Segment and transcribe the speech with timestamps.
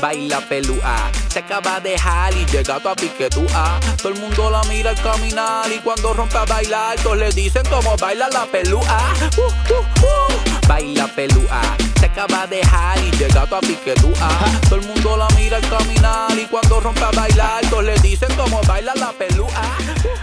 [0.00, 3.78] Baila pelúa, se acaba de dejar y llega tu piquetúa.
[3.98, 7.62] Todo el mundo la mira al caminar y cuando rompe a bailar, todos le dicen
[7.68, 8.82] cómo baila la pelúa.
[9.36, 10.66] Uh, uh, uh.
[10.66, 11.60] Baila pelúa,
[12.00, 14.28] se acaba de dejar y llega tu piquetúa.
[14.68, 18.34] Todo el mundo la mira al caminar y cuando rompe a bailar, todos le dicen
[18.36, 19.48] cómo baila la pelúa.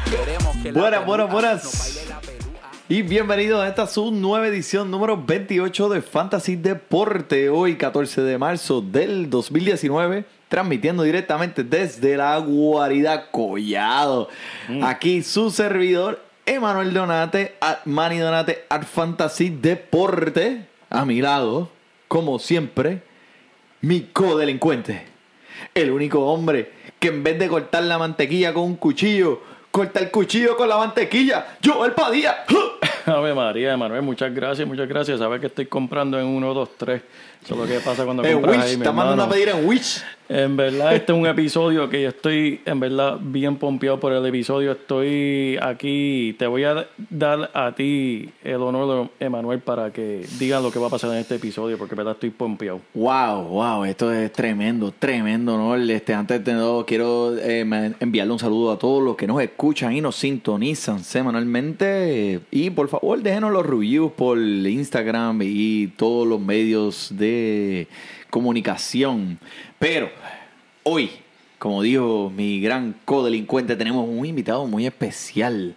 [0.09, 1.63] Queremos que la Buenas, buenas, pelúa buenas.
[1.63, 2.30] no la pelúa.
[2.91, 7.47] Y bienvenidos a esta su nueva edición número 28 de Fantasy Deporte.
[7.47, 14.27] Hoy 14 de marzo del 2019, transmitiendo directamente desde la guarida Collado.
[14.83, 20.67] Aquí su servidor, Emanuel Donate, at Manny Donate, at Fantasy Deporte.
[20.89, 21.69] A mi lado,
[22.09, 23.03] como siempre,
[23.79, 25.05] mi codelincuente.
[25.73, 29.39] El único hombre que en vez de cortar la mantequilla con un cuchillo,
[29.71, 31.57] corta el cuchillo con la mantequilla.
[31.61, 32.43] Yo, el Padilla.
[33.05, 35.19] Ave María, Emanuel, muchas gracias, muchas gracias.
[35.19, 37.01] Sabes que estoy comprando en 1, 2, 3.
[37.43, 40.03] Eso es lo que pasa cuando compras ahí, mi está mandando a pedir en Wish.
[40.29, 44.25] En verdad, este es un episodio que yo estoy, en verdad, bien pompeado por el
[44.25, 44.71] episodio.
[44.71, 50.63] Estoy aquí, te voy a dar a ti el honor de Emanuel para que digas
[50.63, 52.79] lo que va a pasar en este episodio, porque en verdad estoy pompeado.
[52.93, 55.75] Wow, wow, esto es tremendo, tremendo, ¿no?
[55.75, 59.93] Este, antes de todo, quiero eh, enviarle un saludo a todos los que nos escuchan
[59.93, 62.39] y nos sintonizan semanalmente.
[62.51, 67.30] Y por favor, déjenos los reviews por Instagram y todos los medios de
[68.29, 69.39] comunicación.
[69.79, 70.09] Pero
[70.83, 71.11] hoy,
[71.59, 75.75] como dijo mi gran codelincuente, tenemos un invitado muy especial.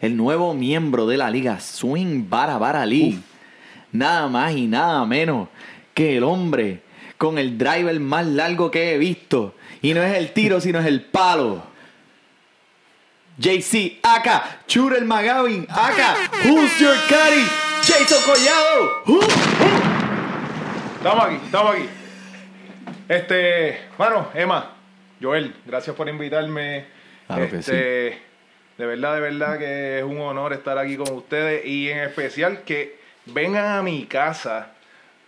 [0.00, 3.18] El nuevo miembro de la liga Swing Bara Bara League.
[3.92, 5.48] Nada más y nada menos
[5.94, 6.82] que el hombre
[7.18, 9.54] con el driver más largo que he visto.
[9.82, 11.62] Y no es el tiro, sino es el palo.
[13.38, 17.44] JC, acá, Churel Magavin, acá, Who's Your Caddy,
[17.82, 19.02] Jason Collado.
[19.06, 19.95] Uh,
[20.98, 21.88] Estamos aquí, estamos aquí.
[23.08, 24.72] Este, mano, Emma,
[25.20, 26.84] Joel, gracias por invitarme.
[27.26, 28.18] Claro que este,
[28.78, 32.62] De verdad, de verdad que es un honor estar aquí con ustedes y en especial
[32.62, 34.72] que vengan a mi casa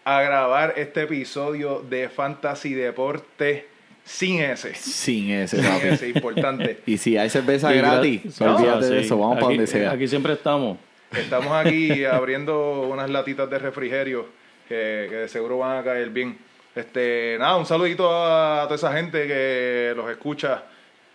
[0.05, 3.69] a grabar este episodio de Fantasy Deporte
[4.05, 4.75] sin ese.
[4.75, 5.87] Sin ese, Sin papi.
[5.89, 6.81] ese, importante.
[6.87, 9.07] Y si hay cerveza Y gratis, No, olvídate de sí.
[9.07, 9.93] eso, vamos para donde sea.
[9.93, 10.79] Aquí siempre estamos.
[11.13, 14.27] Estamos aquí abriendo unas latitas de refrigerio
[14.69, 16.37] que, que de seguro van a caer bien.
[16.75, 20.63] Este, nada, un saludito a, toda esa gente que los escucha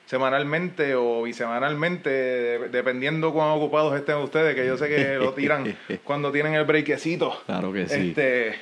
[0.05, 5.75] semanalmente o bisemanalmente, de- dependiendo cuán ocupados estén ustedes, que yo sé que lo tiran
[6.03, 7.41] cuando tienen el breakecito.
[7.45, 8.09] Claro que sí.
[8.09, 8.55] Este,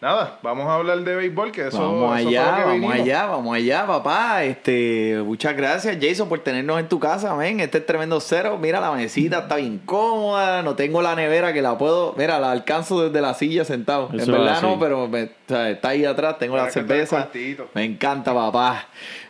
[0.00, 2.92] nada, vamos a hablar de béisbol, que eso Vamos eso fue lo allá, que vamos
[2.94, 4.44] allá, vamos allá, papá.
[4.44, 7.60] Este, muchas gracias, Jason, por tenernos en tu casa, men.
[7.60, 8.58] Este es tremendo cero.
[8.60, 10.62] Mira, la mesita está bien cómoda.
[10.62, 12.14] No tengo la nevera que la puedo.
[12.16, 14.10] Mira, la alcanzo desde la silla sentado.
[14.12, 16.38] Eso en verdad no, pero me- o sea, está ahí atrás.
[16.38, 17.28] Tengo la Para cerveza.
[17.74, 18.86] Me encanta, papá.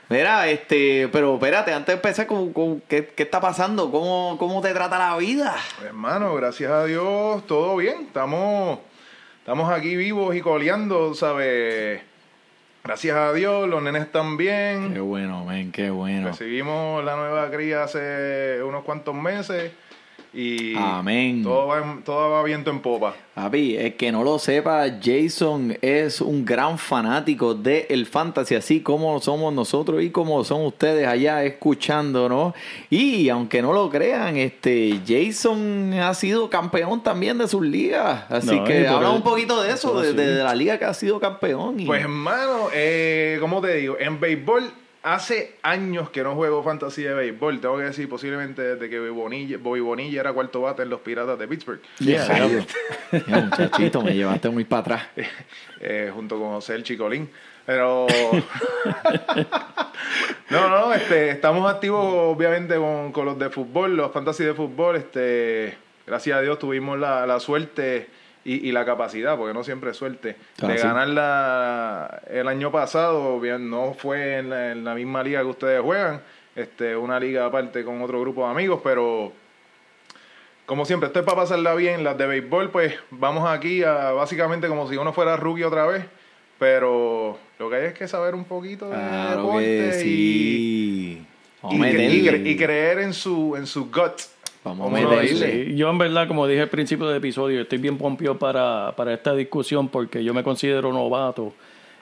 [0.09, 3.91] Mira, este, pero espérate, antes de empezar, ¿cómo- cómo- qué, qué está pasando?
[3.91, 5.53] ¿Cómo, ¿Cómo te trata la vida?
[5.85, 8.03] Hermano, gracias a Dios, todo bien.
[8.07, 8.79] Estamos,
[9.47, 12.03] estamos aquí vivos y coleando, ¿sabes?
[12.83, 15.09] Gracias a Dios, los nenes están Qué bien.
[15.09, 16.27] bueno, men, qué bueno.
[16.27, 19.71] Recibimos la nueva cría hace unos cuantos meses
[20.37, 21.43] y Amén.
[21.43, 23.15] todo va, en- todo va viento en popa.
[23.35, 28.81] Papi, el que no lo sepa, Jason es un gran fanático del el fantasy, así
[28.81, 32.55] como somos nosotros y como son ustedes allá escuchando, ¿no?
[32.91, 38.57] Y aunque no lo crean, este Jason ha sido campeón también de sus ligas, así
[38.57, 40.17] No, que por habla un poquito de eso, de, sí.
[40.17, 41.81] de- de la liga que ha sido campeón.
[41.81, 41.85] Y...
[41.87, 43.97] Pues hermano, eh, ¿cómo te digo?
[43.99, 44.71] En béisbol,
[45.07, 47.61] hace años que no juego fantasy de béisbol.
[47.61, 51.01] Tengo que decir, posiblemente desde que Bobby Bonilla, Bobby Bonilla era cuarto bate en los
[51.01, 51.81] Piratas de Pittsburgh.
[52.01, 52.27] Ya,
[53.41, 55.05] muchachito, me llevaste muy para atrás.
[55.81, 57.31] eh, junto con José el Chicolín.
[57.65, 58.09] Pero.
[60.51, 64.97] no, no, este, estamos activos obviamente con, con los de fútbol, los fantasy de fútbol.
[64.97, 68.09] Este, gracias a Dios tuvimos la, la suerte
[68.55, 70.87] y, y la capacidad, porque no siempre es suerte, Ah, de sí.
[70.87, 73.41] ganar la, el año pasado.
[73.41, 76.21] Bien, no fue en la, en la misma liga que ustedes juegan,
[76.55, 79.33] este, una liga aparte con otro grupo de amigos, pero
[80.65, 82.03] como siempre, esto es para pasarla bien.
[82.03, 86.05] Las de béisbol, pues vamos aquí a básicamente como si uno fuera rookie otra vez.
[86.59, 91.27] Pero lo que hay es que saber un poquito de Claro deporte que y, sí.
[92.49, 94.23] Y creer en su, en su gut.
[94.67, 95.67] Vamos a meterle.
[95.67, 99.15] Sí, Yo en verdad, como dije al principio del episodio, estoy bien pompio para, para
[99.15, 101.53] esta discusión porque yo me considero novato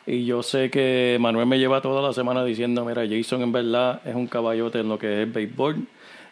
[0.07, 4.01] y yo sé que Manuel me lleva toda la semana diciendo, mira, Jason en verdad
[4.05, 5.77] es un caballote en lo que es el béisbol.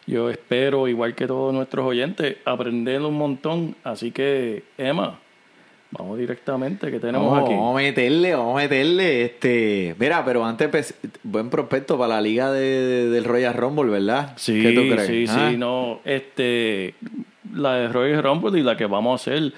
[0.05, 3.75] Yo espero, igual que todos nuestros oyentes, aprender un montón.
[3.83, 5.19] Así que, Emma,
[5.97, 7.53] vamos directamente, que tenemos Vamos, aquí.
[7.53, 9.25] vamos a meterle, vamos a meterle.
[9.25, 10.93] Este, mira, pero antes, pues,
[11.23, 14.33] buen prospecto para la liga de, de- del Royal Rumble, ¿verdad?
[14.37, 15.07] Sí, ¿Qué tú crees?
[15.07, 15.49] sí, ¿Ah?
[15.51, 16.95] sí, no, este,
[17.53, 19.53] la de Royal Rumble y la que vamos a hacer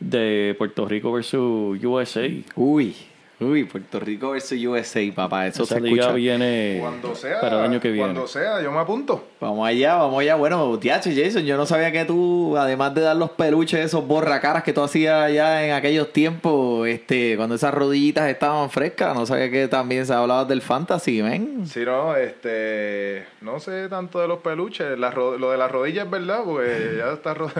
[0.00, 2.28] de Puerto Rico versus USA.
[2.56, 2.94] Uy,
[3.42, 5.46] uy, Puerto Rico versus USA, papá.
[5.46, 6.14] Eso Esa se liga escucha.
[6.16, 8.08] viene Cuando sea, para el año que viene.
[8.12, 9.24] cuando sea, yo me apunto.
[9.40, 10.34] Vamos allá, vamos allá.
[10.36, 14.62] Bueno, tiache, Jason, yo no sabía que tú, además de dar los peluches, esos borracaras
[14.62, 19.50] que tú hacías allá en aquellos tiempos, este, cuando esas rodillitas estaban frescas, no sabía
[19.50, 21.66] que también se hablaba del fantasy, ven.
[21.66, 24.98] Si no, este, no sé tanto de los peluches.
[24.98, 27.50] La lo de las rodillas es verdad, porque ya está ro-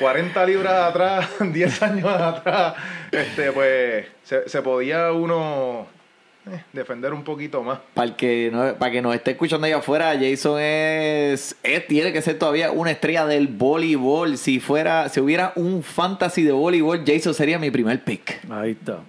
[0.00, 2.74] 40 libras atrás, 10 años atrás,
[3.10, 5.86] este, pues se, se podía uno
[6.50, 7.78] eh, defender un poquito más.
[7.94, 12.12] Para el que no, para que nos esté escuchando allá afuera, Jason es, es- tiene
[12.12, 14.36] que ser todavía una estrella del voleibol.
[14.38, 18.40] Si fuera, si hubiera un fantasy de voleibol, Jason sería mi primer pick.
[18.50, 19.00] Ahí está.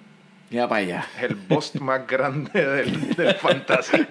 [0.49, 1.07] Mira para allá.
[1.19, 3.97] El boss más grande del, del fantasy.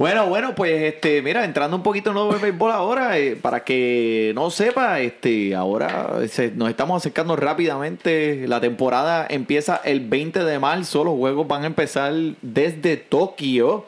[0.00, 4.32] Bueno, bueno, pues este, mira, entrando un poquito en nuevo béisbol ahora, eh, para que
[4.34, 8.48] no sepa, este, ahora se- nos estamos acercando rápidamente.
[8.48, 13.84] La temporada empieza el 20 de marzo, los juegos van a empezar desde Tokio.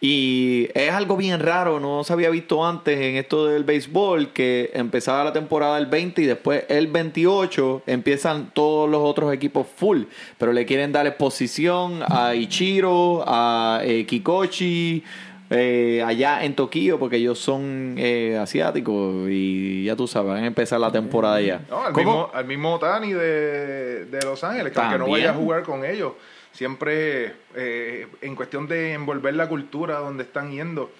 [0.00, 4.70] Y es algo bien raro, no se había visto antes en esto del béisbol, que
[4.72, 10.02] empezaba la temporada el 20 y después el 28 empiezan todos los otros equipos full.
[10.38, 15.02] Pero le quieren dar exposición a Ichiro, a eh, Kikochi,
[15.50, 20.46] eh, allá en Tokio, porque ellos son eh, asiáticos y ya tú sabes, van a
[20.46, 21.62] empezar la temporada ya.
[21.70, 22.10] No, al, ¿Cómo?
[22.10, 25.84] mismo, al mismo Tani de, de Los Ángeles, que aunque no vaya a jugar con
[25.84, 26.12] ellos,
[26.52, 30.90] siempre eh, en cuestión de envolver la cultura donde están yendo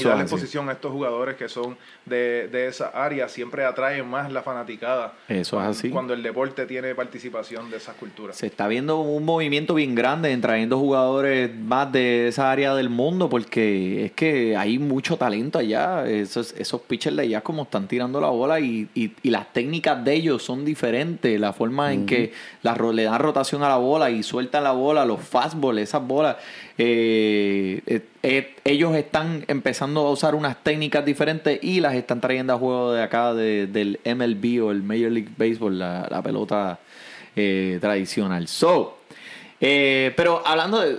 [0.00, 0.34] y darle así.
[0.34, 5.14] exposición a estos jugadores que son de, de esa área, siempre atraen más la fanaticada.
[5.28, 5.90] Eso es así.
[5.90, 8.36] Cuando el deporte tiene participación de esas culturas.
[8.36, 12.88] Se está viendo un movimiento bien grande en trayendo jugadores más de esa área del
[12.90, 16.06] mundo porque es que hay mucho talento allá.
[16.06, 20.04] Esos, esos pitchers de allá como están tirando la bola y, y- y las técnicas
[20.04, 21.38] de ellos son diferentes.
[21.40, 22.32] La forma en que
[22.62, 26.36] la, le dan rotación a la bola y sueltan la bola, los fastballs, esas bolas.
[26.78, 32.52] eh, eh, eh, ellos están empezando a usar unas técnicas diferentes y las están trayendo
[32.54, 36.78] a juego de acá de- del MLB o el Major League Baseball, la, la pelota
[37.36, 38.48] eh, tradicional.
[38.48, 38.98] So,
[39.60, 40.96] eh, pero hablando de,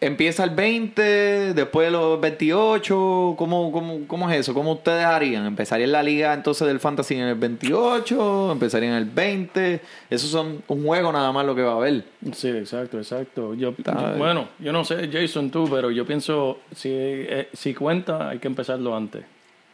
[0.00, 4.54] empieza el 20, después los 28, ¿cómo, cómo, cómo es eso?
[4.54, 5.46] ¿Cómo ustedes harían?
[5.46, 8.52] ¿Empezarían la liga entonces del Fantasy en el 28?
[8.52, 9.80] ¿Empezarían en el 20?
[10.10, 12.04] Eso son un juego nada más lo que va a haber.
[12.32, 13.54] Sí, exacto, exacto.
[13.54, 13.74] Yo,
[14.16, 18.48] bueno, yo no sé, Jason, tú, pero yo pienso, si, eh, si cuenta, hay que
[18.48, 19.24] empezarlo antes.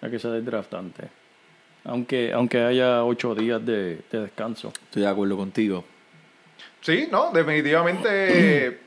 [0.00, 1.06] Hay que hacer el draft antes.
[1.84, 4.72] Aunque, aunque haya ocho días de, de descanso.
[4.84, 5.84] Estoy de acuerdo contigo.
[6.80, 8.83] Sí, no, definitivamente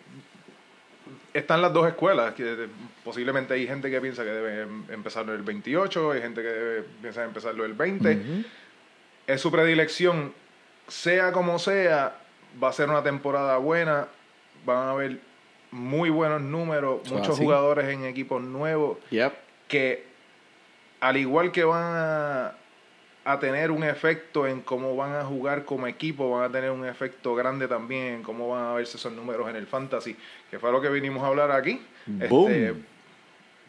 [1.38, 2.34] están las dos escuelas.
[2.34, 2.68] Que
[3.04, 6.84] posiblemente hay gente que piensa que debe em- empezarlo el 28, hay gente que debe,
[7.02, 8.46] piensa empezarlo el 20.
[9.28, 10.34] Es su predilección.
[10.88, 12.16] Sea como sea,
[12.62, 14.08] va a ser una temporada buena.
[14.66, 15.20] Van a haber
[15.72, 17.44] muy buenos números, Eso muchos así.
[17.44, 19.34] jugadores en equipos nuevos Yep.
[19.68, 20.06] que
[21.02, 22.54] al igual que van a,
[23.28, 26.86] a tener un efecto en cómo van a jugar como equipo, van a tener un
[26.86, 30.16] efecto grande también en cómo van a verse esos números en el fantasy,
[30.50, 31.82] que fue lo que vinimos a hablar aquí.
[32.22, 32.74] Este,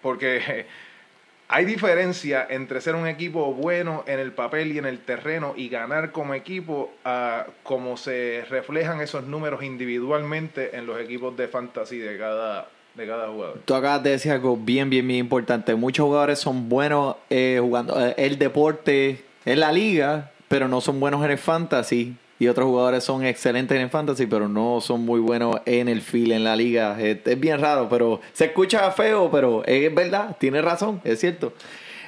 [0.00, 0.66] porque
[1.48, 5.68] hay diferencia entre ser un equipo bueno en el papel y en el terreno y
[5.68, 11.98] ganar como equipo a cómo se reflejan esos números individualmente en los equipos de fantasy
[11.98, 13.58] de cada, de cada jugador.
[13.64, 15.74] Tú acabas de decir algo bien, bien, bien importante.
[15.74, 21.00] Muchos jugadores son buenos eh, jugando eh, el deporte en la liga, pero no son
[21.00, 22.14] buenos en el fantasy.
[22.38, 26.02] Y otros jugadores son excelentes en el fantasy, pero no son muy buenos en el
[26.02, 27.00] field, en la liga.
[27.00, 31.52] Es, bien raro, pero se escucha feo, pero es verdad, tiene razón, es cierto.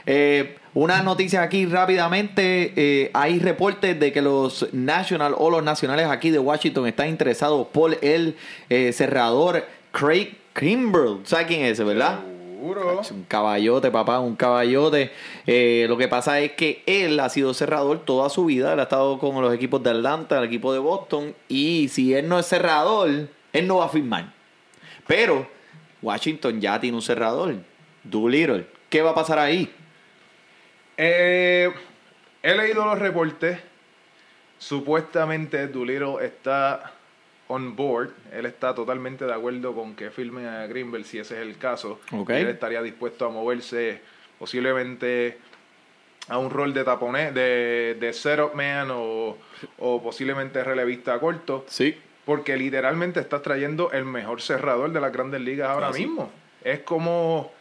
[0.07, 2.73] Eh, una noticia aquí rápidamente.
[2.77, 7.67] eh, hay reportes de que los National o los nacionales aquí de Washington están interesados
[7.69, 8.37] por el
[8.69, 11.21] eh, cerrador Craig Kimbrell.
[11.25, 12.21] ¿Sabes quién es ese, verdad?
[12.61, 13.01] Seguro.
[13.11, 15.11] Un caballote, papá, un caballote.
[15.47, 18.75] Eh, lo que pasa es que él ha sido cerrador toda su vida.
[18.75, 21.35] Él ha estado con los equipos de Atlanta, el equipo de Boston.
[21.49, 23.09] Y si él no es cerrador,
[23.55, 24.35] él no va a firmar.
[25.07, 25.49] Pero
[26.03, 27.55] Washington ya tiene un cerrador.
[28.05, 28.67] Doolittle.
[28.91, 29.73] ¿Qué va a pasar ahí?
[30.99, 31.73] Eh,
[32.43, 33.59] he leído los reportes.
[34.59, 36.93] Supuestamente Doolittle está
[37.51, 38.11] on board.
[38.33, 42.01] Él está totalmente de acuerdo con que firmen a Greenbelt si ese es el caso.
[42.13, 42.31] Ok.
[42.31, 44.01] Y él estaría dispuesto a moverse
[44.39, 45.39] posiblemente
[46.29, 49.37] a un rol de taponé, de, de setup man o,
[49.79, 51.65] o posiblemente relevista corto.
[51.69, 51.99] Sí.
[52.25, 56.07] Porque literalmente estás trayendo el mejor cerrador de las grandes ligas ahora Ah, sí.
[56.07, 56.31] mismo.
[56.63, 57.53] Es como.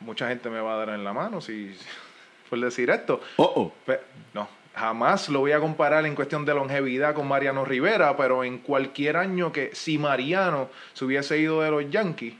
[0.00, 1.74] Mucha gente me va a dar en la mano si
[2.50, 3.20] por decir esto.
[3.36, 3.92] Oh, oh.
[4.34, 8.58] No, jamás lo voy a comparar en cuestión de longevidad con Mariano Rivera, pero en
[8.58, 12.34] cualquier año que si Mariano se hubiese ido de los Yankees,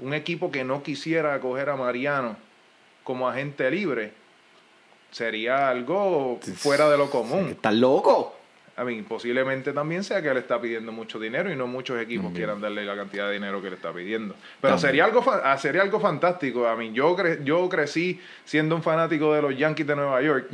[0.00, 2.36] un equipo que no quisiera acoger a Mariano
[3.04, 4.12] como agente libre,
[5.10, 7.48] sería algo fuera de lo común.
[7.50, 8.36] ¿Estás loco?
[8.76, 12.32] A mí, posiblemente también sea que él está pidiendo mucho dinero y no muchos equipos
[12.34, 14.34] quieran darle la cantidad de dinero que le está pidiendo.
[14.60, 14.78] Pero También.
[14.80, 16.66] sería algo ah, sería algo fantástico.
[16.66, 20.48] A mí, yo, cre- yo crecí siendo un fanático de los Yankees de Nueva York.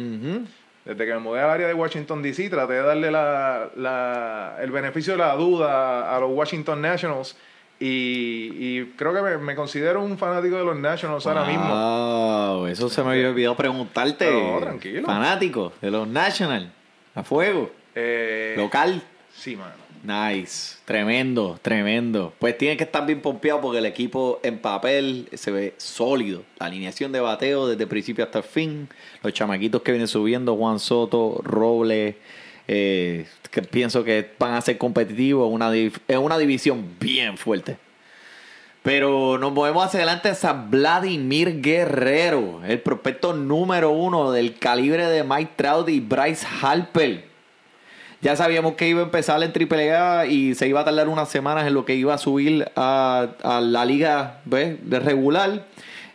[0.84, 4.70] Desde que me mudé al área de Washington DC, traté de darle la, la- el
[4.70, 7.36] beneficio de la duda a los Washington Nationals.
[7.78, 11.64] Y, y creo que me, me considero un fanático de los Nationals ahora mismo.
[11.66, 14.30] Wow, eso se me había olvidado preguntarte.
[14.30, 15.06] No, tranquilo.
[15.06, 16.70] Fanático de los National.
[17.14, 17.70] A fuego.
[17.94, 19.02] Eh, Local.
[19.34, 19.72] Sí, mano.
[20.02, 22.32] Nice, tremendo, tremendo.
[22.38, 26.42] Pues tiene que estar bien pompeado porque el equipo en papel se ve sólido.
[26.58, 28.88] La alineación de bateo desde principio hasta el fin.
[29.22, 32.14] Los chamaquitos que vienen subiendo, Juan Soto, Robles,
[32.66, 37.76] eh, que pienso que van a ser competitivos una, en una división bien fuerte.
[38.82, 45.22] Pero nos movemos hacia adelante hasta Vladimir Guerrero, el prospecto número uno del calibre de
[45.22, 47.29] Mike Trout y Bryce Harper.
[48.22, 51.66] Ya sabíamos que iba a empezar en AAA y se iba a tardar unas semanas
[51.66, 54.76] en lo que iba a subir a, a la liga ¿ves?
[54.82, 55.66] de regular,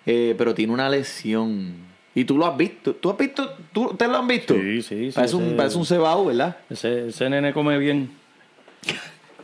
[0.05, 1.73] eh, pero tiene una lesión.
[2.13, 4.53] Y tú lo has visto, tú has visto, ¿Tú, ¿ustedes lo han visto?
[4.53, 6.55] Sí, sí, sí, Parece, un, parece un cebado, ¿verdad?
[6.69, 8.11] Ese, ese nene come bien.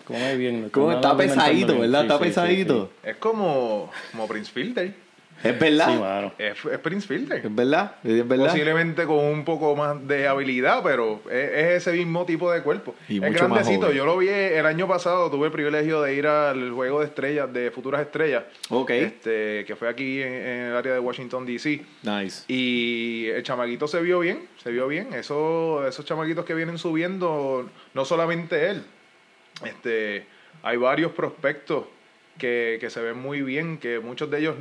[0.05, 0.71] Come bien.
[0.93, 1.91] está pesadito, bien.
[1.91, 2.01] ¿verdad?
[2.01, 2.91] Sí, está sí, sí, pesadito.
[3.03, 4.93] Es como, como Prince Fielder.
[5.43, 5.87] Es verdad.
[5.93, 6.33] Sí, mano.
[6.37, 7.45] Es, es Prince Fielder.
[7.45, 8.47] Es verdad, es verdad.
[8.47, 12.95] Posiblemente con un poco más de habilidad, pero es, es ese mismo tipo de cuerpo.
[13.07, 13.91] Y es mucho grandecito.
[13.91, 17.51] Yo lo vi el año pasado, tuve el privilegio de ir al juego de estrellas,
[17.51, 18.89] de futuras estrellas, Ok.
[18.91, 21.81] este, que fue aquí en, en el área de Washington DC.
[22.03, 22.43] Nice.
[22.47, 25.13] Y el chamaquito se vio bien, se vio bien.
[25.13, 28.83] Eso, esos chamaquitos que vienen subiendo, no solamente él.
[29.65, 30.25] Este,
[30.63, 31.85] hay varios prospectos
[32.41, 34.55] que, se ven muy bien, que muchos de ellos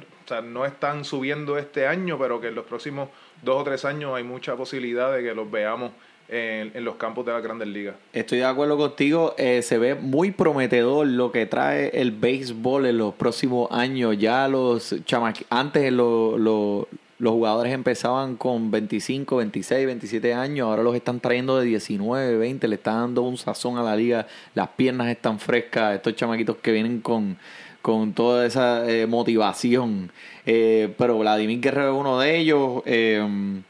[0.45, 3.09] no están subiendo este año, pero que en los próximos
[3.43, 5.93] dos o tres años hay mucha posibilidad de que los veamos
[6.29, 7.97] en, los campos de las grandes ligas.
[8.13, 9.35] Estoy de acuerdo contigo.
[9.39, 14.17] eh, se ve muy prometedor lo que trae el béisbol en los próximos años.
[14.19, 16.87] Ya los chamaqui- antes lo- lo-
[17.19, 20.69] los jugadores empezaban con 25, 26, 27 años.
[20.69, 22.67] Ahora los están trayendo de 19, 20.
[22.69, 24.27] Le están dando un sazón a la liga.
[24.55, 25.97] Las piernas están frescas.
[25.97, 27.37] Estos chamaquitos que vienen con,
[27.83, 30.13] con toda esa eh, motivación.
[30.47, 32.83] Eh, pero Vladimir Guerrero es uno de ellos.
[32.87, 33.63] Eh,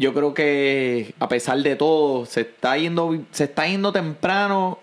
[0.00, 4.78] yo creo que a pesar de todo se está yendo se está yendo temprano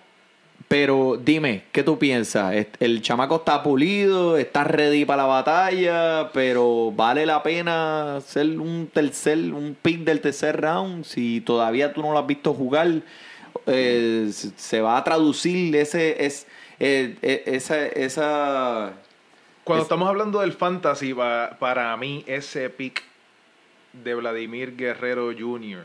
[0.67, 6.91] pero dime qué tú piensas el chamaco está pulido está ready para la batalla pero
[6.91, 12.11] vale la pena ser un tercer un pick del tercer round si todavía tú no
[12.11, 13.01] lo has visto jugar
[13.65, 16.45] eh, se va a traducir ese es
[16.79, 18.93] eh, eh, esa esa
[19.63, 23.03] Cuando Es- estamos hablando del fantasy, pa- para mí ese pick
[23.93, 25.83] de Vladimir Guerrero Jr.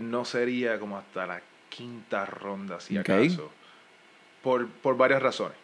[0.00, 3.50] no sería como hasta la quinta ronda, si acaso.
[4.42, 5.56] Por, por varias razones.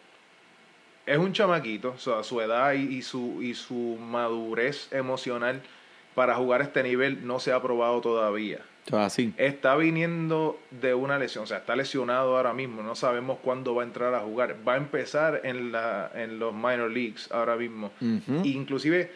[1.05, 5.61] Es un chamaquito, o sea, su edad y, y su, y su madurez emocional
[6.15, 8.59] para jugar a este nivel no se ha probado todavía.
[8.91, 13.75] Así Está viniendo de una lesión, o sea, está lesionado ahora mismo, no sabemos cuándo
[13.75, 14.55] va a entrar a jugar.
[14.67, 17.91] Va a empezar en, la, en los minor leagues ahora mismo.
[18.01, 18.41] Ujú.
[18.43, 19.11] Inclusive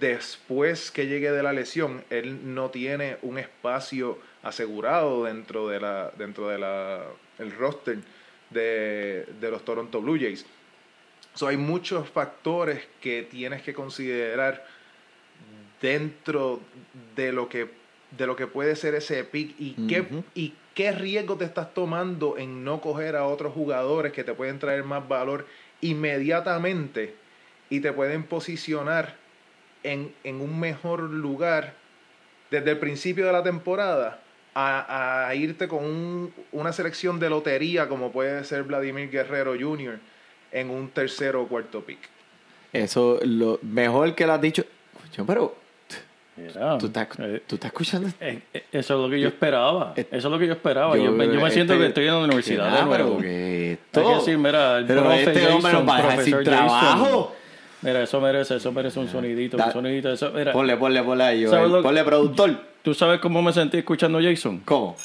[0.00, 6.12] después que llegue de la lesión, él no tiene un espacio asegurado dentro de la
[6.16, 7.00] dentro de la
[7.38, 7.98] el roster
[8.50, 10.44] de, de los Toronto Blue Jays.
[11.34, 14.66] So, hay muchos factores que tienes que considerar
[15.80, 16.60] dentro
[17.14, 17.77] de lo que
[18.10, 22.36] de lo que puede ser ese pick y, qué, y qué riesgo te estás tomando
[22.38, 25.46] en no coger a otros jugadores que te pueden traer más valor
[25.82, 27.14] inmediatamente
[27.70, 29.14] y te pueden posicionar
[29.82, 31.74] en, en un mejor lugar
[32.50, 34.20] desde el principio de la temporada
[34.54, 39.98] a, a irte con un- una selección de lotería como puede ser Vladimir Guerrero Jr.
[40.50, 41.98] en un tercero o cuarto pick.
[42.72, 44.64] Eso, lo mejor que lo has dicho.
[45.26, 45.54] Pero
[46.38, 48.08] Mira, tú estás, eh, tú estás escuchando.
[48.20, 49.92] eh, eh, eso es lo que yo esperaba.
[49.96, 50.96] Eso es lo que yo esperaba.
[50.96, 53.16] Yo, me- yo me siento este- que estoy en la universidad nada, de nuevo.
[53.16, 56.24] pero que Hay que decir, mira, el pero profe este hombre nos va a dejar
[56.24, 57.34] sin trabajo.
[57.80, 60.12] Mira, eso merece, eso merece un sonidito, Da- un sonidito.
[60.12, 61.72] Eso, mira, Ponle, ponle, ponle ahí, ¿Sabes Joel.
[61.72, 62.50] lo- Ponle productor.
[62.82, 64.60] ¿Tú sabes cómo me sentí escuchando Jason?
[64.64, 64.96] ¿Cómo?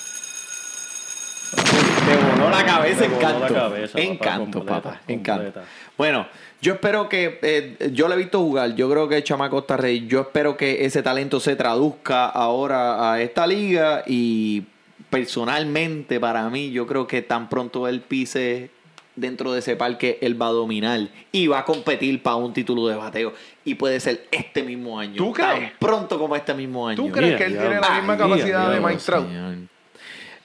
[2.43, 3.53] Voló la cabeza, Me voló la encanto.
[3.53, 5.43] cabeza, papá, encanto, completa, papá, encanto.
[5.43, 5.67] completa.
[5.97, 6.27] Bueno,
[6.61, 9.77] yo espero que, eh, yo lo he visto jugar, yo creo que el chamaco está
[9.77, 14.63] rey, yo espero que ese talento se traduzca ahora a esta liga y
[15.09, 18.71] personalmente para mí, yo creo que tan pronto él pise
[19.15, 22.87] dentro de ese parque, él va a dominar y va a competir para un título
[22.87, 23.31] de bateo
[23.63, 25.15] y puede ser este mismo año.
[25.17, 26.97] ¿Tú Tan pronto como este mismo año.
[26.97, 29.27] ¿Tú crees Mira, que él ya, tiene la misma mira, capacidad de Mike Trout?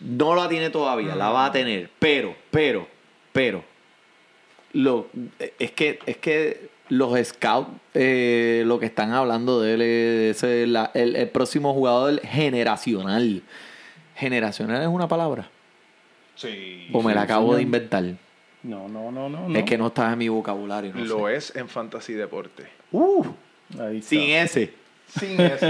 [0.00, 1.90] No la tiene todavía, la va a tener.
[1.98, 2.86] Pero, pero,
[3.32, 3.64] pero.
[4.72, 5.08] Lo,
[5.58, 10.66] es que, es que los scouts eh, lo que están hablando de él es ese,
[10.66, 13.42] la- el, el próximo jugador generacional.
[14.14, 15.48] Generacional es una palabra.
[16.34, 16.88] Sí.
[16.92, 18.04] O me la acabo de inventar.
[18.62, 19.48] No, no, no, no.
[19.48, 19.58] no.
[19.58, 20.92] Es que no está en mi vocabulario.
[20.94, 21.36] No Lo sé.
[21.36, 22.64] es en Fantasy Deporte.
[22.92, 23.24] Uh,
[23.80, 24.08] Ahí está.
[24.10, 24.74] sin ese.
[25.18, 25.66] Sin eso.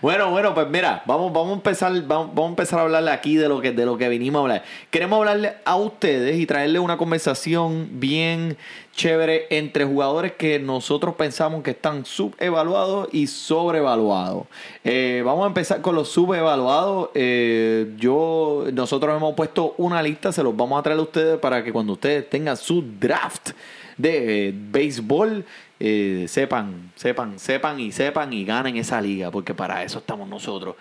[0.00, 3.48] Bueno, bueno, pues mira, vamos, vamos a empezar, vamos, a empezar a hablarle aquí de
[3.48, 4.64] lo que, de lo que vinimos a hablar.
[4.90, 8.56] Queremos hablarle a ustedes y traerles una conversación bien
[8.94, 14.46] chévere entre jugadores que nosotros pensamos que están subevaluados y sobrevaluados.
[14.84, 17.10] Eh, vamos a empezar con los subevaluados.
[17.14, 21.64] Eh, yo, nosotros hemos puesto una lista, se los vamos a traer a ustedes para
[21.64, 23.50] que cuando ustedes tengan su draft
[23.96, 25.44] de eh, béisbol
[25.80, 30.76] eh, sepan, sepan, sepan y sepan y ganen esa liga, porque para eso estamos nosotros.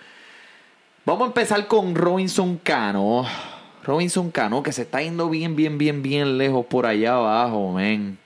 [1.05, 3.25] Vamos a empezar con Robinson Cano.
[3.83, 8.17] Robinson Cano, que se está yendo bien, bien, bien, bien lejos por allá abajo, men.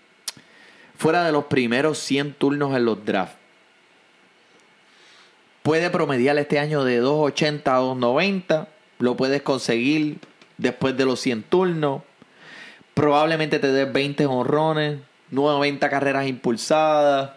[0.97, 3.38] Fuera de los primeros 100 turnos en los drafts.
[5.62, 8.67] Puede promediar este año de 2.80 a 2.90.
[9.00, 10.17] Lo puedes conseguir
[10.58, 12.02] después de los 100 turnos.
[12.93, 15.00] Probablemente te dé 20 honrones,
[15.34, 17.32] 90 carreras impulsadas.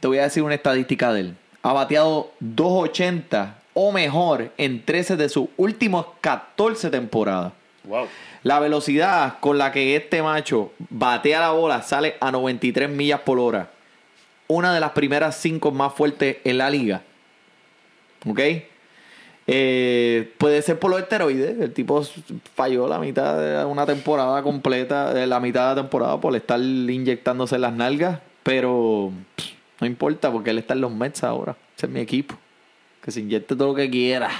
[0.00, 1.36] Te voy a decir una estadística de él.
[1.62, 7.52] Ha bateado 2.80 o mejor en 13 de sus últimos 14 temporadas.
[7.84, 8.06] Wow.
[8.42, 13.38] La velocidad con la que este macho batea la bola sale a 93 millas por
[13.38, 13.70] hora.
[14.48, 17.02] Una de las primeras cinco más fuertes en la liga.
[18.28, 18.40] ¿Ok?
[19.46, 21.60] Eh, puede ser por los esteroides.
[21.60, 22.02] El tipo
[22.54, 26.60] falló la mitad de una temporada completa, de la mitad de la temporada por estar
[26.60, 28.20] inyectándose las nalgas.
[28.42, 29.46] Pero pff,
[29.80, 31.56] no importa porque él está en los Mets ahora.
[31.76, 32.36] Ese es mi equipo.
[33.02, 34.30] Que se inyecte todo lo que quiera.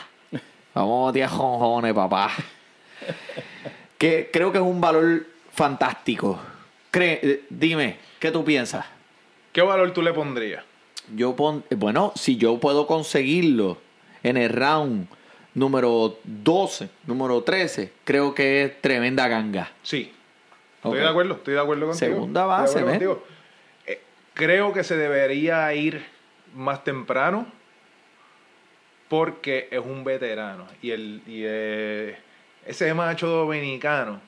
[0.75, 2.31] Vamos a batear jonjones, papá
[3.99, 6.39] que creo que es un valor fantástico.
[6.91, 8.85] Cree, eh, dime, ¿qué tú piensas?
[9.53, 10.65] ¿Qué valor tú le pondrías?
[11.15, 13.79] Yo pon, eh, bueno, si yo puedo conseguirlo
[14.23, 15.07] en el round
[15.55, 19.71] número 12, número 13, creo que es tremenda ganga.
[19.83, 20.13] Sí.
[20.77, 22.13] Estoy de acuerdo, estoy de acuerdo contigo.
[22.15, 23.25] Segunda base, contigo.
[23.87, 24.01] Eh,
[24.35, 26.05] creo que se debería ir
[26.55, 27.47] más temprano
[29.09, 32.17] porque es un veterano y el y eh,
[32.67, 34.21] ese macho dominicano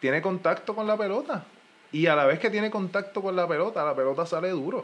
[0.00, 1.44] tiene contacto con la pelota
[1.92, 4.78] y a la vez que tiene contacto con la pelota la pelota sale duro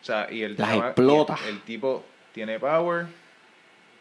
[0.00, 1.36] o sea y el Las explota.
[1.44, 2.04] y el, el tipo
[2.38, 3.06] tiene power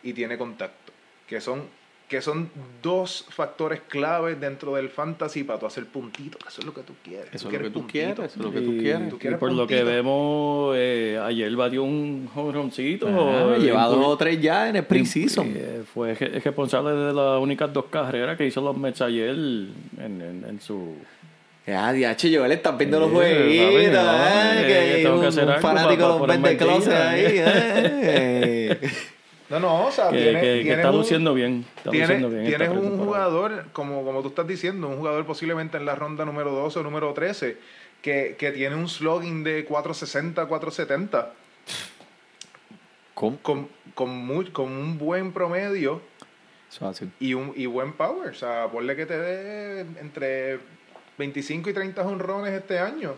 [0.04, 0.94] y tiene contacto
[1.28, 1.64] que son
[2.08, 2.50] que son
[2.84, 6.82] dos factores claves dentro del fantasy para tú hacer puntitos que eso es lo que
[6.84, 9.10] tú quieres Eso es lo que tú quieres, eso es lo que tú Y- quieres.
[9.10, 9.92] Tú y quieres por lo que puntito.
[9.96, 13.08] vemos, eh, ayer batió un jonroncito.
[13.10, 15.52] Ah, eh, lleva dos o tres ya en el preseason.
[15.54, 20.46] eh, fue responsable de las únicas dos carreras que hizo los Mets ayer en, en-
[20.48, 20.96] en su...
[21.68, 24.62] Ya, diache, yo le están viendo los jueguitos, ¿eh?
[24.62, 28.80] eh, que tengo que un, hacer un algo fanático los al closet ahí, ¿eh?
[29.50, 31.66] no no o sea Que, tiene- que- que tienes está un- luciendo bien.
[31.76, 35.76] Está Tienes, luciendo bien tienes un jugador, como, como tú estás diciendo, un jugador posiblemente
[35.76, 37.58] en la ronda número 12 o número 13,
[38.02, 41.34] que, que tiene un slogan de 460, 470,
[43.14, 43.38] ¿Cómo?
[43.42, 46.02] con, con, muy- con un buen promedio
[46.72, 48.30] Eso y, un, y buen power.
[48.30, 50.60] O sea, ponle que te dé entre
[51.18, 53.16] 25 y 30 honrones este año.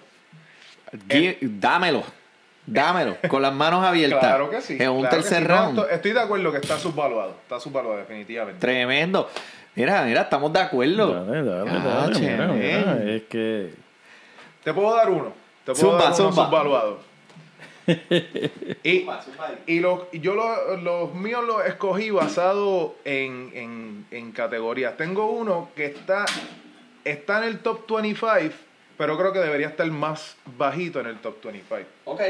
[1.08, 2.04] Di- Dámelo.
[2.66, 4.20] Dámelo, con las manos abiertas.
[4.20, 4.78] Claro que sí.
[4.80, 5.48] En un claro que tercer sí.
[5.50, 7.32] No, estoy- estoy de acuerdo que está subvaluado.
[7.42, 8.60] Está subvaluado, definitivamente.
[8.60, 9.28] Tremendo.
[9.76, 11.26] Mira, mira, estamos de acuerdo.
[11.26, 13.16] Dale, dale, Ah, dale, mira, mira, chévere.
[13.16, 13.74] es que
[14.64, 15.34] Te puedo dar uno.
[15.66, 16.46] Te puedo Zumba, dar uno zumba.
[16.46, 17.00] subvaluado.
[18.84, 19.08] y
[19.66, 24.96] y los, y yo lo- los míos los escogí basado en, en, en categorías.
[24.96, 26.26] Tengo uno que está,
[27.10, 28.54] está en el top 25,
[28.98, 31.88] pero creo que debería estar más bajito en el top 25.
[32.06, 32.22] Ok.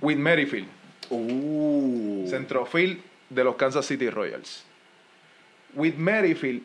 [0.00, 0.68] With Merrifield,
[1.08, 2.26] Uh.
[2.28, 4.64] centrofield de los Kansas City Royals.
[5.74, 6.62] With Merrifield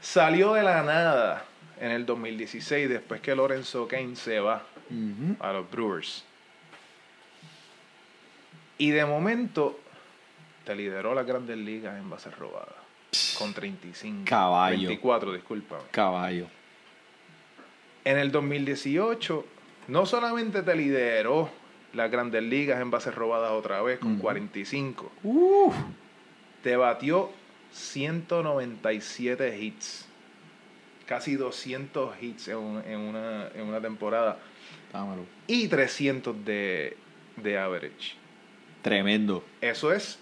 [0.00, 1.44] salió de la nada
[1.80, 4.62] en el 2016 después que Lorenzo Kane se va
[5.40, 6.24] a los Brewers.
[8.78, 9.78] Y de momento
[10.64, 12.74] te lideró las grandes ligas en bases robadas.
[13.38, 14.22] Con 35.
[14.26, 14.88] Caballo.
[14.88, 15.82] 24, discúlpame.
[15.90, 16.46] Caballo.
[18.04, 19.44] En el 2018,
[19.88, 21.50] no solamente te lideró
[21.92, 25.72] las grandes ligas en bases robadas otra vez con 45, Uh.
[26.62, 27.30] te batió
[27.72, 30.06] 197 hits.
[31.06, 34.38] Casi 200 hits en, un- en una, en una temporada.
[34.92, 35.22] Dámelo.
[35.46, 36.96] Y 300 de,
[37.36, 38.14] de average.
[38.82, 39.44] Tremendo.
[39.60, 40.18] Eso es,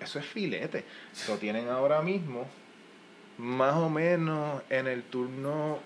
[0.00, 0.84] eso es filete.
[1.28, 2.46] Lo tienen ahora mismo,
[3.38, 5.78] más o menos en el turno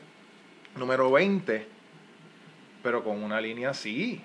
[0.76, 1.66] número 20,
[2.82, 4.20] pero con una línea así.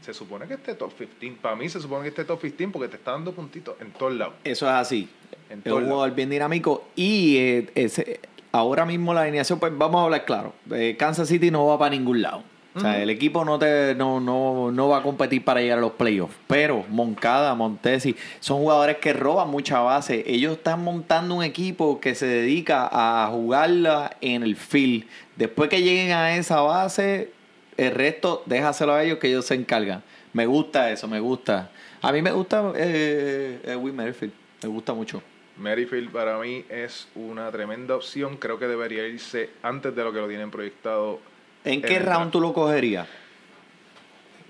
[0.00, 1.38] Se supone que esté top 15.
[1.40, 4.12] Para mí se supone que esté top 15 porque te está dando puntitos en todos
[4.12, 4.34] lados.
[4.44, 5.08] Eso es así.
[5.48, 8.20] En Es un jugador bien dinámico y eh, ese-
[8.52, 10.52] ahora mismo la alineación, pues vamos a hablar claro.
[10.70, 12.42] Eh, Kansas City no va para ningún lado.
[12.76, 15.80] O sea, el equipo no, te, no, no, no va a competir para llegar a
[15.80, 16.34] los playoffs.
[16.48, 20.24] Pero Moncada, Montesi, son jugadores que roban mucha base.
[20.26, 25.04] Ellos están montando un equipo que se dedica a jugarla en el field.
[25.36, 27.30] Después que lleguen a esa base,
[27.76, 30.02] el resto déjaselo a ellos que ellos se encargan.
[30.32, 31.70] Me gusta eso, me gusta.
[32.02, 34.32] A mí me gusta eh, eh, Will Merrifield.
[34.62, 35.22] Me gusta mucho.
[35.56, 38.36] Merrifield para mí es una tremenda opción.
[38.36, 41.20] Creo que debería irse antes de lo que lo tienen proyectado.
[41.64, 43.08] ¿En qué el round tú lo cogerías?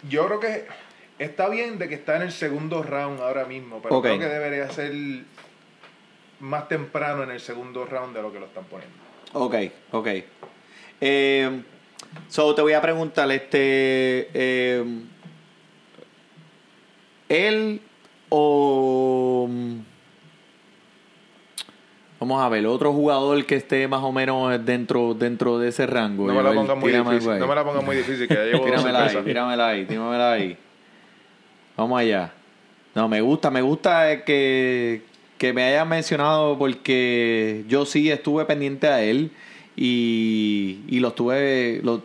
[0.08, 0.66] Yo creo que
[1.18, 4.68] está bien de que está en el segundo round ahora mismo, pero creo que debería
[4.70, 4.92] ser
[6.40, 8.96] más temprano en el segundo round de lo que lo están poniendo.
[9.32, 9.54] Ok,
[9.92, 10.08] ok.
[11.00, 11.62] Eh,
[12.28, 14.28] so, te voy a preguntar, este.
[14.34, 14.84] eh,
[17.28, 17.80] ¿Él
[18.28, 19.48] o.
[22.20, 26.26] Vamos a ver, otro jugador que esté más o menos dentro, dentro de ese rango.
[26.26, 27.38] No me la pongas muy difícil.
[27.38, 30.56] No me la pongas muy difícil, que ya llevo Tíramela ahí, tíramela ahí, tíramela ahí.
[31.76, 32.32] Vamos allá.
[32.94, 35.02] No, me gusta, me gusta que,
[35.38, 39.32] que me hayas mencionado porque yo sí estuve pendiente a él
[39.76, 42.02] y, y lo estuve lo,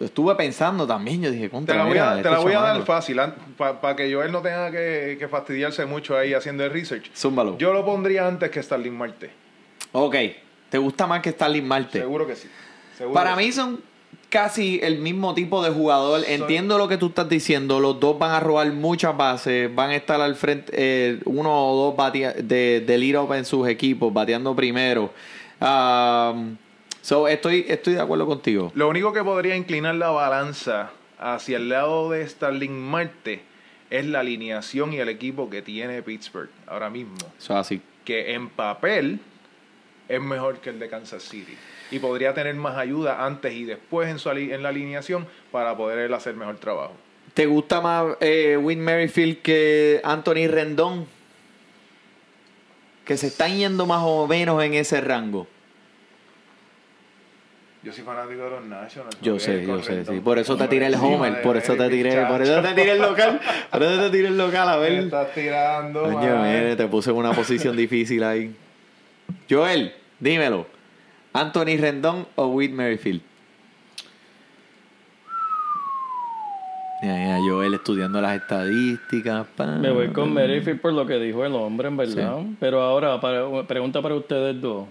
[0.00, 1.22] estuve pensando también.
[1.22, 2.84] Yo dije, Te la voy a, te este la voy a dar chamaco".
[2.86, 3.18] fácil,
[3.56, 7.10] para que Joel no tenga que, que fastidiarse mucho ahí haciendo el research.
[7.16, 7.56] Zúmbalo.
[7.56, 9.45] Yo lo pondría antes que Starling Marte.
[9.92, 10.14] Ok,
[10.70, 12.00] ¿te gusta más que Starling Marte?
[12.00, 12.48] Seguro que sí.
[12.98, 13.52] Seguro Para que mí sí.
[13.52, 13.80] son
[14.28, 16.22] casi el mismo tipo de jugador.
[16.22, 17.80] Son- Entiendo lo que tú estás diciendo.
[17.80, 19.72] Los dos van a robar muchas bases.
[19.74, 23.44] Van a estar al frente, eh, uno o dos batea- de, de lead up en
[23.44, 25.10] sus equipos, bateando primero.
[25.60, 26.56] Um,
[27.00, 28.72] so, estoy, estoy de acuerdo contigo.
[28.74, 33.40] Lo único que podría inclinar la balanza hacia el lado de Starling Marte
[33.88, 37.14] es la alineación y el equipo que tiene Pittsburgh ahora mismo.
[37.38, 37.80] Eso es así.
[38.04, 39.20] Que en papel
[40.08, 41.56] es mejor que el de Kansas City.
[41.90, 45.98] Y podría tener más ayuda antes y después en, su en la alineación para poder
[45.98, 46.94] él hacer mejor trabajo.
[47.34, 51.06] ¿Te gusta más eh, Win Merrifield que Anthony Rendón?
[53.04, 55.46] Que se están yendo más o menos en ese rango.
[57.82, 59.16] Yo soy fanático de los Nationals.
[59.20, 60.18] Yo sé, yo sé, sí.
[60.18, 62.98] Por eso te tiré el Homer, por eso te tiré, por eso te tiré el
[63.00, 63.40] local,
[63.70, 64.92] por eso te tiré el local, a Me ver.
[65.04, 68.52] estás tirando, Coño, mire, te puse en una posición difícil ahí.
[69.48, 70.66] Joel, dímelo.
[71.32, 73.20] ¿Anthony Rendón o Whit Merrifield?
[77.02, 79.46] Mira, mira, Joel estudiando las estadísticas.
[79.54, 79.66] pa.
[79.66, 82.40] Me voy con Merrifield por lo que dijo el hombre, en verdad.
[82.58, 84.86] Pero ahora, para, pregunta para ustedes dos.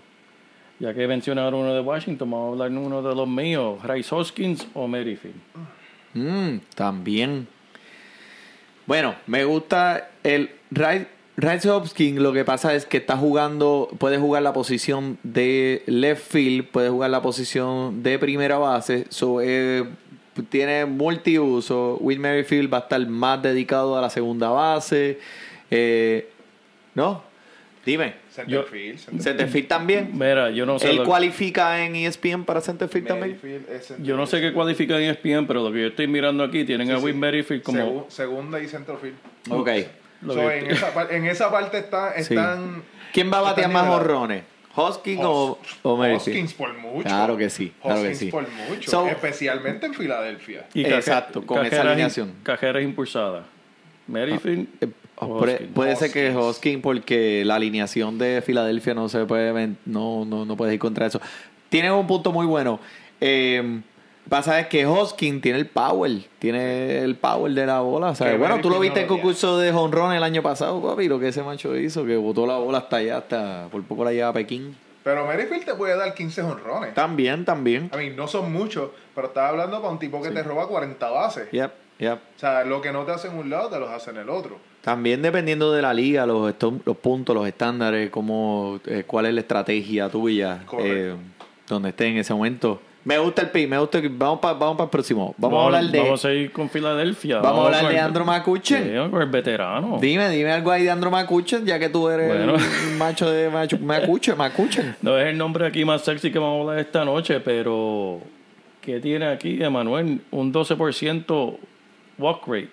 [0.79, 3.79] Ya que mencionaron uno de Washington, vamos a hablar de uno de los míos.
[3.83, 5.35] Rice Hoskins o Merrifield.
[6.13, 7.47] Mm, también.
[8.85, 12.19] Bueno, me gusta el Ray, Ray Hopkins.
[12.19, 16.89] Lo que pasa es que está jugando, puede jugar la posición de left field, puede
[16.89, 19.05] jugar la posición de primera base.
[19.09, 19.83] So, eh,
[20.49, 21.97] tiene multiuso.
[21.99, 25.19] Will Merrifield va a estar más dedicado a la segunda base.
[25.71, 26.29] Eh,
[26.93, 27.23] ¿No?
[27.85, 28.15] Dime.
[28.33, 28.97] Centerfield.
[28.97, 29.21] Centerfield.
[29.21, 30.09] Centerfield también.
[30.13, 30.89] Mira, yo no sé.
[30.89, 33.37] ¿Él lo- cualifica en ESPN para Centerfield también?
[33.39, 34.03] Centerfield.
[34.03, 36.89] yo no sé qué cualifica en ESPN, pero lo que yo estoy mirando aquí tienen
[36.91, 37.19] a Will sí.
[37.19, 37.79] Merrifield como.
[37.79, 39.15] Segu- segunda y Centerfield.
[39.49, 39.69] Ok.
[40.25, 42.21] Lo So, que- en, esa, par- en esa parte está, Sí.
[42.33, 42.83] están.
[43.13, 44.43] ¿Quién va a batear más honrones?
[44.77, 46.37] ¿Hoskins o, Hos- o Merrifield?
[46.37, 47.03] Hoskins por mucho.
[47.07, 48.27] Claro que sí, claro que Hoskins sí.
[48.29, 48.91] por mucho.
[48.91, 50.65] So- especialmente en Filadelfia.
[50.73, 52.33] y Exacto, con esa cajeras alineación.
[52.43, 53.45] Cajeras impulsadas.
[54.07, 54.67] Merrifield.
[54.81, 55.37] Eh, o
[55.73, 56.35] puede, ser que Hoskins.
[56.45, 61.05] Hoskins porque la alineación de Filadelfia no se puede no, no, no puedes ir contra
[61.05, 61.21] eso.
[61.69, 62.79] Tiene un punto muy bueno.
[63.21, 63.79] Eh,
[64.29, 68.15] pasa es que Hoskins tiene el power, tiene el power de la bola.
[68.15, 68.33] ¿sabes?
[68.33, 71.29] Que Bueno, tú lo viste en concurso de honrón el año pasado, papi, lo que
[71.29, 74.33] ese macho hizo, que botó la bola hasta allá, hasta por poco la lleva a
[74.33, 74.75] Pekín.
[75.03, 76.93] Pero Merrifield te puede dar 15 honrones.
[76.95, 77.91] También, también.
[77.93, 81.09] A mí no son muchos, pero estás hablando para un tipo que te roba 40
[81.11, 81.51] bases.
[81.51, 82.19] Yep, yep.
[82.35, 84.29] O sea, lo que no te hacen en un lado, te los hacen en el
[84.29, 84.57] otro.
[84.81, 89.41] También dependiendo de la liga, los, los puntos, los estándares, cómo, eh, cuál es la
[89.41, 91.15] estrategia tuya, eh,
[91.67, 92.81] donde esté en ese momento.
[93.05, 95.33] Me gusta el pick, me gusta el- Vamos para vamos pa el próximo.
[95.37, 95.99] Vamos, a hablar de.
[95.99, 97.39] Vamos a ir con Filadelfia.
[97.39, 99.03] Vamos a hablar de el-.
[99.05, 99.97] Sí, con el veterano.
[100.01, 102.55] Dime, dime algo ahí de Andrew McCutchen, ya que tú eres Bueno.
[102.55, 104.95] el macho de macho, McCutchen, McCutchen.
[105.01, 108.19] No es el nombre aquí más sexy que vamos a hablar esta noche, pero
[108.81, 110.21] ¿qué tiene aquí, Emanuel?
[110.31, 111.57] Un 12%
[112.17, 112.69] walk rate,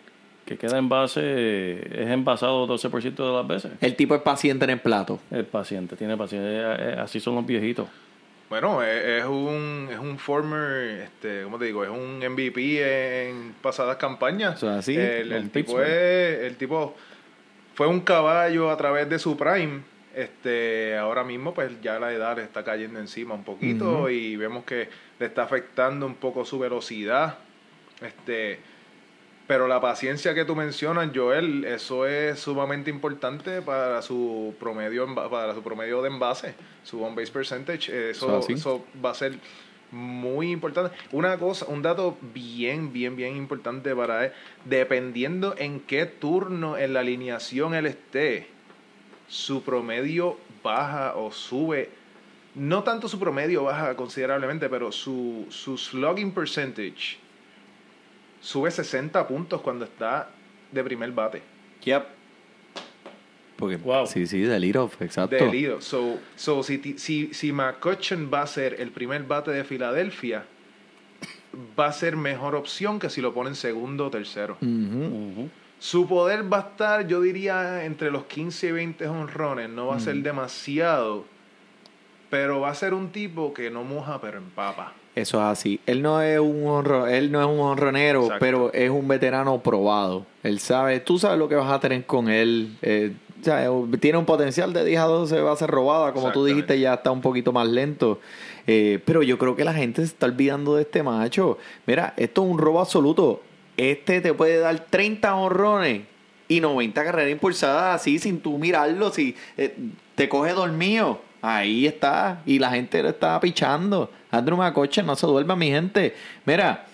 [0.46, 1.22] que queda en base,
[2.02, 3.72] es envasado 12% de las veces.
[3.82, 5.20] El tipo es paciente en el plato.
[5.30, 7.86] El paciente, tiene paciente, eh, eh, así son los viejitos.
[8.52, 11.84] Bueno, es, es un es un former, este, ¿cómo te digo?
[11.84, 14.56] Es un MVP en pasadas campañas.
[14.56, 16.94] Eso es así, El, tipo es, el tipo
[17.74, 19.80] fue un caballo a través de su prime.
[20.14, 24.64] Este, ahora mismo pues ya la edad le está cayendo encima un poquito y vemos
[24.64, 27.38] que le está afectando un poco su velocidad.
[28.02, 28.60] Este,
[29.52, 35.14] pero la paciencia que tú mencionas, Joel, eso es sumamente importante para su promedio en
[35.14, 38.10] para su promedio de envase, su on base percentage.
[38.12, 39.34] Eso, eso va a ser
[39.90, 40.96] muy importante.
[41.10, 44.32] Una cosa, un dato bien, bien, bien importante para él,
[44.64, 48.46] dependiendo en qué turno en la alineación él esté,
[49.28, 51.90] su promedio baja o sube.
[52.54, 57.20] No tanto su promedio baja considerablemente, pero su, su slugging percentage
[58.42, 60.28] sube 60 puntos cuando está
[60.70, 61.42] de primer bate.
[61.84, 62.06] Yep.
[63.56, 64.06] Porque, Wow.
[64.06, 65.36] Sí, sí, de lead off, exacto.
[65.36, 65.76] De.
[65.80, 70.44] So, so si, si, si McCutcheon va a ser el primer bate de Filadelfia,
[71.78, 74.58] va a ser mejor opción que si lo ponen segundo o tercero.
[75.78, 79.68] Su poder va a estar, yo diría, entre los 15 y 20 honrones.
[79.68, 81.24] No va a ser demasiado.
[82.30, 84.94] Pero va a ser un tipo que no moja, pero empapa.
[85.14, 85.80] Eso es así.
[85.86, 88.40] Él no es un honro, él no es un honronero, Exacto.
[88.40, 90.24] pero es un veterano probado.
[90.42, 92.76] Él sabe, tú sabes lo que vas a tener con él.
[92.82, 96.30] eh, o sea, tiene un potencial de 10 a 12 va a ser robada, como
[96.30, 98.20] tú dijiste, ya está un poquito más lento.
[98.68, 101.58] Eh, pero yo creo que la gente se está olvidando de este macho.
[101.84, 103.42] Mira, esto es un robo absoluto.
[103.76, 106.02] Este te puede dar 30 honrones
[106.46, 109.10] y 90 carreras impulsadas así sin tú mirarlo.
[109.10, 109.74] Si eh,
[110.14, 112.42] te coge dormido, ahí está.
[112.46, 114.08] Y la gente lo está pichando.
[114.32, 116.14] Andrew McCutcheon, no se duerma, mi gente.
[116.44, 116.86] Mira,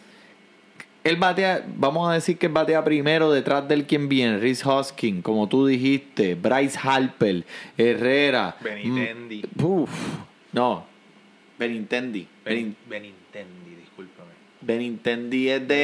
[1.05, 5.23] él batea, vamos a decir que él batea primero detrás del quien viene, Rhys Hoskins,
[5.23, 7.45] como tú dijiste, Bryce Harper,
[7.79, 8.57] Herrera.
[8.61, 9.43] Benintendi.
[9.57, 9.91] Mm, uf,
[10.53, 10.85] no,
[11.59, 12.27] Benintendi.
[12.45, 13.68] Benin- Benintendi.
[14.61, 15.75] Benintendi es de,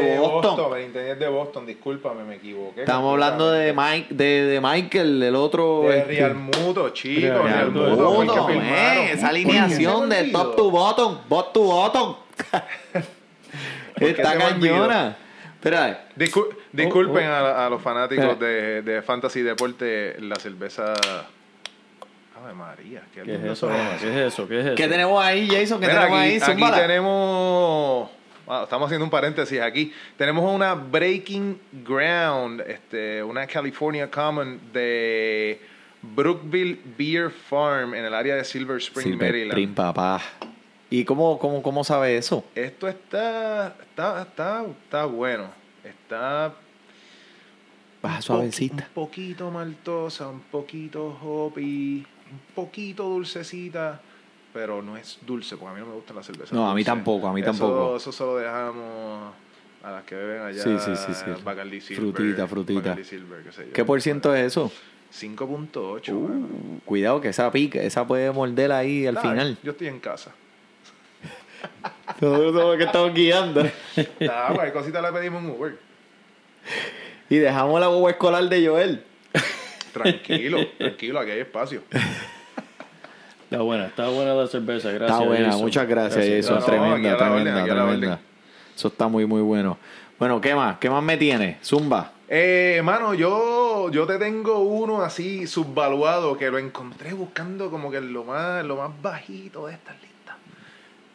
[0.00, 0.70] de Boston.
[0.72, 2.80] Benintendi es de Boston, discúlpame, me equivoqué.
[2.80, 5.82] Estamos hablando de Mike, de, de Michael, el otro.
[5.82, 7.20] De este, Real Muto, chico.
[7.20, 11.60] Real Real Muto, Muto, eh, esa ¿Por qué alineación de top to bottom, bot to
[11.60, 12.16] bottom.
[14.00, 15.16] Está cañona.
[15.54, 20.94] Espera, Discul- disculpen Oh, A, a los fanáticos de, de Fantasy Deporte la cerveza.
[22.46, 23.68] Ave María, qué, ¿Qué es eso?
[23.68, 23.96] Emma?
[24.00, 24.46] ¿Qué es eso?
[24.46, 24.74] ¿Qué es eso?
[24.76, 25.80] ¿qué tenemos ahí, Jason?
[25.80, 26.36] ¿Qué Mira, tenemos aquí, ahí?
[26.36, 26.76] aquí Zúmbala.
[26.80, 28.10] tenemos.
[28.46, 29.92] ah, estamos haciendo un paréntesis aquí.
[30.16, 35.60] Tenemos una Breaking Ground, este, una California Common de
[36.02, 39.50] Brookville Beer Farm en el área de Silver Spring, Silver Maryland.
[39.50, 40.22] Spring, papá.
[40.88, 42.44] ¿Y cómo, cómo, cómo sabe eso?
[42.54, 45.48] Esto está, está, está, está bueno.
[45.82, 46.52] Está
[48.02, 48.84] un suavecita.
[48.88, 54.00] Un poquito maltosa, un poquito hoppy, un poquito dulcecita,
[54.52, 56.52] pero no es dulce, porque a mí no me gustan las cervezas.
[56.52, 57.96] No, a mí tampoco, a mí Eso- tampoco.
[57.96, 59.34] Eso solo dejamos
[59.82, 60.62] a las que beben allá.
[60.62, 61.42] Sí, sí, sí, sí.
[61.44, 62.12] Bacardi Silver.
[62.14, 62.96] Frutita, frutita.
[63.04, 63.72] Silver, qué sé yo.
[63.72, 64.72] ¿Qué por ciento es eso?
[65.12, 66.12] 5.8.
[66.12, 66.48] mano.
[66.84, 69.58] Cuidado que esa pica, esa puede morder ahí al Nah, final.
[69.62, 70.32] Yo estoy en casa.
[72.20, 73.62] Nosotros somos que estamos guiando.
[74.30, 75.78] Ah, cualquier cosita le pedimos un Uber.
[77.28, 79.04] Y dejamos la boba escolar de Joel.
[80.02, 81.82] Tranquilo, tranquilo, aquí hay espacio.
[83.44, 85.18] Está buena, está buena la cerveza, gracias.
[85.18, 85.62] Está buena, Jason.
[85.62, 88.20] muchas gracias, eso No, no, tremenda, orden, tremenda, tremenda.
[88.74, 89.78] Eso está muy, muy bueno.
[90.18, 90.78] Bueno, ¿qué más?
[90.78, 91.58] ¿Qué más me tiene?
[91.62, 92.12] Zumba.
[92.28, 98.00] Eh, mano, yo, yo te tengo uno así subvaluado que lo encontré buscando como que
[98.00, 100.36] lo más, lo más bajito de estas listas.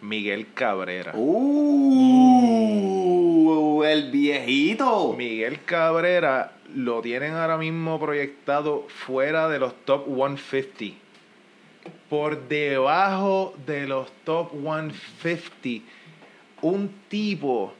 [0.01, 1.11] Miguel Cabrera.
[1.13, 1.43] Uh,
[3.83, 5.13] el viejito.
[5.17, 10.97] Miguel Cabrera lo tienen ahora mismo proyectado fuera de los top 150.
[12.09, 15.85] Por debajo de los top 150.
[16.61, 17.73] Un tipo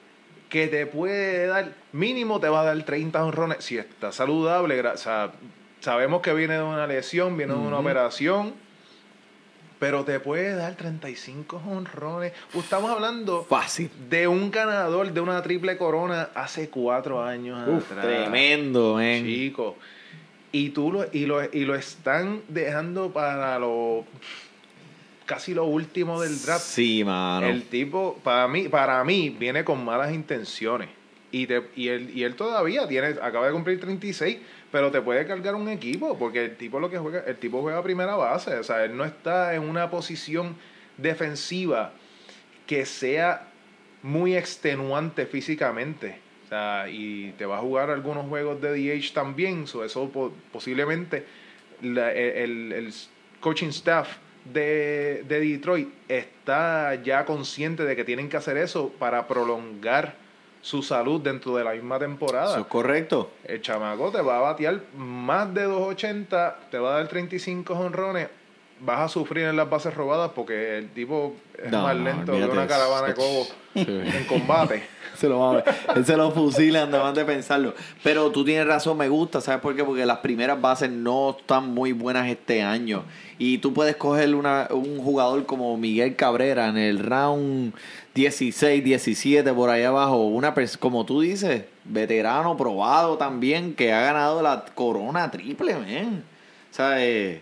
[0.50, 3.64] que te puede dar, mínimo te va a dar 30 honrones.
[3.64, 5.32] Si está saludable, o sea,
[5.80, 8.54] sabemos que viene de una lesión, viene de una operación.
[9.82, 12.34] Pero te puede dar 35 honrones.
[12.54, 13.90] Estamos hablando Fácil.
[14.12, 18.06] de un ganador de una triple corona hace cuatro años Uf, atrás.
[18.06, 19.26] tremendo, men.
[19.26, 19.76] Chico.
[20.52, 24.06] Y tú lo, y lo, y lo están dejando para lo
[25.26, 26.64] casi lo último del draft.
[26.64, 27.48] Sí, mano.
[27.48, 30.90] El tipo, para mí, para mí, viene con malas intenciones.
[31.32, 34.38] Y, te, y, él, y él todavía tiene, acaba de cumplir 36,
[34.72, 37.80] pero te puede cargar un equipo, porque el tipo lo que juega, el tipo juega
[37.80, 38.56] a primera base.
[38.56, 40.56] O sea, él no está en una posición
[40.98, 41.92] defensiva
[42.68, 43.48] que sea
[44.04, 46.20] muy extenuante físicamente.
[46.46, 49.68] O sea, y te va a jugar algunos juegos de DH también.
[49.68, 51.26] So, eso po- posiblemente
[51.82, 52.94] la- el, el
[53.40, 59.28] coaching staff de, de Detroit está ya consciente de que tienen que hacer eso para
[59.28, 60.16] prolongar
[60.62, 62.52] su salud dentro de la misma temporada.
[62.52, 63.32] Eso es correcto.
[63.44, 68.28] El chamaco te va a batear más de 2.80, te va a dar 35 honrones.
[68.84, 72.44] Vas a sufrir en las bases robadas porque el tipo es No, más lento que
[72.46, 73.86] una caravana de cobo Sí.
[73.88, 74.84] en combate.
[75.16, 75.64] Se lo va a ver.
[75.96, 77.76] Él se lo fusila antes de pensarlo.
[78.02, 79.40] Pero tú tienes razón, me gusta.
[79.40, 79.84] ¿Sabes por qué?
[79.84, 83.04] Porque las primeras bases no están muy buenas este año.
[83.38, 87.74] Y tú puedes coger una, un jugador como Miguel Cabrera en el round
[88.14, 90.18] 16, 17, por ahí abajo.
[90.26, 96.24] Una como tú dices, veterano, probado también, que ha ganado la corona triple, men.
[96.72, 97.42] O sea, eh,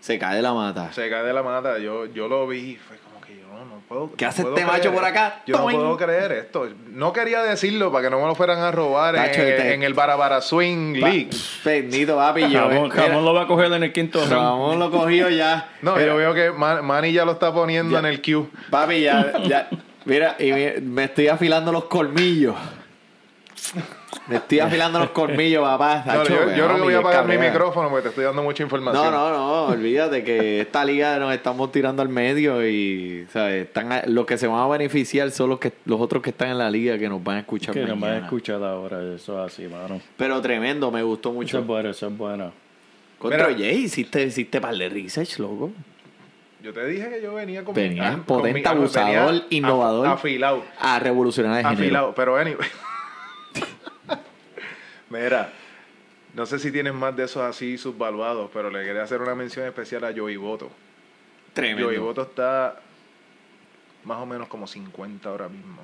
[0.00, 0.92] se cae de la mata.
[0.92, 1.78] Se cae de la mata.
[1.78, 4.12] Yo, yo lo vi y fue como que yo no, no puedo.
[4.16, 5.42] ¿Qué no hace puedo este macho por acá?
[5.46, 6.68] Yo no puedo creer esto.
[6.90, 9.82] No quería decirlo para que no me lo fueran a robar Tacho, en, este- en
[9.82, 11.30] el Barabara Swing League.
[11.64, 12.48] Bendito, papi.
[12.50, 14.32] yo- Ramón, Ramón lo va a coger en el quinto round.
[14.32, 15.70] Ramón lo cogió ya.
[15.82, 17.98] No, yo veo que Man- Manny ya lo está poniendo Ya.
[18.00, 18.46] en el queue.
[18.70, 19.68] Papi, ya, ya.
[20.04, 22.54] Mira, y me estoy afilando los colmillos.
[24.26, 26.02] Me estoy afilando los colmillos, papá.
[26.06, 28.62] No, yo, yo creo que voy a apagar mi micrófono porque te estoy dando mucha
[28.62, 29.04] información.
[29.04, 33.66] No, no, no, olvídate que esta liga nos estamos tirando al medio y ¿sabes?
[33.66, 36.58] Están los que se van a beneficiar son los que los otros que están en
[36.58, 39.52] la liga que nos van a escuchar Que nos va a escuchar ahora, eso es
[39.52, 40.00] así, mano.
[40.16, 41.58] Pero tremendo, me gustó Eso mucho.
[41.58, 42.52] es bueno, eso es bueno.
[43.18, 43.46] Contra.
[43.46, 45.72] Jay, hiciste, hiciste par de research, loco.
[46.64, 50.06] Yo te dije que yo venía con Venía ah, potente, con mi- abusador, venía innovador.
[50.06, 50.64] af- Afilado.
[50.80, 51.82] A revolucionar el género.
[51.82, 52.14] Afilado.
[52.14, 52.66] Pero anyway.
[55.10, 55.52] Mira,
[56.32, 59.66] no sé si tienes más de esos así subvaluados, pero le quería hacer una mención
[59.66, 60.70] especial a Joey Boto.
[61.52, 61.84] Tremendo.
[61.84, 62.80] Joey Boto está
[64.04, 65.82] más o menos como 50 ahora mismo.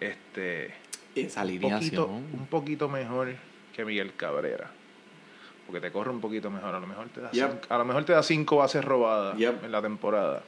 [0.00, 0.72] Este.
[1.14, 2.10] Esa un poquito, alineación.
[2.10, 3.34] un poquito mejor
[3.74, 4.70] que Miguel Cabrera.
[5.66, 6.74] Porque te corre un poquito mejor.
[6.74, 7.50] A lo mejor te da, Yep.
[7.50, 9.64] cinco, a lo mejor te da cinco bases robadas Yep.
[9.64, 10.42] en la temporada.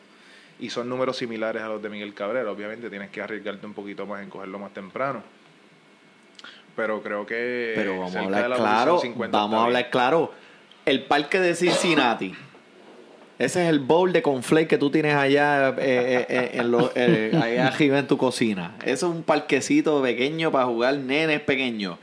[0.61, 2.51] Y son números similares a los de Miguel Cabrera.
[2.51, 5.23] Obviamente tienes que arriesgarte un poquito más en cogerlo más temprano.
[6.77, 7.73] Pero creo que.
[7.75, 8.93] Pero vamos a hablar claro.
[8.95, 10.33] posición 50 Vamos a hablar claro.
[10.85, 12.35] El parque de Cincinnati.
[13.39, 16.91] Ese es el bowl de conflake que tú tienes allá, eh, eh, eh, en lo-
[16.97, 18.75] allá arriba en tu cocina.
[18.85, 21.99] Eso es un parquecito pequeño para jugar nenes pequeños.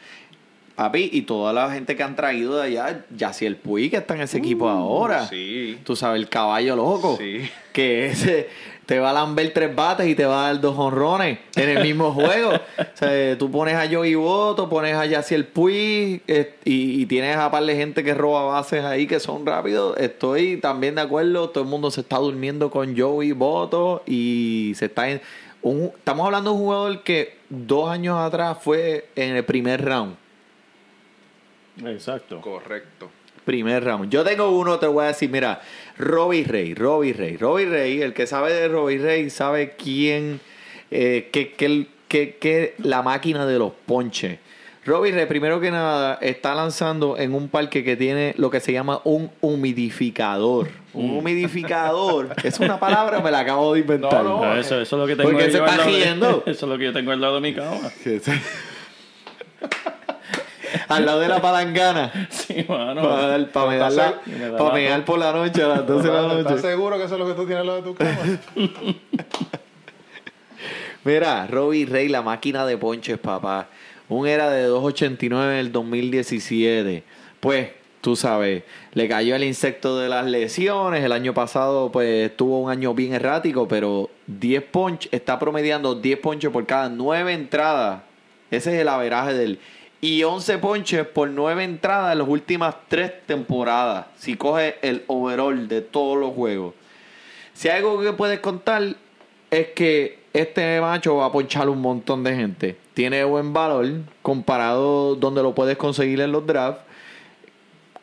[0.75, 3.97] Papi, y toda la gente que han traído de allá, ya si el Puy que
[3.97, 5.23] está en ese equipo ahora.
[5.23, 5.77] Uh, Sí.
[5.83, 7.15] Tú sabes, el caballo loco.
[7.17, 7.49] Sí.
[7.71, 8.49] Que ese
[8.85, 11.81] te va a lamber tres bates y te va a dar dos honrones en el
[11.81, 12.51] mismo juego.
[12.53, 17.37] O sea, tú pones a Joey Boto, pones a Yaciel Puig eh, y, y tienes
[17.37, 19.97] a par de gente que roba bases ahí que son rápidos.
[19.97, 21.49] Estoy también de acuerdo.
[21.49, 25.21] Todo el mundo se está durmiendo con Joey Boto y se está en.
[25.61, 30.15] Un, estamos hablando de un jugador que dos años atrás fue en el primer round.
[31.83, 32.41] Exacto.
[32.41, 33.09] Correcto.
[33.43, 34.09] Primer round.
[34.09, 35.61] Yo tengo uno, te voy a decir, mira,
[35.97, 40.39] Robbie Rey, Robbie Rey, Robbie Rey, el que sabe de Robbie Rey sabe quién,
[40.89, 44.39] eh, que, que, que, que la máquina de los ponches.
[44.85, 48.71] Robbie Rey, primero que nada, está lanzando en un parque que tiene lo que se
[48.71, 50.69] llama un humidificador.
[50.93, 54.23] Un humidificador, es una palabra, me la acabo de inventar.
[54.23, 56.43] No, no, eso, eso es lo que tengo ¿Por qué yo se está riendo?
[56.45, 57.79] Eso es lo que yo tengo al lado de mi cama.
[60.87, 62.11] al lado de la palangana.
[62.29, 63.01] Sí, mano.
[63.01, 66.07] Para, dar- para la- me da para la- mear por la noche a las 12
[66.07, 66.61] de la ¿Estás noche.
[66.61, 68.17] seguro que eso es lo que tú tienes al lado de tu cama?
[71.03, 73.67] Mira, Robbie Rey, la máquina de ponches, papá.
[74.09, 77.03] Un era de 2.89 en el 2017.
[77.39, 77.69] Pues,
[78.01, 78.63] tú sabes,
[78.93, 81.03] le cayó el insecto de las lesiones.
[81.03, 86.17] El año pasado, pues, tuvo un año bien errático, pero 10 ponches, está promediando 10
[86.19, 88.01] ponches por cada 9 entradas.
[88.49, 89.59] Ese es el averaje de él.
[90.05, 94.05] Y 11 ponches por 9 entradas en las últimas 3 temporadas.
[94.19, 96.75] Si coge el overall de todos los juegos.
[97.55, 98.83] Si algo que puedes contar
[99.49, 102.77] es que este macho va a ponchar un montón de gente.
[102.93, 103.87] Tiene buen valor
[104.21, 106.83] comparado donde lo puedes conseguir en los drafts.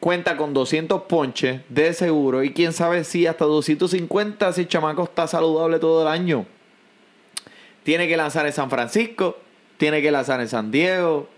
[0.00, 5.04] Cuenta con 200 ponches de seguro y quién sabe si hasta 250 si el chamaco
[5.04, 6.46] está saludable todo el año.
[7.84, 9.36] Tiene que lanzar en San Francisco,
[9.76, 11.28] tiene que lanzar en San Diego,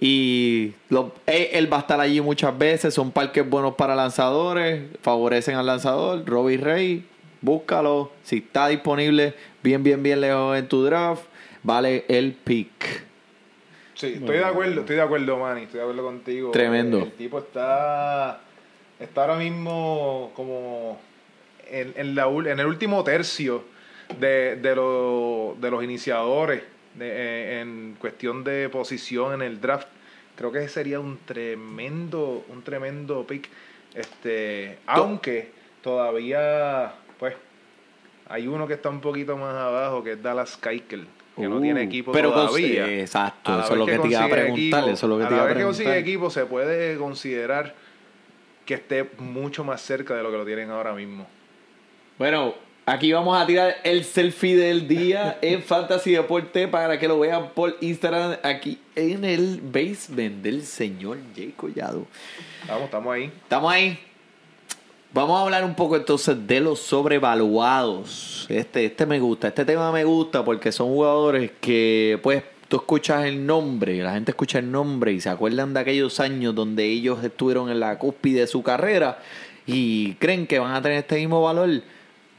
[0.00, 2.94] y lo- él, él va a estar allí muchas veces.
[2.94, 4.82] Son parques buenos para lanzadores.
[5.02, 6.24] Favorecen al lanzador.
[6.26, 7.04] Robbie Rey,
[7.42, 8.10] búscalo.
[8.22, 11.22] Si está disponible bien, bien, bien lejos en tu draft,
[11.62, 13.04] vale el pick.
[13.94, 16.50] Sí, estoy de acuerdo, estoy de acuerdo, Manny, estoy de acuerdo contigo.
[16.52, 17.00] Tremendo.
[17.00, 18.40] El tipo está,
[18.98, 20.98] está ahora mismo como
[21.70, 23.62] en, en, la, en el último tercio
[24.18, 26.62] de, de, lo- de los iniciadores
[26.94, 29.88] de- eh, en cuestión de posición en el draft.
[30.36, 33.48] Creo que sería un tremendo, un tremendo pick.
[33.94, 35.50] Este, aunque
[35.82, 37.34] todavía, pues,
[38.28, 41.60] hay uno que está un poquito más abajo, que es Dallas Keuchel, que no Uh,
[41.62, 42.86] tiene equipo pero cons- todavía.
[42.86, 45.26] eh, exacto, eso es lo que te iba a preguntar, eso es lo que te
[45.26, 46.08] a iba la a vez que consigue preguntar.
[46.08, 47.74] equipo se puede considerar
[48.64, 51.26] que esté mucho más cerca de lo que lo tienen ahora mismo.
[52.18, 52.54] Bueno,
[52.90, 57.50] aquí vamos a tirar el selfie del día en Fantasy Deporte para que lo vean
[57.54, 62.06] por Instagram aquí en el basement del señor Jay Collado.
[62.66, 63.32] Vamos, estamos ahí.
[63.42, 63.98] Estamos ahí.
[65.12, 68.46] Vamos a hablar un poco entonces de los sobrevaluados.
[68.48, 73.24] Este, este me gusta, este tema me gusta porque son jugadores que pues tú escuchas
[73.24, 77.22] el nombre, la gente escucha el nombre y se acuerdan de aquellos años donde ellos
[77.22, 79.18] estuvieron en la cúspide de su carrera
[79.64, 81.82] y creen que van a tener este mismo valor.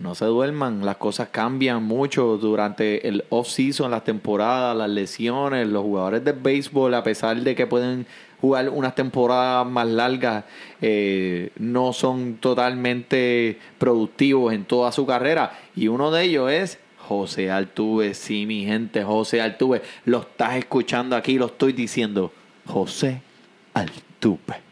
[0.01, 5.67] No se duerman, las cosas cambian mucho durante el off-season, las temporadas, las lesiones.
[5.67, 8.07] Los jugadores de béisbol, a pesar de que pueden
[8.41, 10.45] jugar unas temporadas más largas,
[10.81, 15.59] eh, no son totalmente productivos en toda su carrera.
[15.75, 18.15] Y uno de ellos es José Altuve.
[18.15, 19.83] Sí, mi gente, José Altuve.
[20.05, 22.31] Lo estás escuchando aquí, lo estoy diciendo.
[22.65, 23.21] José
[23.75, 24.70] Altuve.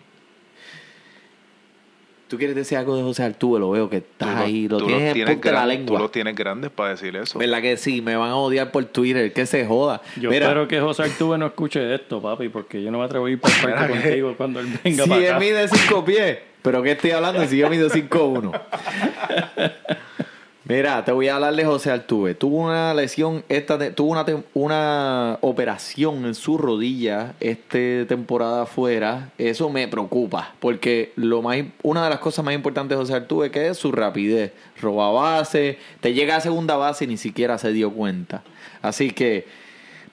[2.29, 3.59] ¿Tú quieres decir algo de José Altuve?
[3.59, 5.97] Lo veo que estás ahí, lo tienes en tienes de la lengua.
[5.97, 7.39] tú los tienes grandes para decir eso.
[7.39, 8.01] ¿Verdad que sí?
[8.03, 9.99] Me van a odiar por Twitter, que se joda.
[10.15, 13.25] Yo Mira, espero que José Altuve no escuche esto, papi, porque yo no me atrevo
[13.25, 15.39] a ir para el parque Mira que- contigo cuando él venga si para él acá.
[15.39, 18.61] mide 5 pies, pero ¿qué estoy hablando si yo mido 5'1"?
[20.69, 22.35] Mira, te voy a hablar de José Altuve.
[22.35, 29.31] Tuvo una lesión, esta tuvo una, una operación en su rodilla esta temporada afuera.
[29.39, 33.49] Eso me preocupa, porque lo más, una de las cosas más importantes de José Altuve
[33.49, 34.51] que es su rapidez.
[34.79, 38.43] Roba base, te llega a segunda base y ni siquiera se dio cuenta.
[38.83, 39.47] Así que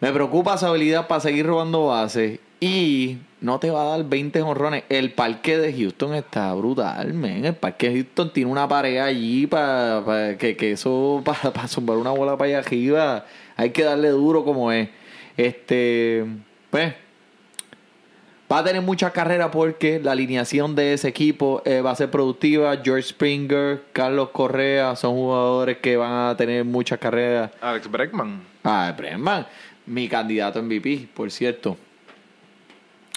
[0.00, 4.42] me preocupa su habilidad para seguir robando bases y no te va a dar 20
[4.42, 4.84] honrones.
[4.88, 7.44] El parque de Houston está brutal, men.
[7.44, 12.11] El parque de Houston tiene una pared allí para que, que eso, para zumbar una
[12.11, 13.26] bola para allá arriba,
[13.57, 14.88] hay que darle duro como es.
[15.36, 16.24] Este,
[16.70, 16.94] pues,
[18.50, 22.11] va a tener mucha carrera porque la alineación de ese equipo eh, va a ser
[22.11, 22.76] productiva.
[22.82, 27.50] George Springer, Carlos Correa son jugadores que van a tener muchas carreras.
[27.61, 28.42] Alex Breckman.
[28.64, 29.46] Ah, Bregman,
[29.86, 31.76] mi candidato MVP, por cierto.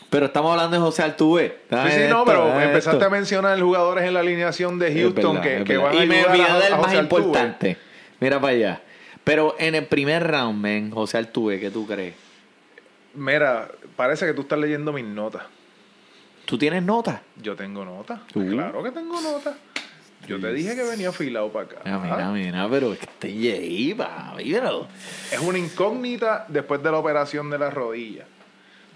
[0.09, 1.59] Pero estamos hablando de José Altuve.
[1.69, 3.05] Sí, sí, no, esto, pero empezaste esto.
[3.05, 6.43] a mencionar jugadores en la alineación de Houston verdad, que, van a Y me olvidé
[6.63, 7.21] del más Altuve.
[7.21, 7.77] importante.
[8.19, 8.81] Mira para allá.
[9.23, 12.15] Pero en el primer round, men, José Altuve, ¿qué tú crees?
[13.13, 15.43] Mira, parece que tú estás leyendo mis notas.
[16.45, 17.21] ¿Tú tienes nota?
[17.35, 18.21] Yo tengo notas.
[18.33, 19.55] Claro que tengo notas.
[20.27, 21.77] Yo te dije que venía afilado para acá.
[21.85, 24.87] Mira, mira, mira, pero es que te papi, pero-
[25.31, 28.25] Es una incógnita después de la operación de la rodilla.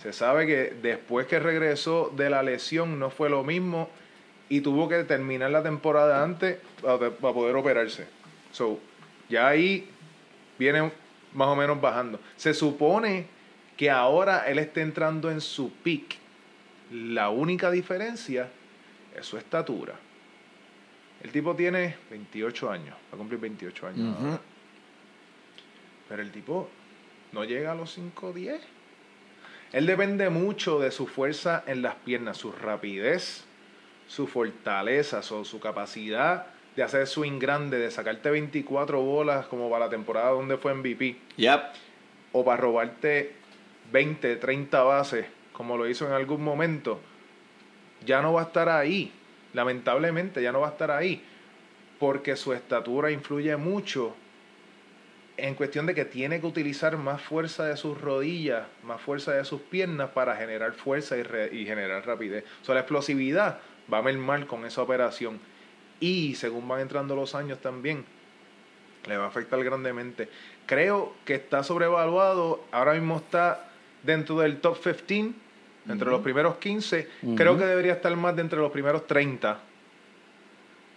[0.03, 3.89] Se sabe que después que regresó de la lesión no fue lo mismo
[4.49, 8.05] y tuvo que terminar la temporada antes para, poder operarse.
[8.51, 8.81] So,
[9.29, 9.87] ya ahí
[10.59, 10.91] viene
[11.33, 12.19] más o menos bajando.
[12.35, 13.27] Se supone
[13.77, 16.17] que ahora él está entrando en su peak.
[16.91, 18.49] La única diferencia
[19.17, 19.93] es su estatura.
[21.23, 24.17] El tipo tiene 28 años, va a cumplir 28 años.
[26.09, 26.69] Pero el tipo
[27.31, 28.59] no llega a los 5'10.
[29.73, 33.43] Él depende mucho de su fuerza en las piernas, su rapidez,
[34.07, 36.45] su fortaleza, su, su capacidad
[36.75, 41.17] de hacer swing grande, de sacarte 24 bolas como para la temporada donde fue MVP,
[41.37, 41.61] Yep.
[42.31, 43.33] o para robarte
[43.91, 46.99] 20, 30 bases, como lo hizo en algún momento,
[48.05, 49.11] ya no va a estar ahí.
[49.53, 51.23] Lamentablemente, ya no va a estar ahí.
[51.99, 54.15] Porque su estatura influye mucho
[55.37, 59.43] en cuestión de que tiene que utilizar más fuerza de sus rodillas, más fuerza de
[59.45, 62.43] sus piernas para generar fuerza y, re- y generar rapidez.
[62.61, 63.59] O sea, la explosividad
[63.91, 65.39] va a mermar con esa operación.
[65.99, 68.05] Y según van entrando los años también,
[69.07, 70.29] le va a afectar grandemente.
[70.65, 72.63] Creo que está sobrevaluado.
[72.71, 73.69] Ahora mismo está
[74.03, 75.33] dentro del top 15,
[75.89, 77.07] entre los primeros 15.
[77.35, 79.59] Creo que debería estar más de entre los primeros 30.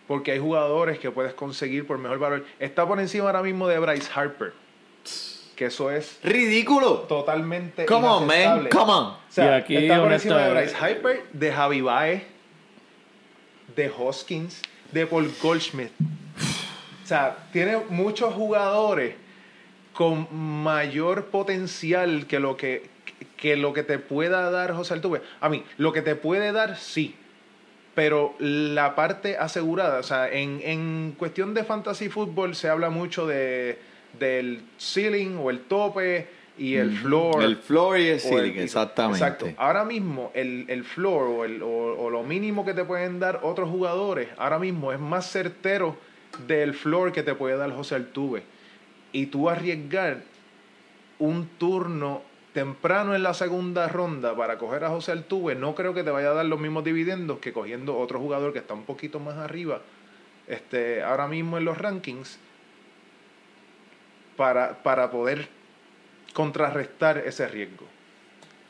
[0.07, 2.45] Porque hay jugadores que puedes conseguir por mejor valor.
[2.59, 4.53] Está por encima ahora mismo de Bryce Harper.
[5.57, 7.07] Que eso es ¡Ridículo!
[7.09, 7.87] totalmente.
[7.87, 8.69] Come on, man.
[8.71, 9.05] Come on.
[9.07, 12.23] O sea, Y aquí, está por encima de Bryce Harper, de Javi Baez,
[13.75, 14.61] de Hoskins,
[14.93, 15.91] de Paul Goldschmidt.
[17.03, 19.15] O sea, tiene muchos jugadores
[19.93, 22.91] con mayor potencial que lo que,
[23.37, 25.23] que lo que te pueda dar José Altuve.
[25.41, 27.17] A mí, lo que te puede dar, sí.
[27.97, 33.27] Pero la parte asegurada, o sea, en, en cuestión de fantasy fútbol se habla mucho
[33.27, 33.79] de,
[34.21, 36.29] del ceiling o el tope
[36.59, 37.43] y el floor.
[37.43, 39.25] El floor y el ceiling, exactamente.
[39.25, 39.49] Exacto.
[39.57, 43.41] Ahora mismo, el, el floor o, el, o, o lo mínimo que te pueden dar
[43.43, 45.97] otros jugadores, ahora mismo es más certero
[46.47, 48.43] del floor que te puede dar José Altuve.
[49.13, 50.19] Y tú arriesgar
[51.19, 52.21] un turno
[52.57, 56.31] temprano en la segunda ronda para coger a José Altuve, no creo que te vaya
[56.31, 59.83] a dar los mismos dividendos que cogiendo otro jugador que está un poquito más arriba
[60.49, 62.39] este, ahora mismo en los rankings
[64.39, 65.49] para, para poder
[66.33, 67.85] contrarrestar ese riesgo.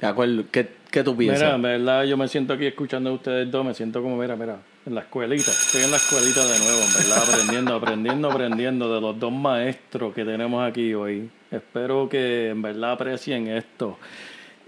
[0.01, 0.43] De acuerdo.
[0.51, 1.43] ¿Qué, qué tú piensas?
[1.43, 4.35] Mira, en verdad, yo me siento aquí escuchando a ustedes dos, me siento como, mira,
[4.35, 5.53] mira, en la escuelita.
[5.53, 10.13] Estoy en la escuelita de nuevo, en verdad, aprendiendo, aprendiendo, aprendiendo de los dos maestros
[10.13, 11.31] que tenemos aquí hoy.
[11.51, 13.99] Espero que en verdad aprecien esto.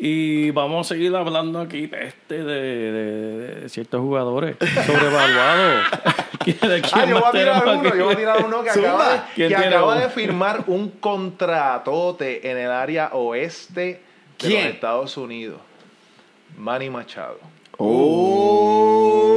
[0.01, 4.55] Y vamos a seguir hablando aquí peste de, de- de ciertos jugadores
[4.87, 5.87] sobrevaluados.
[6.47, 8.89] ¿De quién Ah, yo voy a tirar uno, yo voy a tirar uno que Zumba.
[8.95, 10.01] acaba, de, ¿Quién que acaba uno?
[10.01, 14.01] de firmar un contratote en el área oeste
[14.41, 15.61] de los Estados Unidos.
[16.57, 17.41] Manny Machado.
[17.79, 19.37] Oh,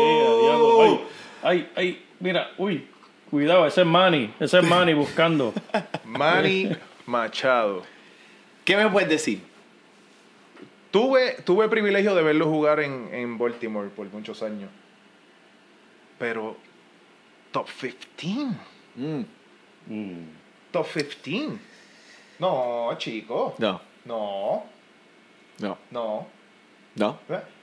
[0.00, 0.80] eh, diablo.
[0.80, 1.00] Ay,
[1.42, 2.86] ay, ay, mira, uy,
[3.30, 5.52] cuidado, ese es Manny, ese es Manny buscando.
[6.04, 6.70] Manny
[7.06, 7.82] Machado.
[8.64, 9.40] ¿Qué me puedes decir?
[10.90, 14.70] Tuve, tuve el privilegio de verlo jugar en, en Baltimore por muchos años.
[16.18, 16.56] Pero,
[17.52, 17.68] top
[18.16, 18.56] 15.
[18.96, 19.22] Mm,
[20.72, 21.58] Top 15.
[22.38, 23.54] No, chico.
[23.58, 24.64] No, No,
[25.58, 26.26] no, no.
[26.96, 27.18] no.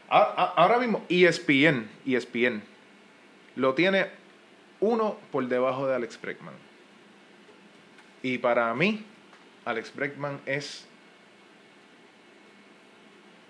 [0.09, 2.61] A- a- Ahora mismo, ESPN, ESPN,
[3.55, 4.07] lo tiene
[4.79, 6.53] uno por debajo de Alex Bregman.
[8.21, 9.05] Y para mí,
[9.65, 10.87] Alex Bregman es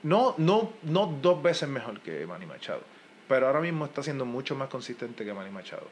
[0.03, 2.81] no, no, no dos veces mejor que Manny Machado,
[3.27, 5.87] pero ahora mismo está siendo mucho más consistente que Manny Machado.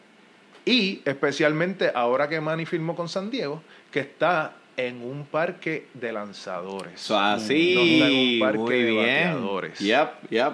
[0.65, 6.13] Y especialmente ahora que Manny firmó con San Diego, que está en un parque de
[6.13, 7.09] lanzadores.
[7.11, 7.73] Así.
[7.75, 9.33] No está en un parque muy de bien.
[9.33, 9.79] bateadores.
[9.79, 10.53] Yep, yep.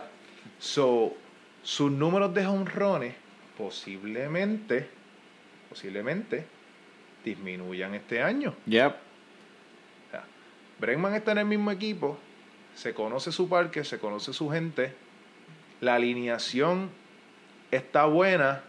[0.58, 1.14] So,
[1.62, 3.16] sus números de honrones
[3.60, 4.88] posiblemente,
[5.68, 6.46] posiblemente
[7.26, 8.56] disminuyan este año.
[8.66, 8.92] Yep.
[10.08, 10.24] O sea,
[10.80, 12.18] Bregman está en el mismo equipo,
[12.74, 14.94] se conoce su parque, se conoce su gente,
[15.82, 16.90] la alineación
[17.70, 18.64] está buena,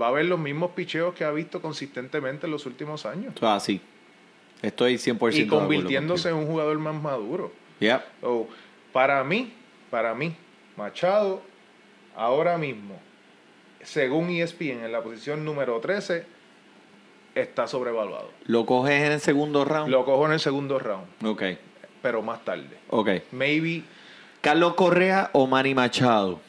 [0.00, 3.34] va a haber los mismos picheos que ha visto consistentemente en los últimos años.
[3.34, 3.80] Eso así.
[4.62, 7.50] Estoy 100% de Y convirtiéndose en un jugador más maduro.
[7.80, 8.02] Yep.
[8.20, 8.48] So,
[8.92, 9.52] para mí,
[9.90, 10.36] para mí,
[10.76, 11.42] Machado,
[12.14, 13.09] ahora mismo,
[13.82, 16.24] según ESPN, en la posición número 13,
[17.34, 18.30] está sobrevaluado.
[18.46, 19.90] ¿Lo coges en el segundo round?
[19.90, 21.42] Lo cojo en el segundo round, Ok,
[22.02, 22.76] pero más tarde.
[22.88, 23.08] ok.
[23.32, 23.82] Maybe
[24.40, 26.40] ¿Carlos Correa o Manny Machado?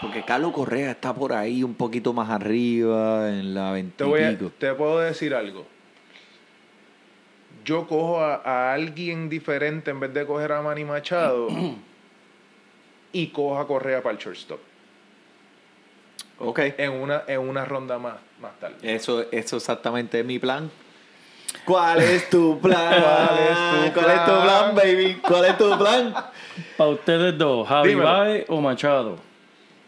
[0.00, 4.24] Porque Carlos Correa está por ahí un poquito más arriba, en la te, voy a-
[4.24, 4.52] veintipico.
[4.58, 5.66] te puedo decir algo.
[7.64, 11.48] Yo cojo a, a alguien diferente en vez de coger a Manny Machado
[13.12, 14.60] y cojo a Correa para el shortstop.
[16.38, 16.58] Ok.
[16.78, 18.76] En una, en una ronda más, más tarde.
[18.82, 20.70] Eso, eso exactamente es mi plan.
[21.64, 23.02] ¿Cuál es tu plan?
[23.02, 24.42] ¿Cuál es tu ¿Cuál es tu plan?
[24.42, 25.20] plan, baby?
[25.26, 26.14] ¿Cuál es tu plan?
[26.76, 28.08] Para ustedes dos, Javi Dímelo.
[28.08, 29.30] Baez o Machado.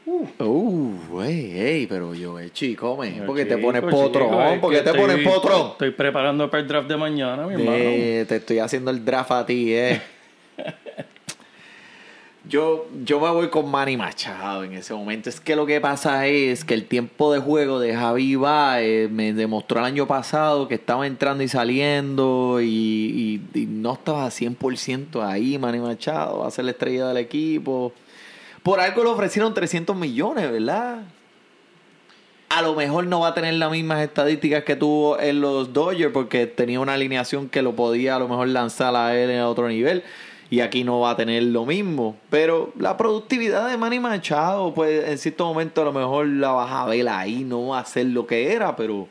[0.04, 3.96] Uh, ey, ey, pero yo, eh, chico, me, Yo, ¿por qué te chico, pones chico,
[3.96, 4.42] potrón?
[4.42, 5.66] es ¿Por que qué te estoy- pones potrón?
[5.72, 7.70] Estoy preparando para el draft de mañana, mi hermano.
[7.78, 10.02] Eh, te estoy haciendo el draft a ti, eh.
[12.48, 15.28] Yo, yo me voy con Manny Machado en ese momento.
[15.28, 19.32] Es que lo que pasa es que el tiempo de juego de Javi Baez me
[19.32, 25.22] demostró el año pasado que estaba entrando y saliendo y, y- y no estaba 100%
[25.22, 25.56] ahí.
[25.56, 27.92] Manny Machado va a ser la estrella del equipo.
[28.64, 31.02] Por algo le ofrecieron 300 millones, ¿verdad?
[32.48, 36.12] A lo mejor no va a tener las mismas estadísticas que tuvo en los Dodgers
[36.12, 39.68] porque tenía una alineación que lo podía a lo mejor lanzar a él en otro
[39.68, 40.02] nivel.
[40.52, 42.18] Y aquí no va a tener lo mismo.
[42.28, 46.70] Pero la productividad de Manny Machado, pues en cierto momento a lo mejor la vas
[46.70, 47.42] a ver ahí.
[47.42, 49.08] No va a ser lo que era, pero,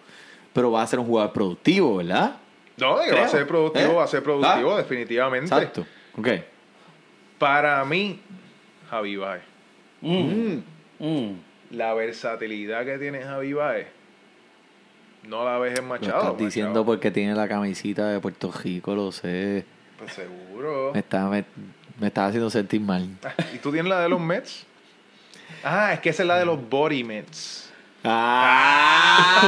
[0.53, 2.35] pero va a ser un jugador productivo, ¿verdad?
[2.77, 3.25] No, de que va Creo.
[3.25, 3.95] a ser productivo, ¿Eh?
[3.95, 4.77] va a ser productivo, Ah.
[4.77, 5.45] definitivamente.
[5.53, 5.83] Exacto.
[6.15, 6.27] Ok.
[7.39, 8.19] Para mí,
[8.91, 9.41] Javi Baez,
[10.01, 10.57] Mm,
[10.99, 11.31] mm.
[11.71, 13.87] la versatilidad que tiene Javi Baez,
[15.27, 16.19] no la ves en Lo Machado.
[16.21, 19.65] estás diciendo Machado, porque tiene la camisita de Puerto Rico, lo sé.
[20.01, 20.91] Pues seguro.
[20.93, 21.45] Me está, me,
[21.99, 23.07] me está haciendo sentir mal.
[23.23, 24.65] Ah, ¿Y tú tienes la de los Mets?
[25.63, 27.71] Ah, es que esa es la de los Body Mets.
[28.03, 29.41] ¡Ah!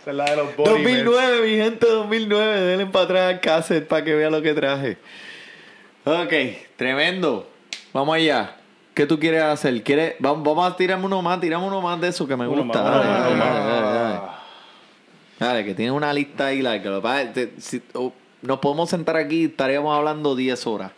[0.00, 2.60] Esa es la de los Body 2009, mi gente, 2009.
[2.60, 4.96] Denle para atrás al cassette para que vea lo que traje.
[6.04, 6.32] Ok,
[6.76, 7.50] tremendo.
[7.92, 8.56] Vamos allá.
[8.94, 9.82] ¿Qué tú quieres hacer?
[9.82, 10.14] ¿Quieres?
[10.20, 12.82] Vamos, vamos a tirarme uno más, tirame uno más de eso que me Uno gusta.
[12.82, 13.54] más, Dale, dale, más,
[13.94, 14.20] dale,
[15.38, 17.32] dale, que tiene una lista ahí larga.
[17.32, 18.12] Que si- oh,
[18.42, 20.92] nos podemos sentar aquí y estaríamos hablando 10 horas.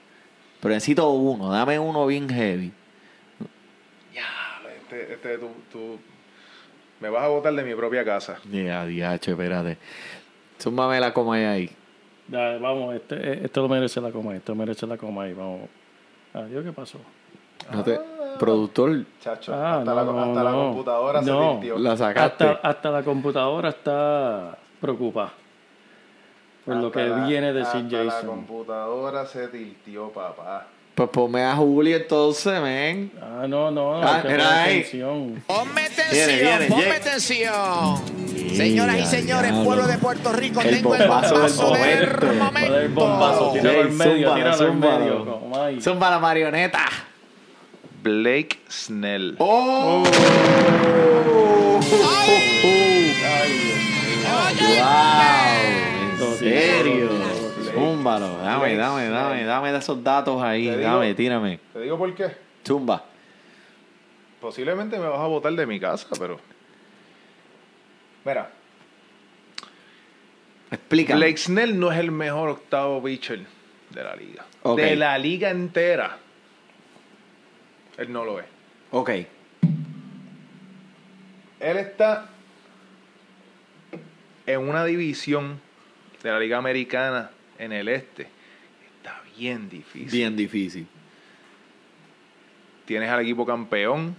[0.61, 2.73] Pero necesito uno, dame uno bien heavy.
[4.93, 5.99] Este, este, tú, tú
[7.01, 8.39] me vas a botar de mi propia casa.
[8.51, 9.79] Ya, diacho, espérate.
[10.59, 11.71] Súmame la coma ahí.
[12.29, 15.63] Dale, vamos, este, eh, esto lo merece la coma, esto merece la coma ahí, vamos.
[16.35, 16.99] Adiós, ¿qué pasó?
[17.73, 17.99] No te-
[18.39, 20.63] Productor, Chacho, Ah, hasta, no, la, no, hasta la no.
[20.69, 21.53] computadora No.
[21.55, 21.79] se tiltió.
[21.79, 22.45] la sacaste.
[22.45, 25.33] Hasta, hasta la computadora está preocupada
[26.65, 28.27] por lo Hasta que la- viene de hasta Sid la Jason.
[28.29, 30.67] computadora se tiltió, papá.
[30.95, 33.11] Pues ponme a Juli entonces, men.
[33.21, 34.81] Ah, no, no, Ah, que era ahí.
[34.81, 35.43] atención.
[35.47, 37.97] Ponme Viene, viene, ponme Jake.
[38.55, 42.27] Señoras y señores, pueblo de Puerto Rico, El tengo el bombazo del momento.
[42.45, 43.01] Momento.
[43.01, 45.51] bombazo, tíralo al medio, al zúmbalo.
[45.51, 45.81] medio.
[45.81, 46.85] Zumba la marioneta.
[48.03, 49.37] Blake Snell.
[49.39, 50.03] ¡Oh!
[54.61, 55.52] ¡Wow!
[56.87, 57.73] ¿En serio?
[57.75, 58.39] Zúmbalo.
[58.39, 60.67] Dame, dame, dame, dame de esos datos ahí.
[60.67, 61.61] Te digo- Dame, tírame.
[61.73, 62.37] Te digo por qué.
[62.67, 63.05] Zumba.
[64.41, 66.41] Posiblemente me vas a botar de mi casa, pero.
[68.25, 68.51] Mira,
[70.71, 71.19] Explícame.
[71.21, 73.41] Blake Snell no es el mejor octavo pitcher
[73.91, 74.45] de la liga.
[74.77, 76.17] De la liga entera.
[77.99, 78.47] Él no lo es.
[78.91, 79.11] Ok.
[79.11, 79.27] Él
[81.77, 82.27] está
[84.47, 85.61] en una división
[86.23, 88.29] de la liga americana en el este.
[88.99, 90.11] Está bien difícil.
[90.11, 90.87] Bien difícil.
[92.85, 94.15] Tienes al equipo campeón,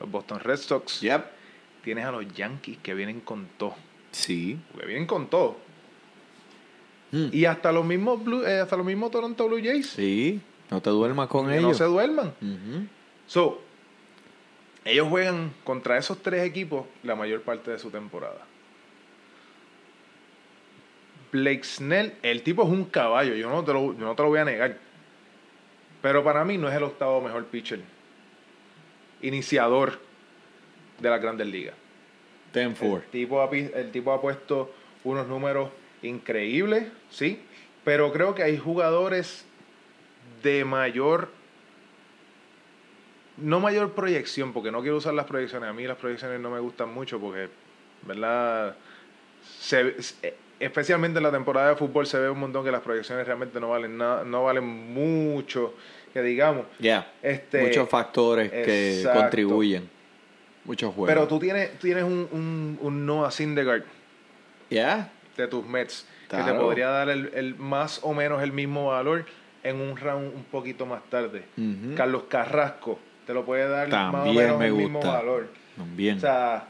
[0.00, 1.00] los Boston Red Sox.
[1.00, 1.24] Yep.
[1.82, 3.74] Tienes a los Yankees que vienen con todo.
[4.10, 4.58] Sí.
[4.78, 5.56] Que vienen con todo.
[7.12, 7.28] Mm.
[7.32, 9.90] Y hasta los mismos Blue- eh, hasta los mismos Toronto Blue Jays.
[9.90, 10.40] Sí.
[10.70, 11.78] No te duermas con que no ellos.
[11.78, 12.34] se duerman.
[13.26, 13.62] So,
[14.84, 18.46] ellos juegan contra esos tres equipos la mayor parte de su temporada.
[21.32, 24.28] Blake Snell, el tipo es un caballo, yo no te lo, yo no te lo
[24.28, 24.76] voy a negar.
[26.00, 27.80] Pero para mí no es el octavo mejor pitcher.
[29.22, 29.98] Iniciador
[31.00, 31.74] de las grandes ligas.
[32.52, 33.02] Ten four.
[33.04, 34.72] El tipo, ha, el tipo ha puesto
[35.04, 35.70] unos números
[36.02, 37.40] increíbles, sí,
[37.84, 39.44] pero creo que hay jugadores
[40.42, 41.28] de mayor,
[43.36, 45.68] no mayor proyección, porque no quiero usar las proyecciones.
[45.68, 47.48] A mí las proyecciones no me gustan mucho porque,
[48.02, 48.76] ¿verdad?
[49.60, 53.26] Se- se- especialmente en la temporada de fútbol se ve un montón que las proyecciones
[53.26, 55.74] realmente no valen nada, no valen mucho,
[56.12, 56.66] que digamos.
[56.78, 57.10] Ya.
[57.22, 59.88] Este, Muchos factores que contribuyen.
[60.64, 61.08] Muchos juegos.
[61.14, 63.84] Pero tú tienes, tienes un, un, un Noah Syndergaard
[64.70, 65.10] Ya.
[65.36, 69.24] de tus Mets que te podría dar el, el más o menos el mismo valor
[69.62, 71.44] en un round un poquito más tarde.
[71.96, 75.48] Carlos Carrasco te lo puede dar más o También menos me el mismo valor.
[75.96, 76.16] Bien.
[76.18, 76.68] O sea,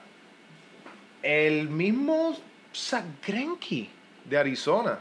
[1.22, 2.36] el mismo
[2.78, 3.88] Zach Greinke
[4.24, 5.00] de Arizona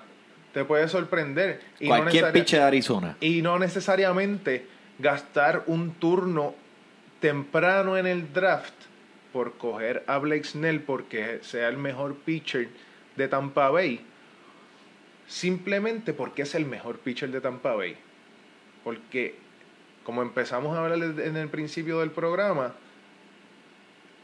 [0.53, 1.61] te puede sorprender.
[1.79, 3.17] Y no Cualquier pitcher de Arizona.
[3.21, 4.65] y no necesariamente
[4.99, 6.55] gastar un turno
[7.19, 8.73] temprano en el draft
[9.31, 12.69] por coger a Blake Snell porque sea el mejor pitcher
[13.15, 14.01] de Tampa Bay.
[15.27, 17.95] Simplemente porque es el mejor pitcher de Tampa Bay.
[18.83, 19.35] Porque
[20.03, 22.73] como empezamos a hablar en el principio del programa,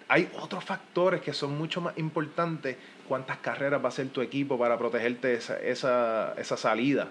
[0.07, 2.77] hay otros factores que son mucho más importantes.
[3.07, 7.07] ¿Cuántas carreras va a hacer tu equipo para protegerte esa, esa, esa salida?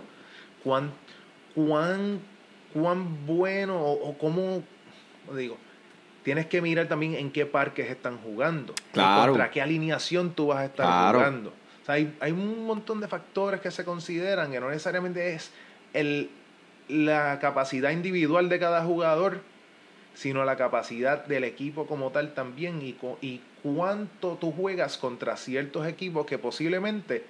[0.65, 0.91] ¿Cuán,
[1.55, 2.21] cuán,
[2.73, 4.63] cuán bueno o, o cómo,
[5.27, 5.59] ¿cómo digo?
[6.23, 8.75] Tienes que mirar también en qué parques están jugando.
[8.93, 9.33] Claro.
[9.33, 11.19] Contra qué alineación tú vas a estar Claro.
[11.19, 11.51] jugando.
[11.51, 15.51] O sea, hay, hay un montón de factores que se consideran que no necesariamente es
[15.93, 16.31] el,
[16.89, 19.41] la capacidad individual de cada jugador,
[20.15, 25.87] sino la capacidad del equipo como tal también y, y cuánto tú juegas contra ciertos
[25.87, 27.25] equipos que posiblemente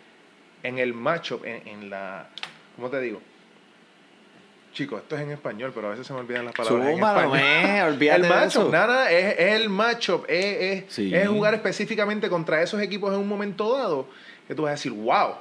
[0.63, 2.29] en el matchup, en, en la...
[2.77, 3.21] ¿Cómo te digo?
[4.73, 7.21] Chicos, esto es en español, pero a veces se me olvidan las palabras en Súmalo,
[7.35, 7.41] español.
[7.63, 10.45] me, olvídate el matchup, nada, es, es el matchup, es,
[10.87, 11.15] es, Sí.
[11.15, 14.09] es jugar específicamente contra esos equipos en un momento dado,
[14.49, 15.35] que tú vas a decir, wow,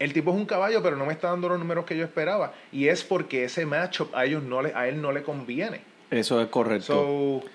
[0.00, 2.52] el tipo es un caballo, pero no me está dando los números que yo esperaba.
[2.72, 5.82] Y es porque ese matchup a ellos no le, a él no le conviene.
[6.10, 6.86] Eso es correcto.
[6.86, 7.48] So,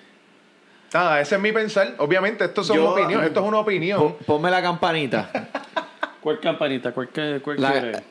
[0.93, 1.95] nada, ese es mi pensar.
[1.97, 3.99] Obviamente, esto, son Yo- opinión, esto es una opinión.
[3.99, 5.29] Pon- ponme la campanita.
[6.21, 6.91] ¿Cuál campanita?
[6.93, 8.03] ¿Cuál, que- cuál La- quiere?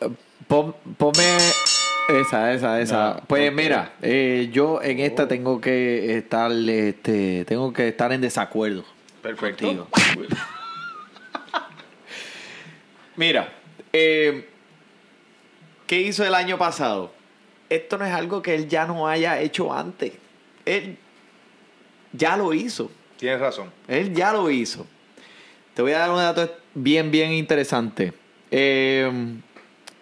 [0.47, 1.36] pon- ponme
[2.20, 3.14] esa, esa, esa.
[3.14, 8.20] No, pues mira, eh, yo en esta tengo que estar, este, tengo que estar en
[8.20, 8.84] desacuerdo.
[9.22, 9.64] Perfecto.
[9.66, 9.88] contigo.
[13.16, 13.49] Mira,
[13.92, 14.49] eh,
[15.86, 17.12] ¿qué hizo el año pasado?
[17.68, 20.12] Esto no es algo que él ya no haya hecho antes.
[20.65, 20.99] Él
[22.12, 22.91] ya lo hizo.
[23.19, 23.71] Tienes razón.
[23.89, 24.87] Él ya lo hizo.
[25.75, 28.12] Te voy a dar un dato bien, bien interesante.
[28.51, 29.11] Eh,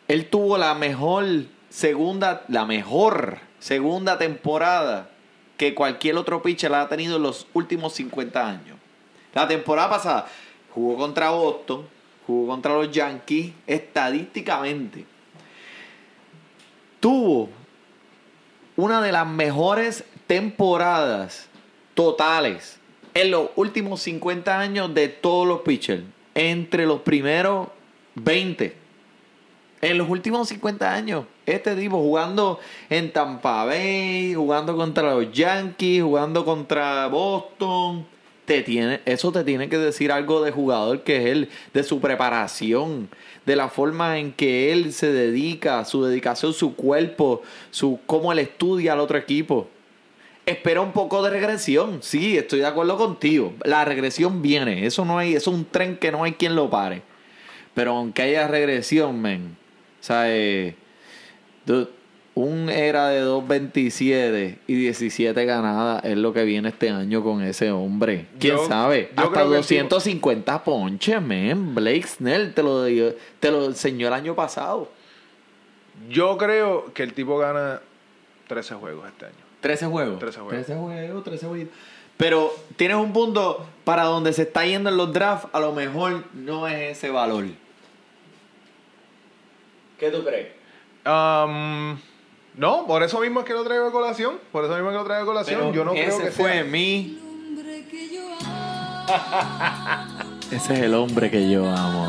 [0.09, 1.27] él tuvo la mejor
[1.71, 5.11] segunda, la mejor segunda temporada
[5.57, 8.79] que cualquier otro pitcher ha tenido en los últimos 50 años.
[9.33, 10.27] La temporada pasada
[10.71, 11.87] jugó contra Boston,
[12.27, 15.07] jugó contra los Yankees, estadísticamente.
[17.01, 17.49] Tuvo
[18.77, 21.47] una de las mejores temporadas
[21.93, 22.79] totales
[23.13, 26.05] en los últimos 50 años de todos los pitchers.
[26.35, 27.69] Entre los primeros
[28.15, 28.75] 20.
[29.83, 31.27] En los últimos 50 años.
[31.45, 32.59] Este tipo jugando
[32.89, 38.07] en Tampa Bay, jugando contra los Yankees, jugando contra Boston.
[38.47, 42.01] Te tiene, eso te tiene que decir algo de jugador que es él, de su
[42.01, 43.11] preparación,
[43.45, 48.39] de la forma en que él se dedica, su dedicación, su cuerpo, su cómo él
[48.39, 49.69] estudia al otro equipo.
[50.45, 53.53] Espera un poco de regresión, sí, estoy de acuerdo contigo.
[53.65, 56.69] La regresión viene, eso no hay, eso es un tren que no hay quien lo
[56.69, 57.03] pare.
[57.75, 59.57] Pero aunque haya regresión, men,
[60.01, 60.75] o sea, eh,
[62.35, 67.71] un era de 2.27 y 17 ganadas es lo que viene este año con ese
[67.71, 68.27] hombre.
[68.41, 69.11] ¿Quién Yo- sabe?
[69.17, 71.75] yo Hasta creo que el tipo- 250 ponches, men.
[71.75, 74.91] Blake Snell te lo, dio- te lo enseñó el año pasado.
[76.09, 77.81] Yo creo que el tipo gana
[78.49, 79.35] 13 juegos este año.
[79.63, 80.19] 13 juegos.
[80.19, 80.67] 13 juegos.
[80.67, 81.69] 13 juegos, 13 juegos.
[82.19, 86.25] Pero tienes un punto para donde se está yendo en los drafts, a lo mejor
[86.35, 87.47] no es ese valor.
[89.99, 90.49] ¿Qué tú crees?
[91.07, 91.97] Um,
[92.57, 94.39] no, por eso mismo es que lo traigo a colación.
[94.53, 95.61] Por eso mismo es que lo traigo a colación.
[95.61, 97.19] Pero yo no ese creo que fue sea- mi.
[100.51, 102.09] Ese es el hombre que yo amo.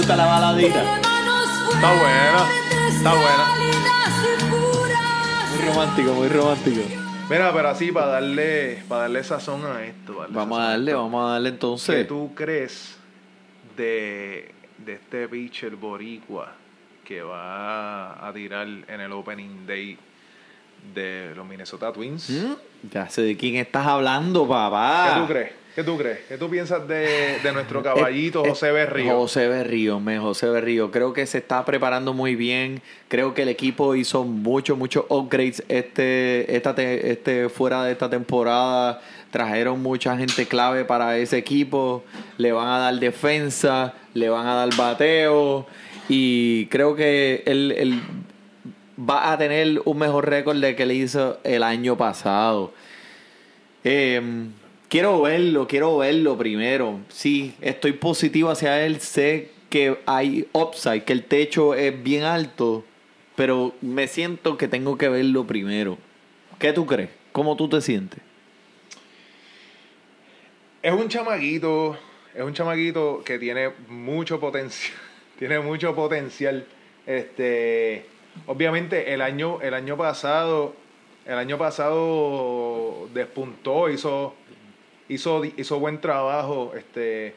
[0.00, 0.96] Gusta la baladita?
[1.74, 2.46] Está buena,
[2.88, 3.44] está buena.
[5.50, 6.80] Muy romántico, muy romántico.
[7.28, 10.26] Mira, pero así para darle, para darle sazón a esto.
[10.30, 12.08] Vamos a darle, vamos a darle ¿Qué entonces.
[12.08, 12.96] tú crees
[13.76, 16.54] de, de este pitcher boricua
[17.04, 19.98] que va a tirar en el opening day
[20.94, 22.30] de los Minnesota Twins?
[22.30, 22.88] ¿Mm?
[22.90, 25.12] Ya sé de quién estás hablando, papá.
[25.12, 25.59] ¿Qué tú crees?
[25.80, 26.18] ¿Qué tú crees?
[26.28, 29.16] ¿Qué tú piensas de, de nuestro caballito Eh, eh, José Berrío?
[29.16, 30.90] José Berrío, me José Berrío.
[30.90, 32.82] Creo que se está preparando muy bien.
[33.08, 38.10] Creo que el equipo hizo muchos, muchos upgrades este, esta te- este, fuera de esta
[38.10, 39.00] temporada.
[39.30, 42.04] Trajeron mucha gente clave para ese equipo.
[42.36, 45.66] Le van a dar defensa, le van a dar bateo.
[46.10, 48.00] Y creo que él, él
[48.98, 52.74] va a tener un mejor récord de que le hizo el año pasado.
[53.82, 54.20] Eh,
[54.90, 57.00] quiero verlo, quiero verlo primero.
[57.08, 59.00] Sí, estoy positivo hacia él.
[59.00, 62.84] Sé que hay upside, que el techo es bien alto,
[63.36, 65.96] pero me siento que tengo que verlo primero.
[66.58, 67.08] ¿Qué tú crees?
[67.32, 68.20] ¿Cómo tú te sientes?
[70.82, 71.96] Es un chamaguito,
[72.34, 74.98] es un chamaguito que tiene mucho potencial,
[75.38, 76.66] tiene mucho potencial.
[77.06, 78.06] Este,
[78.46, 80.74] obviamente el año, el año pasado,
[81.26, 84.34] el año pasado despuntó, hizo
[85.10, 87.34] hizo, hizo buen trabajo este,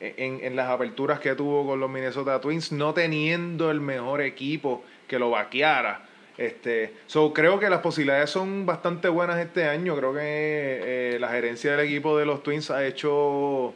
[0.00, 4.84] en, en las aperturas que tuvo con los Minnesota Twins, no teniendo el mejor equipo
[5.08, 6.06] que lo vaqueara.
[6.38, 9.94] Este, so, creo que las posibilidades son bastante buenas este año.
[9.96, 13.74] Creo que eh, la gerencia del equipo de los Twins ha hecho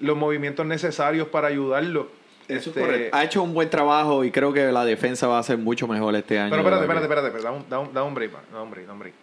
[0.00, 2.08] los movimientos necesarios para ayudarlo.
[2.48, 3.16] Eso es Este, correcto.
[3.16, 6.14] Ha hecho un buen trabajo y creo que la defensa va a ser mucho mejor
[6.16, 6.50] este año.
[6.50, 8.86] Pero espérate, espérate, espérate, espérate, da un, da un- da un break, da un break,
[8.86, 9.14] da un break.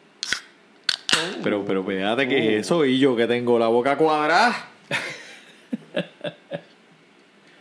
[1.43, 4.67] Pero, pero fíjate que es eso y yo que tengo la boca cuadrada.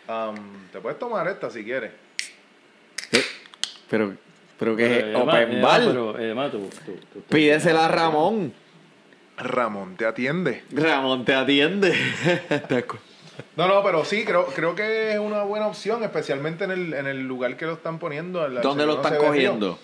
[0.08, 1.92] Um, te puedes tomar esta si quieres.
[3.12, 3.22] Eh,
[3.88, 4.14] Pero,
[4.58, 5.80] pero que es Emma, open Emma, bar.
[5.86, 8.52] pero, Emma, tú, tú, tú- tú- Pídesela a Ramón.
[9.36, 10.64] Ramón te atiende.
[10.72, 11.94] Ramón te atiende.
[13.56, 17.06] No, no, pero sí, creo, creo que es una buena opción, especialmente en el, en
[17.06, 18.44] el lugar que lo están poniendo.
[18.44, 19.66] en la- ¿Dónde lo no están cogiendo?
[19.68, 19.78] río.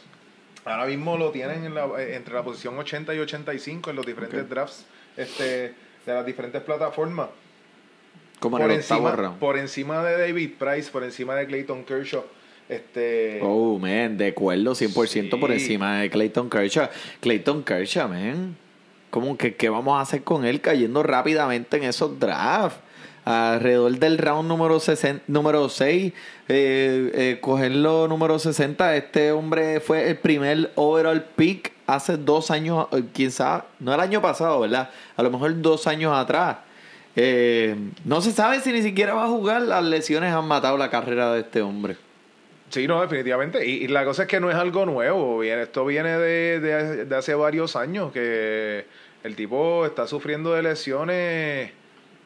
[0.67, 4.05] Ahora mismo lo tienen en la- eh, entre la posición 80 y 85 en los
[4.05, 4.85] diferentes drafts
[5.17, 5.73] este,
[6.05, 7.29] de las diferentes plataformas.
[8.41, 12.25] Como en Por octavo encima, por encima de David Price, por encima de Clayton Kershaw.
[12.69, 15.55] Este, Oh, man, de acuerdo 100% por Sí.
[15.55, 16.89] encima de Clayton Kershaw.
[17.21, 18.57] Clayton Kershaw, man.
[19.11, 22.81] ¿Cómo que qué vamos a hacer con él cayendo rápidamente en esos drafts?
[23.27, 26.13] Alrededor del round número, 60, número 6,
[26.49, 32.87] eh, eh, cogerlo número 60, este hombre fue el primer overall pick hace dos años,
[32.93, 34.91] eh, quién sabe, no el año pasado, ¿verdad?
[35.17, 36.59] A lo mejor dos años atrás.
[37.17, 37.75] Eh,
[38.05, 41.33] no se sabe si ni siquiera va a jugar, las lesiones han matado la carrera
[41.33, 41.97] de este hombre.
[42.71, 43.67] Sí, no, definitivamente.
[43.67, 45.43] Y, la cosa es que no es algo nuevo.
[45.43, 48.87] Esto viene de- de hace varios años que
[49.25, 51.73] el tipo está sufriendo de lesiones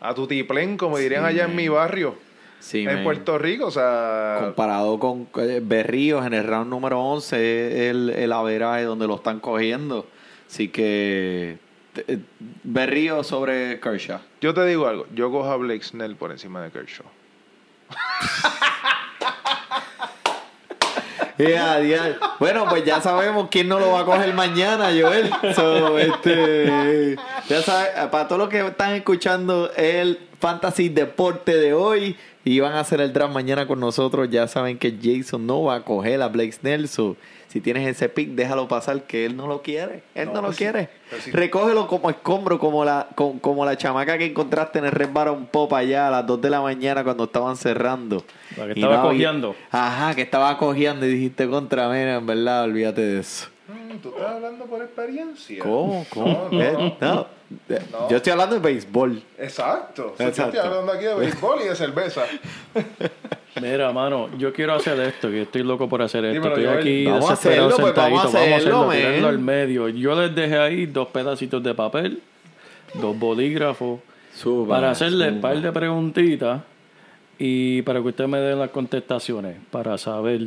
[0.00, 2.14] a tutiplén, como dirían Sí, allá en mi barrio,
[2.58, 3.04] Sí, en man.
[3.04, 3.66] Puerto Rico.
[3.66, 7.36] O sea, Comparado con eh, Berríos en el round número 11,
[7.86, 10.06] es el, el averaje donde lo están cogiendo.
[10.48, 11.56] Así que
[12.06, 12.18] eh,
[12.62, 14.20] Berríos sobre Kershaw.
[14.40, 15.06] yo te digo algo.
[15.14, 17.06] Yo cojo a Blake Snell por encima de Kershaw.
[21.48, 22.18] Ya, ya.
[22.38, 25.30] Bueno, pues ya sabemos quién no lo va a coger mañana, Joel.
[25.54, 27.16] So, este,
[27.48, 32.72] ya sabes, para todos los que están escuchando el Fantasy Deporte de hoy y van
[32.72, 36.22] a hacer el draft mañana con nosotros, ya saben que Jason no va a coger
[36.22, 36.88] a Blake Snell.
[37.50, 40.04] Si tienes ese pick, déjalo pasar, que él no lo quiere.
[40.14, 40.58] Él no, No, lo sí.
[40.58, 40.88] quiere.
[41.20, 41.32] Sí.
[41.32, 45.46] Recógelo como escombro, como la, como, como la chamaca que encontraste en el Red Baron
[45.46, 48.22] Pop allá a las 2 de la mañana cuando estaban cerrando.
[48.56, 49.56] La que estaba había- cojeando.
[49.72, 53.48] Ajá, que estaba cojeando y dijiste contra mí, en verdad, olvídate de eso.
[53.66, 55.62] Mm, ¿Tú estás hablando por experiencia?
[55.62, 56.06] ¿Cómo?
[56.10, 56.48] ¿Cómo?
[56.52, 56.62] No, no.
[56.62, 57.26] Eh, no.
[57.68, 58.08] Eh, No.
[58.08, 59.22] Yo estoy hablando de béisbol.
[59.38, 60.12] Exacto.
[60.14, 60.56] O sea, yo Exacto.
[60.56, 62.22] estoy hablando aquí de béisbol y de cerveza.
[63.60, 66.34] Mira, mano, yo quiero hacer esto, que estoy loco por hacer esto.
[66.34, 66.78] Dímelo, estoy Joel.
[66.78, 68.16] aquí Vamos desesperado hacerlo, pues, sentadito.
[68.16, 69.88] vamos a hacerlo, tirarlo al medio.
[69.88, 72.20] Yo les dejé ahí dos pedacitos de papel,
[72.94, 74.00] dos bolígrafos,
[74.34, 76.62] Suba, para hacerle un par de preguntitas
[77.38, 80.46] y para que ustedes me den las contestaciones, para saber,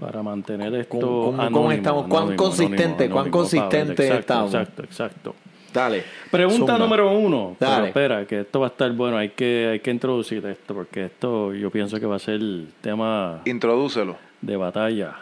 [0.00, 2.06] para mantener esto ¿Cómo- cómo- anónimo, cómo estamos?
[2.06, 4.54] ¿Cuán anónimo, consistente, anónimo, cuán consistente estamos?
[4.54, 5.34] Exacto, exacto.
[5.72, 6.04] Dale.
[6.30, 6.78] Pregunta Zumba.
[6.78, 7.56] número uno.
[7.58, 7.86] Pero Dale.
[7.88, 9.16] espera, que esto va a estar bueno.
[9.16, 12.68] Hay que, hay que introducir esto, porque esto yo pienso que va a ser el
[12.80, 14.16] tema Introdúcelo.
[14.40, 15.14] de batalla.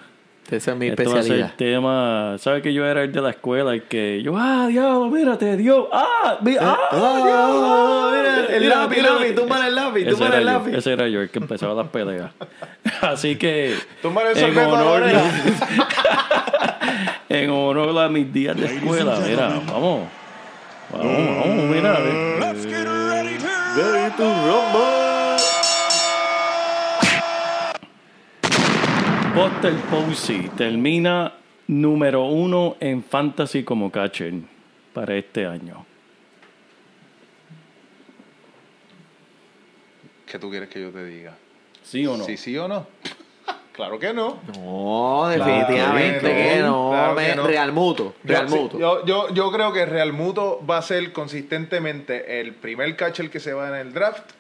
[0.51, 1.55] Esa es mi Esto va a ser el especialidad.
[1.57, 2.35] tema.
[2.39, 5.87] ¿Sabes que yo era el de la escuela y que yo, ah, diablo, mírate, Dios,
[5.93, 9.13] ah, mi- ah, Ah, diablo, mira, el lápiz, mira".
[9.13, 10.73] lápiz, túmbale el lápiz, era el lápiz.
[10.75, 12.33] Ese era yo, el que empezaba las peleas.
[13.01, 15.03] Así que, el en honor,
[17.29, 20.09] en honor a mis días de escuela, mira, vamos.
[20.93, 21.99] Vamos, vamos, mira.
[22.01, 22.41] eh.
[23.77, 25.01] Ready to rumble.
[29.35, 31.33] Buster Posey termina
[31.69, 34.35] número uno en Fantasy como catcher
[34.93, 35.87] para este año.
[40.27, 41.37] ¿Qué tú quieres que yo te diga?
[41.83, 42.25] ¿Sí o no?
[42.25, 42.87] ¿Sí, sí o no?
[43.73, 44.39] Claro que no.
[44.63, 46.91] No, definitivamente Claro que que no.
[46.91, 47.47] claro que me- no.
[47.47, 48.15] Real Muto.
[48.25, 48.79] Real Yo- sí, Muto.
[48.79, 53.41] Yo, yo, yo creo que Real Muto va a ser consistentemente el primer catcher que
[53.41, 54.31] se va en el draft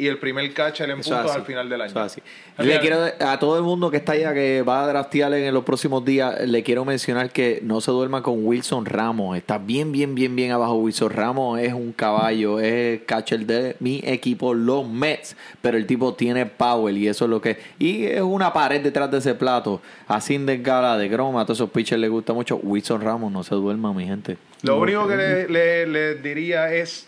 [0.00, 1.90] y el primer catcher en puntos al final del año.
[1.90, 2.22] Eso es así.
[2.56, 5.52] Al Le quiero a todo el mundo que está allá que va a draftear en
[5.54, 9.36] los próximos días, le quiero mencionar que no se duerma con Wilson Ramos.
[9.36, 10.74] Está bien, bien, bien, bien abajo.
[10.74, 15.36] Wilson Ramos es un caballo, es catcher de mi equipo, los Mets.
[15.62, 17.58] Pero el tipo tiene power y eso es lo que.
[17.78, 19.80] Y es una pared detrás de ese plato.
[20.08, 22.56] Así de gala, de groma, a todos esos pitchers les gusta mucho.
[22.62, 24.38] Wilson Ramos, no se duerma, mi gente.
[24.62, 27.06] Lo único que le, le- le diría es,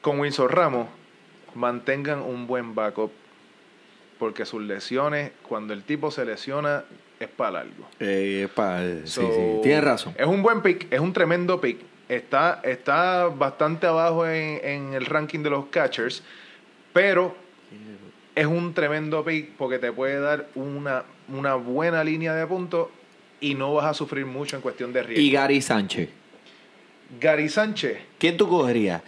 [0.00, 0.86] con Winsor Ramos,
[1.54, 3.10] mantengan un buen backup.
[4.18, 6.84] Porque sus lesiones, cuando el tipo se lesiona,
[7.20, 7.86] es para largo.
[8.00, 10.14] Eh, pa- sí, So, sí, tienes razón.
[10.18, 11.78] Es un buen pick, es un tremendo pick.
[12.08, 16.22] Está, está bastante abajo en, en el ranking de los catchers,
[16.92, 17.36] pero
[18.34, 22.88] es un tremendo pick porque te puede dar una, una buena línea de puntos
[23.40, 25.22] y no vas a sufrir mucho en cuestión de riesgo.
[25.22, 26.08] Y Gary Sánchez.
[27.20, 29.02] Gary Sánchez, ¿Quién tú cogerías?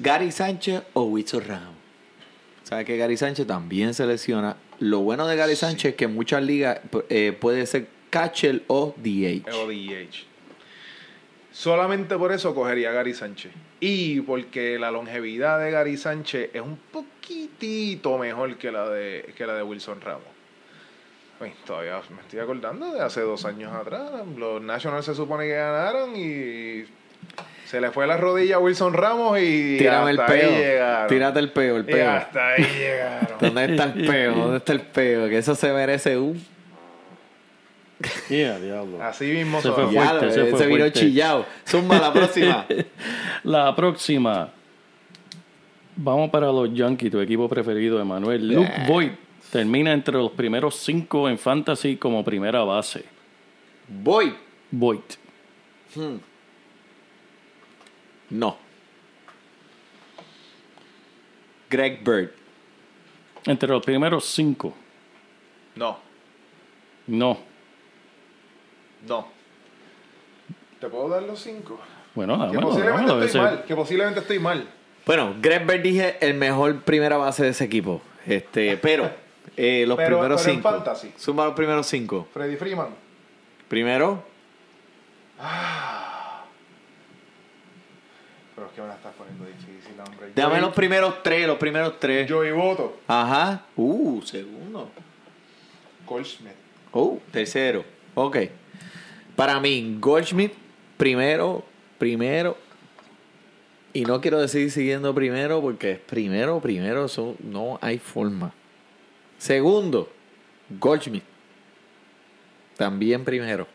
[0.00, 1.74] ¿Gary Sánchez o Wilson Ramos?
[2.62, 4.56] ¿Sabes que Gary Sánchez también se lesiona?
[4.78, 8.94] Lo bueno de Gary Sánchez es que en muchas ligas eh, puede ser catcher o
[8.96, 9.50] DH.
[9.52, 10.26] o DH.
[11.50, 13.50] Solamente por eso cogería a Gary Sánchez.
[13.80, 19.46] Y porque la longevidad de Gary Sánchez es un poquitito mejor que la de, que
[19.46, 20.22] la de Wilson Ramos.
[21.40, 24.10] Uy, todavía me estoy acordando de hace dos años atrás.
[24.36, 26.84] Los Nationals se supone que ganaron y
[27.68, 30.50] se le fue la rodilla a Wilson Ramos y Tírame el ahí peo.
[30.58, 31.08] llegaron.
[31.08, 32.10] Tírate el peo, el Y peo.
[32.10, 33.38] hasta ahí llegaron.
[33.40, 34.34] ¿Dónde está el peo?
[34.34, 35.28] ¿Dónde está el peo?
[35.28, 36.42] Que eso se merece un...
[38.30, 39.02] Yeah, diablo.
[39.02, 39.74] Así mismo Se son.
[39.74, 41.00] fue fuerte, ese ese fue vino fuerte.
[41.00, 41.44] chillado.
[41.66, 42.66] Zumba la próxima.
[43.44, 44.50] La próxima.
[45.96, 48.48] Vamos para los Yankees, tu equipo preferido, Emanuel.
[48.54, 49.18] Luke Voigt
[49.50, 53.04] termina entre los primeros cinco en Fantasy como primera base.
[53.88, 54.34] Voy.
[54.70, 55.14] Voigt.
[58.30, 58.56] No.
[61.70, 62.30] Greg Bird.
[63.46, 64.74] Entre los primeros cinco.
[65.76, 65.98] No,
[67.06, 67.38] No.
[69.06, 69.28] no.
[70.80, 71.80] ¿Te puedo dar los cinco?
[72.14, 73.64] Bueno, Que dámelo, posiblemente dámelo, estoy mal.
[73.64, 74.68] Que posiblemente estoy mal.
[75.06, 78.02] Bueno, Greg Bird dije el mejor primera base de ese equipo.
[78.26, 79.10] Este, pero
[79.56, 80.70] eh, los Pero- primeros pero en cinco.
[80.70, 81.12] fantasy.
[81.16, 82.28] Suma los primeros cinco.
[82.32, 82.88] Freddy Freeman.
[83.68, 84.22] Primero,
[88.58, 90.32] Pero es que me la estás poniendo difícil, hombre.
[90.34, 92.28] dame los primeros tres, los primeros tres.
[92.28, 92.98] Joey Boto.
[93.06, 93.66] Ajá.
[93.76, 94.90] Uh, segundo.
[96.04, 96.54] Goldschmidt.
[96.90, 97.84] Oh, tercero.
[98.16, 98.36] Ok.
[99.36, 100.54] Para mí, Goldschmidt,
[100.96, 101.64] primero,
[101.98, 102.56] primero.
[103.92, 107.06] Y no quiero decir siguiendo primero porque es primero, primero,
[107.38, 108.52] no hay forma.
[109.38, 110.10] Segundo,
[110.80, 111.22] Goldschmidt.
[112.76, 113.68] También primero.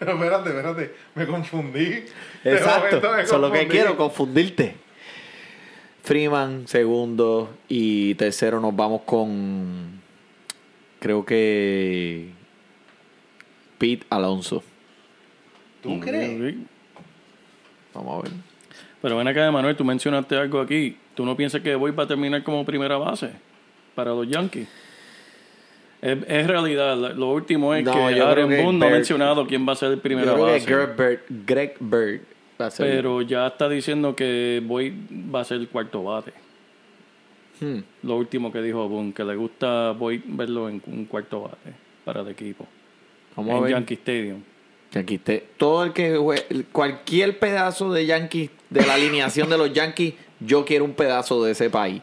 [0.00, 0.94] Pero espérate, espérate.
[1.14, 2.04] Me confundí.
[2.42, 3.00] Exacto.
[3.02, 4.74] me Eso es lo que quiero, confundirte.
[6.02, 7.50] Freeman, segundo.
[7.68, 10.00] Y tercero nos vamos con.
[11.00, 12.30] Creo que.
[13.76, 14.62] Pete Alonso.
[15.82, 16.56] ¿Tú crees?
[17.92, 18.32] Vamos a ver.
[19.02, 20.96] Pero ven acá, Emanuel, tú mencionaste algo aquí.
[21.14, 23.32] ¿Tú no piensas que Voigt va a terminar como primera base
[23.94, 24.66] para los Yankees?
[26.02, 26.96] Es, es realidad.
[27.14, 29.92] Lo último es No, que Aaron que Boone no ha mencionado quién va a ser
[29.92, 30.66] el base.
[30.66, 32.20] Greg Bird, Greg Bird
[32.60, 32.86] va a ser.
[32.86, 34.94] Pero ya está diciendo que Voigt
[35.34, 36.32] va a ser el cuarto bate.
[37.60, 37.80] Hmm.
[38.04, 41.72] Lo último que dijo Boone, que le gusta Voigt verlo en un cuarto bate
[42.04, 42.66] para el equipo.
[43.36, 43.72] Vamos a en ver.
[43.72, 44.42] Yankee Stadium.
[44.92, 49.72] Yankees, te- todo el que jue- cualquier pedazo de Yankees, de la alineación de los
[49.72, 52.00] Yankees, yo quiero un pedazo de ese país.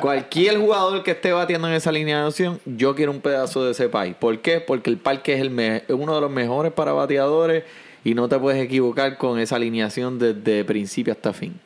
[0.00, 4.14] Cualquier jugador que esté batiendo en esa alineación, yo quiero un pedazo de ese país.
[4.18, 4.60] ¿Por qué?
[4.60, 7.64] Porque el parque es el me- uno de los mejores para bateadores
[8.04, 11.58] y no te puedes equivocar con esa alineación desde principio hasta fin.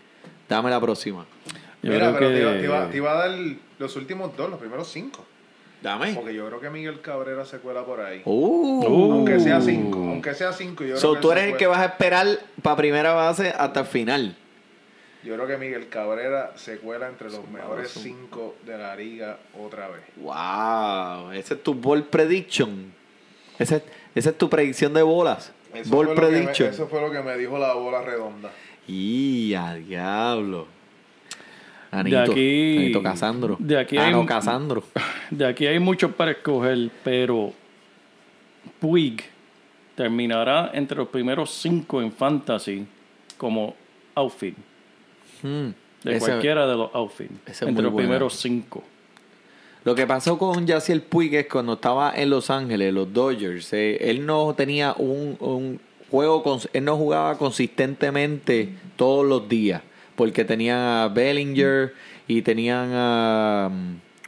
[0.49, 1.27] Dame la próxima.
[1.83, 2.35] Yo Mira, creo pero que...
[2.35, 3.39] te, iba, te iba- te iba a dar
[3.79, 5.25] los últimos dos, los primeros cinco.
[5.83, 6.13] Dame.
[6.13, 8.21] Porque yo creo que Miguel Cabrera se cuela por ahí.
[8.27, 8.85] Uh.
[9.13, 9.99] Aunque sea cinco.
[9.99, 12.27] Aunque sea cinco, yo creo So, que tú eres el que vas a esperar
[12.61, 14.37] para primera base hasta el final.
[15.23, 19.89] Yo creo que Miguel Cabrera se cuela entre los mejores cinco de la liga otra
[19.89, 20.03] vez.
[20.17, 22.93] Wow, ese es tu ball prediction.
[23.59, 23.83] Ese,
[24.15, 25.53] esa es tu predicción de bolas.
[25.75, 26.69] Eso ball fue, lo que me, prediction.
[26.71, 28.51] eso fue lo que me dijo la bola redonda.
[28.89, 30.67] Y a diablo.
[31.91, 33.57] Anito, De aquí- Anito Casandro.
[33.59, 34.85] de aquí ah, hay no, un- Casandro.
[35.31, 37.53] De aquí hay muchos para escoger, pero
[38.81, 39.23] Puig
[39.95, 42.87] terminará entre los primeros cinco en Fantasy
[43.37, 43.75] como
[44.15, 44.57] outfit.
[45.43, 45.71] Hmm,
[46.05, 47.31] De ese- cualquiera de los outfits.
[47.63, 48.83] Entre los primeros cinco.
[49.85, 53.97] Lo que pasó con Yaciel Puig es cuando estaba en Los Ángeles, los Dodgers, eh,
[54.11, 55.81] él no tenía un, un
[56.11, 59.81] juego, él no jugaba consistentemente todos los días,
[60.17, 61.95] porque tenían a Bellinger
[62.29, 63.71] y tenían a,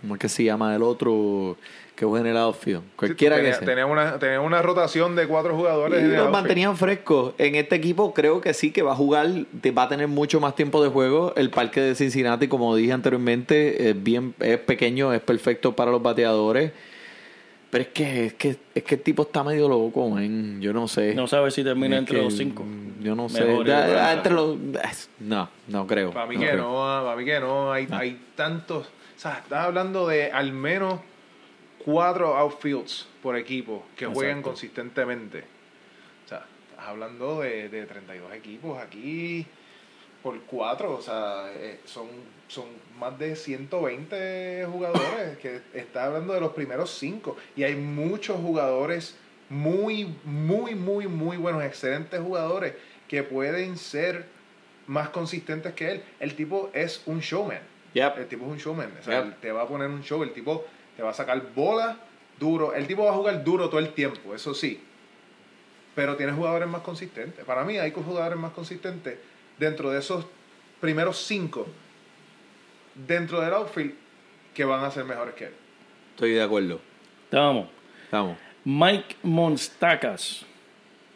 [0.00, 1.58] ¿cómo es que se llama el otro
[1.94, 2.82] que juega en el outfield?
[2.96, 3.66] Cualquiera tenía, que sea.
[3.66, 6.00] tenía una, tenía una rotación de cuatro jugadores.
[6.00, 6.42] Y en el los outfield.
[6.42, 7.34] mantenían frescos.
[7.38, 10.54] En este equipo creo que sí, que va a jugar, va a tener mucho más
[10.54, 11.32] tiempo de juego.
[11.36, 16.02] El parque de Cincinnati, como dije anteriormente, es bien, es pequeño, es perfecto para los
[16.02, 16.72] bateadores.
[17.70, 20.60] Pero es que, es que, es que el tipo está medio loco, man.
[20.60, 21.14] Yo no sé.
[21.14, 22.64] No sabes si termina Es entre que, los cinco.
[23.00, 23.44] Yo no sé.
[23.64, 24.58] Da- da- entre los,
[25.20, 26.10] no, no creo.
[26.10, 26.62] Para mí No que creo.
[26.64, 27.72] no, para mí que no.
[27.72, 28.86] Hay, hay tantos.
[28.88, 31.00] O sea, estás hablando de al menos
[31.84, 35.44] cuatro outfields por equipo que juegan consistentemente.
[36.24, 39.46] O sea, estás hablando de, de 32 equipos aquí
[40.22, 42.06] por 4, o sea, eh, son,
[42.46, 42.66] son
[42.98, 49.16] más de 120 jugadores, que está hablando de los primeros 5, y hay muchos jugadores
[49.48, 52.74] muy, muy, muy, muy buenos, excelentes jugadores,
[53.08, 54.24] que pueden ser
[54.86, 56.02] más consistentes que él.
[56.20, 57.60] El tipo es un showman.
[57.94, 58.18] Yep.
[58.18, 58.92] El tipo es un showman.
[59.00, 59.26] O sea, Yep.
[59.26, 60.64] él te va a poner un show, el tipo
[60.96, 61.96] te va a sacar bola
[62.38, 62.74] duro.
[62.74, 64.80] El tipo va a jugar duro todo el tiempo, eso sí.
[65.94, 67.44] Pero tiene jugadores más consistentes.
[67.44, 69.18] Para mí hay jugadores más consistentes
[69.58, 70.24] dentro de esos
[70.80, 71.66] primeros cinco,
[72.94, 73.94] dentro del outfield,
[74.54, 75.54] que van a ser mejores que él.
[76.10, 76.80] Estoy de acuerdo.
[77.24, 77.68] Estamos.
[78.04, 78.36] Estamos.
[78.64, 80.44] Mike Monstacas.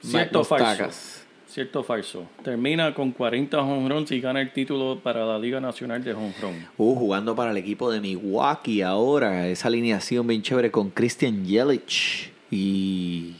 [0.00, 1.15] Cierto Mike falso.
[1.56, 2.26] Cierto o falso.
[2.44, 6.34] Termina con 40 home runs y gana el título para la Liga Nacional de Home
[6.38, 6.54] Run.
[6.76, 9.48] Uh, jugando para el equipo de Milwaukee ahora.
[9.48, 12.30] Esa alineación bien chévere con Christian Yelich.
[12.50, 13.36] Y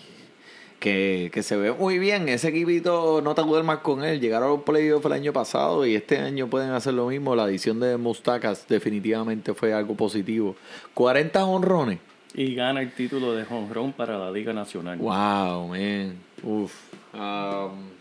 [0.81, 2.31] que, que se ve muy bien.
[2.31, 4.19] Ese equipito no te duermas con él.
[4.19, 7.37] Llegaron a los playoffs el año pasado y este año pueden hacer lo mismo.
[7.37, 10.57] La adición de Mustacas definitivamente fue algo positivo.
[10.95, 11.99] 40 honrones.
[12.33, 14.97] Y gana el título de home run para la Liga Nacional.
[14.97, 16.17] Wow, man.
[16.43, 16.73] Uf.
[17.13, 17.96] Um,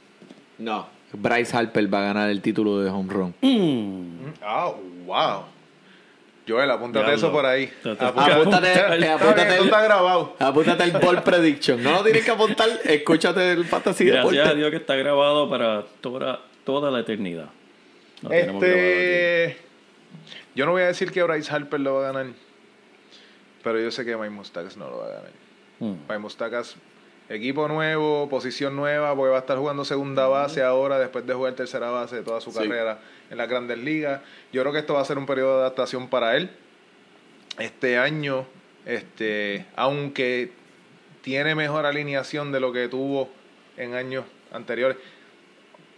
[0.57, 0.87] no.
[1.13, 3.33] Bryce Harper va a ganar el título de home run.
[3.41, 4.33] Mm.
[4.41, 4.71] Ah,
[5.05, 5.43] wow.
[6.47, 7.15] Joel, apúntate Diablo.
[7.17, 7.67] eso por ahí.
[7.81, 10.35] Te- te- Apúntate, Apúntate, apúntate el- grabado.
[10.39, 11.81] Apúntate el ball prediction.
[11.81, 12.69] No lo tienes que apuntar.
[12.83, 14.51] Escúchate el fantasy Gracias deporte.
[14.51, 17.49] a Dios que está grabado para toda, toda la eternidad.
[18.21, 19.57] Lo Este.
[20.53, 22.33] Yo no voy a decir que Bryce Harper lo va a ganar.
[23.63, 25.25] Pero yo sé que Mike Mustakas no lo va a ganar.
[25.27, 25.35] aquí.
[25.79, 25.91] Mm.
[26.07, 26.75] Mike Mustakas,
[27.29, 31.53] equipo nuevo, posición nueva, porque va a estar jugando segunda base ahora, después de jugar
[31.53, 32.59] tercera base de toda su Sí.
[32.59, 32.99] carrera
[33.31, 34.21] en las grandes ligas.
[34.53, 36.49] Yo creo que esto va a ser un periodo de adaptación para él.
[37.57, 38.45] Este año,
[38.85, 40.51] este, aunque
[41.21, 43.29] tiene mejor alineación de lo que tuvo
[43.77, 44.97] en años anteriores,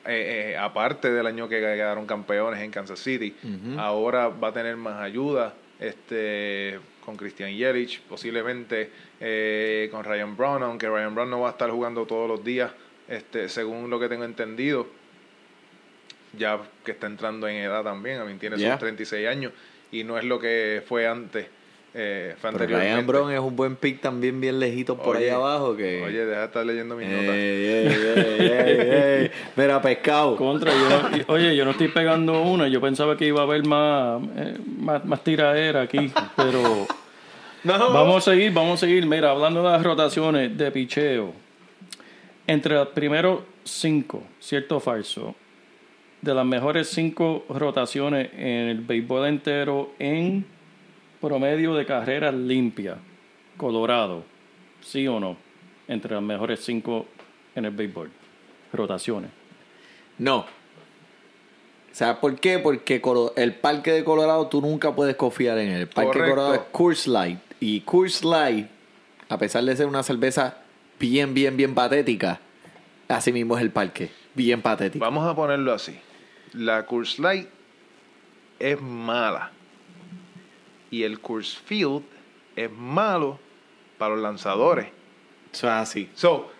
[0.06, 3.36] eh, eh, aparte del año que quedaron campeones en Kansas City,
[3.78, 8.90] ahora va a tener más ayuda este, con Christian Yelich, posiblemente
[9.22, 12.70] eh, con Ryan Brown, aunque Ryan Brown no va a estar jugando todos los días,
[13.08, 14.88] este, según lo que tengo entendido,
[16.38, 18.72] ya que está entrando en edad también, a mí tiene Ya.
[18.72, 19.54] sus 36 años
[19.90, 21.48] y no es lo que fue antes,
[22.00, 22.78] eh, fue Pero.
[22.78, 26.04] Ryan Brown es un buen pick también bien lejito por ahí Oye, abajo que...
[26.04, 27.30] Oye, deja de estar leyendo mis notas.
[27.30, 29.32] Ey, ey, ey, ey, ey.
[29.56, 30.36] Mira, pescado.
[30.36, 32.68] Contra, yo no- oye, yo no estoy pegando una.
[32.68, 36.86] Yo pensaba que iba a haber más, eh, más, más tiraera aquí, pero
[37.64, 39.06] vamos a seguir, vamos a seguir.
[39.06, 41.34] Mira, hablando de las rotaciones de picheo,
[42.46, 45.36] entre los primeros cinco, cierto o falso,
[46.22, 50.46] de las mejores cinco rotaciones en el béisbol entero en
[51.22, 52.98] promedio de carreras limpias,
[53.58, 54.24] Colorado,
[54.82, 55.38] sí o no,
[55.88, 57.06] entre las mejores cinco
[57.56, 58.12] en el béisbol,
[58.74, 59.32] rotaciones.
[60.18, 60.46] No.
[61.92, 62.60] ¿Sabes por qué?
[62.60, 63.02] Porque
[63.36, 65.82] el parque de Colorado tú nunca puedes confiar en él.
[65.82, 66.30] El parque de.
[66.30, 67.40] Colorado es Coors Light.
[67.60, 68.68] Y Coors Light,
[69.30, 70.58] a pesar de ser una cerveza
[71.00, 72.40] bien, bien, bien patética,
[73.08, 74.12] así mismo es el parque.
[74.36, 75.04] Bien patético.
[75.04, 76.00] Vamos a ponerlo así.
[76.54, 77.48] La Course Light
[78.60, 79.52] es mala.
[80.92, 82.04] Y el Course Field
[82.56, 83.40] es malo
[83.98, 84.88] para los lanzadores.
[85.54, 86.10] Eso es así.
[86.16, 86.52] So,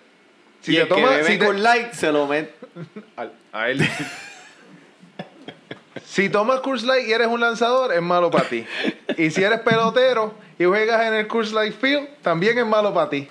[0.62, 1.26] si y te tomas.
[1.26, 2.54] Si te- Coors Light se lo mete.
[3.16, 3.82] al- a él.
[6.06, 8.66] si tomas Course Light y eres un lanzador, es malo para ti.
[9.18, 13.10] Y si eres pelotero y juegas en el Course Light Field, también es malo para
[13.10, 13.28] ti.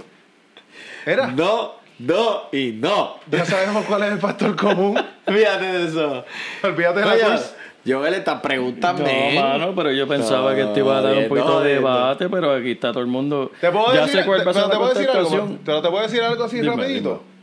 [1.05, 1.29] Era.
[1.29, 3.21] No, no y no.
[3.31, 5.01] Ya sabemos cuál es el factor común.
[5.27, 6.25] Fíjate de eso.
[6.63, 7.55] Olvídate de la Oye, Course.
[7.87, 9.05] Joel está preguntando.
[9.05, 11.81] No, mano, pero yo pensaba que te iba a dar un No, poquito de no,
[11.81, 13.53] debate, pero aquí está todo el mundo.
[13.61, 16.03] ¿Te puedo ya decir, sé cuál te- pero te puedo decir algo, pero te puedo
[16.03, 17.11] decir algo así Dime, rapidito.
[17.11, 17.37] dime.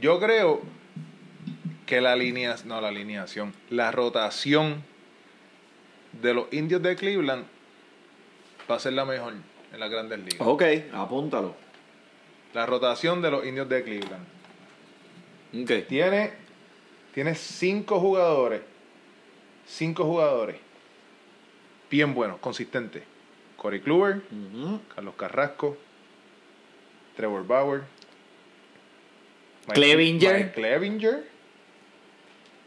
[0.00, 0.60] Yo creo
[1.86, 4.82] que la línea, no la alineación, la rotación
[6.20, 7.44] de los indios de Cleveland
[8.70, 9.34] va a ser la mejor
[9.72, 10.40] en las grandes ligas.
[10.40, 10.62] Ok,
[10.92, 11.54] apúntalo.
[12.54, 14.24] La rotación de los indios de Cleveland.
[15.62, 15.86] Ok.
[15.88, 16.32] Tiene,
[17.14, 18.62] tiene cinco jugadores.
[19.70, 20.56] Cinco jugadores.
[21.90, 23.04] Bien buenos, consistentes.
[23.56, 24.22] Corey Kluber.
[24.94, 25.76] Carlos Carrasco,
[27.16, 27.82] Trevor Bauer,
[29.68, 30.34] Mike- Clevinger.
[30.34, 31.24] Mike Clevinger.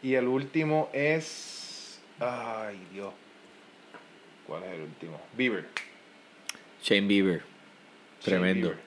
[0.01, 1.99] Y el último es.
[2.19, 3.13] Ay, Dios.
[4.47, 5.19] ¿Cuál es el último?
[5.35, 5.65] Bieber.
[6.81, 7.39] Shane Bieber.
[7.39, 8.67] Shane Tremendo.
[8.69, 8.83] Bieber.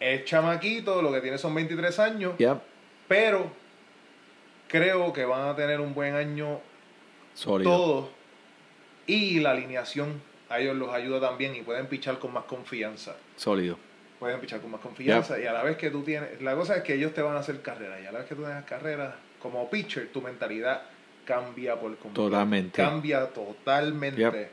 [0.00, 2.36] Es chamaquito, lo que tiene son 23 años.
[2.38, 2.58] Yep.
[3.08, 3.50] Pero
[4.68, 6.60] creo que van a tener un buen año
[7.34, 7.70] Sólido.
[7.70, 8.08] todos.
[9.06, 13.16] Y la alineación a ellos los ayuda también y pueden pichar con más confianza.
[13.36, 13.78] Sólido.
[14.18, 16.82] pueden pichar con más confianza y a la vez que tú tienes, la cosa es
[16.82, 19.16] que ellos te van a hacer carrera y a la vez que tú tienes carrera,
[19.42, 20.82] como pitcher, tu mentalidad
[21.24, 22.30] cambia por completo.
[22.30, 22.82] Totalmente.
[22.82, 24.20] Cambia totalmente.
[24.20, 24.48] Yep.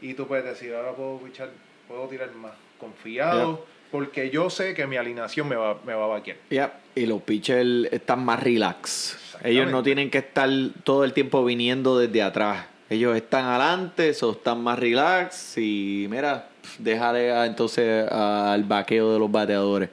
[0.00, 1.50] Y tú puedes decir, ahora puedo pichar,
[1.86, 6.08] puedo tirar más confiado, porque yo sé que mi alineación me va, me va a
[6.08, 6.38] vaquear.
[6.50, 6.70] Yep.
[6.96, 9.18] Y los pitchers están más relax.
[9.44, 10.48] Ellos no tienen que estar
[10.84, 12.66] todo el tiempo viniendo desde atrás.
[12.90, 16.48] Ellos están adelante, eso están más relax y mira,
[16.78, 19.88] déjale a- entonces al vaqueo de los bateadores.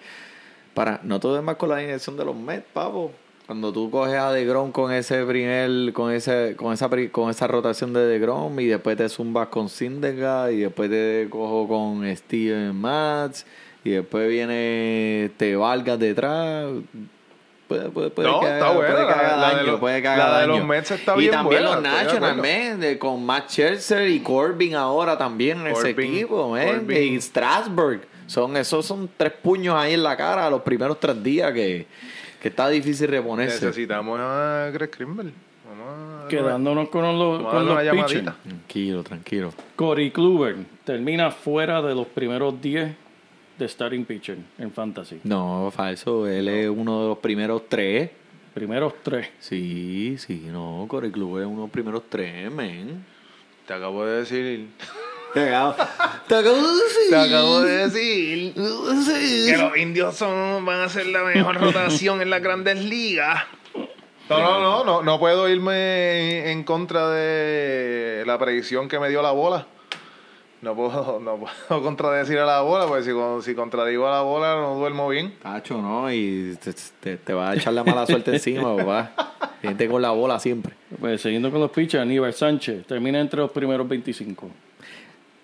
[0.74, 3.12] Para, no todo es más con la dirección de los Mets, pavo.
[3.48, 7.94] Cuando tú coges a DeGrom con ese primer, con ese, con esa con esa rotación
[7.94, 13.46] de DeGrom y después te zumbas con Syndergaard y después te cojo con Steven Matz
[13.84, 16.68] y después viene te Vargas detrás.
[17.70, 19.80] Puede, puede, puede No, que está haga- buena, puede que la- haga la de los-
[19.80, 20.58] puede que la de daño.
[20.58, 24.20] los Mets está y bien también buena, los Nationals, man, de- con Matt Scherzer y
[24.22, 27.14] Corbin ahora también en ese equipo, man, Corbin.
[27.14, 28.02] y Strasburg.
[28.26, 31.86] Son, esos son tres puños ahí en la cara los primeros tres días que,
[32.42, 33.64] que está difícil reponerse.
[33.68, 35.32] Necesitamos a Greg Krimble.
[35.70, 38.34] Vamos a Quedándonos con los, con los pitchers.
[38.44, 39.54] Tranquilo, tranquilo.
[39.76, 42.96] Corey Kluber termina fuera de los primeros 10
[43.60, 45.20] de starting pitcher en fantasy.
[45.24, 46.26] No, falso.
[46.28, 48.10] Él es uno de los primeros tres.
[48.54, 49.30] Primeros 3.
[49.40, 50.86] Sí, sí, no.
[50.90, 53.06] Corey Club es uno de los primeros tres, men.
[53.68, 54.70] Te acabo de decir.
[55.34, 55.76] Te acabo,
[56.28, 57.10] te acabo de decir.
[57.10, 58.54] Te acabo de decir
[59.46, 63.44] que los indios son, van a ser la mejor rotación en las grandes ligas.
[64.30, 69.22] No, no, no, no, no puedo irme en contra de la predicción que me dio
[69.22, 69.68] la bola.
[70.62, 73.12] No puedo, no puedo contradecir a la bola, porque si,
[73.50, 75.34] si contradigo a la bola no duermo bien.
[75.42, 76.12] Tacho, ¿no?
[76.12, 79.12] Y te, te- te va a echar la mala suerte encima, papá.
[79.62, 80.74] Gente con la bola siempre.
[81.00, 84.50] Pues siguiendo con los pitchers, Aníbal Sánchez termina entre los primeros 25.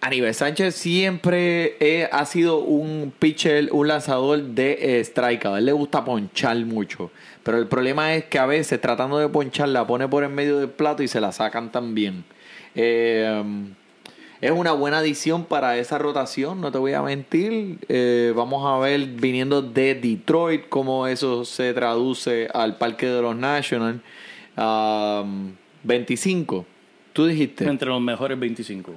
[0.01, 5.45] Aníbal Sánchez siempre eh, ha sido un pitcher, un lanzador de eh, strike.
[5.47, 7.09] A él le gusta ponchar mucho.
[7.41, 10.59] Pero el problema es que a veces tratando de ponchar la pone por en medio
[10.59, 12.23] del plato y se la sacan también.
[12.75, 13.43] Eh,
[14.41, 17.79] es una buena adición para esa rotación, no te voy a mentir.
[17.87, 23.35] Eh, vamos a ver viniendo de Detroit cómo eso se traduce al Parque de los
[23.35, 24.01] Nationals.
[24.57, 25.53] Um,
[25.83, 26.65] 25.
[27.13, 27.65] Tú dijiste.
[27.65, 28.93] Entre los mejores 25.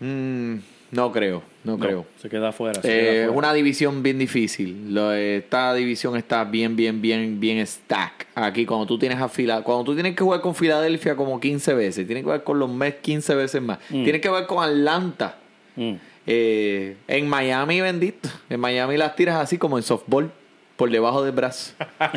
[0.00, 0.56] Mm,
[0.90, 2.06] no creo, no, No, creo.
[2.20, 2.78] Se queda afuera.
[2.84, 3.30] Eh, es afuera.
[3.38, 4.94] una división bien difícil.
[4.94, 8.26] Lo- esta división está bien, bien, bien, bien stack.
[8.34, 11.74] Aquí cuando tú tienes a fila, cuando tú tienes que jugar con Filadelfia como 15
[11.74, 15.38] veces, tienes que jugar con los Mets 15 veces más, tienes que jugar con Atlanta.
[15.76, 15.94] Mm.
[16.26, 18.28] Eh, en Miami, bendito.
[18.48, 20.30] En Miami las tiras así como en softball,
[20.76, 21.74] por debajo del brazo.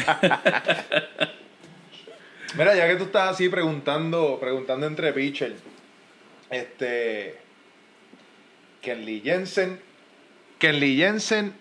[2.58, 5.56] Mira, ya que tú estás así preguntando, preguntando entre pitchers,
[6.50, 7.36] este.
[8.88, 9.78] Kenley Jensen.
[10.60, 11.54] Kenley Jensen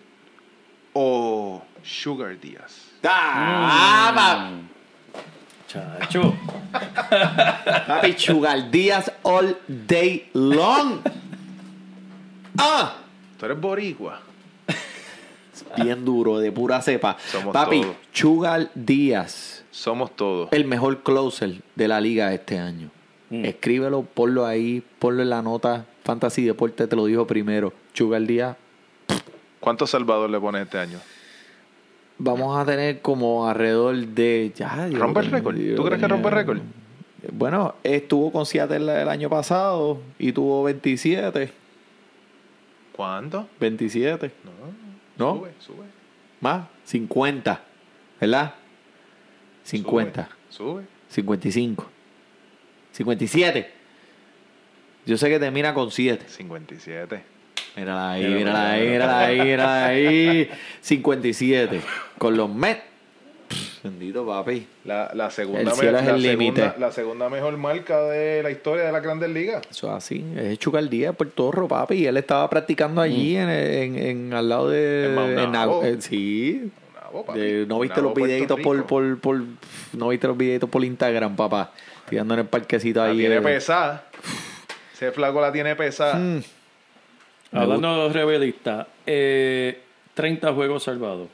[0.93, 2.85] o Sugar Díaz.
[3.03, 4.51] ¡Ah,
[5.67, 6.33] Chacho.
[6.71, 8.13] pa- papi!
[8.17, 11.01] Sugar Díaz all day long.
[12.57, 12.95] ¡Ah!
[13.37, 14.21] Tú eres boricua.
[15.75, 17.17] Bien duro, de pura cepa.
[17.29, 17.81] Somos Papi.
[18.13, 20.47] Chugal Díaz, Somos todos.
[20.53, 22.89] el mejor closer de la liga este año.
[23.31, 23.43] Mm.
[23.43, 25.85] Escríbelo, ponlo ahí, ponlo en la nota.
[26.07, 27.73] Fantasy Deporte te lo dijo primero.
[27.93, 28.55] Chugal Díaz,
[29.59, 30.99] ¿Cuántos Salvador le pones este año?
[32.17, 34.53] vamos a tener como alrededor de.
[34.55, 35.57] Ya, ¿Rompe el récord?
[35.75, 36.59] ¿Tú crees que rompe el récord?
[37.33, 41.51] Bueno, estuvo con Seattle el año pasado y tuvo 27.
[42.93, 43.49] ¿Cuánto?
[43.59, 44.31] 27.
[44.45, 44.51] No.
[45.17, 45.39] ¿No?
[45.39, 45.85] Sube, sube.
[46.39, 46.67] Más.
[46.85, 47.61] 50.
[48.21, 48.55] ¿Verdad?
[49.63, 50.29] 50.
[50.51, 50.83] Sube.
[51.09, 51.85] 55.
[52.93, 53.76] 57.
[55.07, 56.25] Yo sé que termina con 7.
[56.27, 57.23] 57.
[57.75, 60.49] Mírala ahí, mírala ahí, mírala ahí, mírala ahí.
[60.81, 61.81] 57.
[62.17, 62.81] Con los Mets.
[63.83, 64.67] Bendito papi.
[64.83, 68.51] La, la segunda El cielo es la el segunda- La segunda mejor marca de la
[68.51, 69.61] historia de la Grandes Ligas.
[69.69, 70.25] Eso es así.
[70.35, 71.95] Es Chucal Díaz por Torro, papi.
[71.95, 75.05] Y él estaba practicando allí en, en, en- al lado de.
[75.05, 75.81] En Maunabo.
[75.81, 76.69] Nago- eh, sí.
[77.25, 77.39] Papi.
[77.39, 79.41] De- no viste los videitos por, por, por.
[79.93, 81.71] No viste los videitos por Instagram, papá.
[82.09, 83.17] Tirando en el parquecito La ahí.
[83.17, 84.06] tiene pesada.
[84.97, 86.15] Ese flaco la tiene pesada.
[86.15, 86.41] Mm.
[87.51, 89.79] Hablando de los revelistas, eh,
[90.15, 91.27] 30 juegos salvados.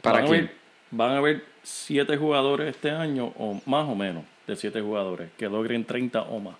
[0.00, 0.54] ¿Para van A ver,
[0.92, 5.48] van a haber 7 jugadores este año, o más o menos, de 7 jugadores, que
[5.48, 6.54] logren 30 o más.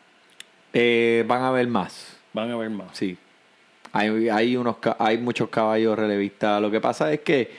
[0.72, 2.16] Eh, van a haber más.
[2.32, 2.88] Van a haber más.
[2.96, 3.16] Sí.
[3.92, 6.60] Hay, hay, unos, hay muchos caballos relevistas.
[6.60, 7.52] Lo que pasa es que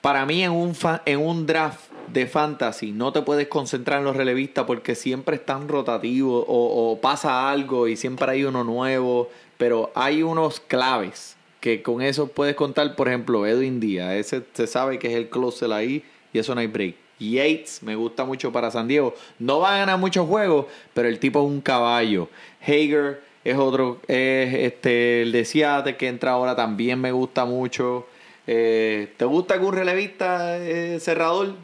[0.00, 4.04] para mí en un, fa- en un draft de fantasy no te puedes concentrar en
[4.04, 9.28] los relevistas porque siempre están rotativos o, o pasa algo y siempre hay uno nuevo.
[9.58, 14.66] Pero hay unos claves que con eso puedes contar, por ejemplo, Edwin Díaz, ese se
[14.66, 16.02] sabe que es el closer ahí
[16.32, 16.96] y eso no hay break.
[17.20, 19.14] Yates me gusta mucho para San Diego.
[19.38, 22.28] No va a ganar muchos juegos, pero el tipo es un caballo.
[22.60, 28.06] Hager es otro, es este, el de Seattle que entra ahora también me gusta mucho.
[28.46, 31.54] Eh, ¿Te gusta algún relevista eh, cerrador?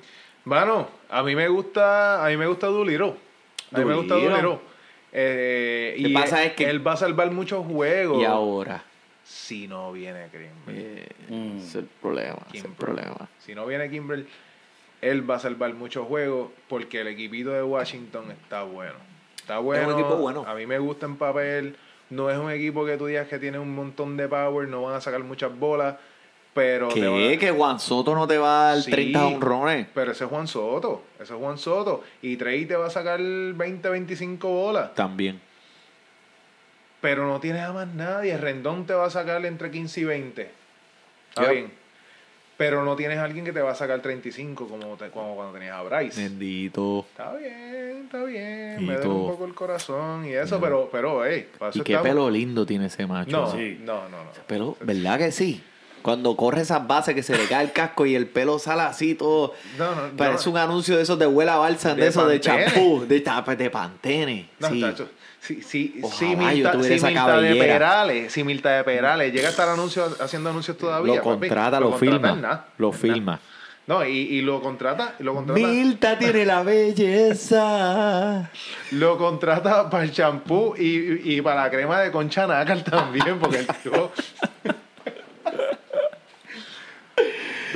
[0.48, 3.16] Mano, a mí me gusta, a mí me gusta Duliro.
[3.70, 4.14] A mí me gusta.
[4.14, 4.62] Duliro.
[5.12, 8.22] Eh, Lo que y pasa él, es que- él va a salvar muchos juegos.
[8.22, 8.82] Y ahora.
[9.24, 10.54] Si no viene Kimbrel.
[10.68, 11.58] Eh, Mm.
[11.58, 13.28] ese es el problema, es el problema.
[13.38, 14.26] Si no viene Kimbrel,
[15.02, 18.94] él va a salvar muchos juegos porque el equipito de Washington está bueno.
[19.36, 19.92] Está bueno.
[19.92, 20.44] equipo bueno.
[20.48, 21.76] A mí me gusta en papel.
[22.08, 24.94] No es un equipo que tú digas que tiene un montón de power, no van
[24.94, 25.96] a sacar muchas bolas,
[26.58, 27.38] pero van ¿Qué?
[27.38, 29.86] ¿Que Juan Soto no te va a dar Sí, 30 honrones?
[29.94, 31.02] Pero ese es Juan Soto.
[31.20, 32.02] Ese es Juan Soto.
[32.22, 34.94] Y Trey te va a sacar 20, 25 bolas.
[34.94, 35.40] También.
[37.00, 38.36] Pero no tienes a más nadie.
[38.36, 40.50] Rendón te va a sacar entre 15 y 20.
[41.30, 41.50] Está Yep.
[41.52, 41.72] bien.
[42.56, 45.52] Pero no tienes a alguien que te va a sacar 35 como, te- como cuando
[45.54, 46.20] tenías a Bryce.
[46.24, 47.06] Bendito.
[47.08, 48.84] Está bien, está bien.
[48.84, 52.08] Me duele un poco el corazón y eso, pero, pero, hey, para Y qué estamos.
[52.08, 53.30] pelo lindo tiene ese macho.
[53.30, 53.78] No, Sí.
[53.84, 54.30] no, no, no.
[54.48, 55.62] Pelo, ¿verdad que sí?
[56.02, 59.14] Cuando corre esas bases que se le cae el casco y el pelo sale así
[59.14, 59.54] todo.
[59.78, 63.04] No, no, Parece un anuncio de esos de Huela Balsam, de, De esos de champú,
[63.06, 64.48] de, tapa- de Pantene.
[64.58, 64.80] No, sí.
[64.80, 65.08] chacho,
[65.40, 67.54] Si, si, Ojalá si Milta, si Milta de.
[67.56, 71.14] Perales, si Milta de Perales llega a estar anuncio, haciendo anuncios todavía.
[71.16, 72.32] Lo papi, contrata, lo, filma.
[72.34, 73.40] nada, lo filma.
[73.86, 78.50] No, y, y lo contrata, lo contrata, Milta tiene la belleza.
[78.92, 83.58] lo contrata para el champú y, y para la crema de concha nácar también, porque
[83.60, 84.12] el tipo.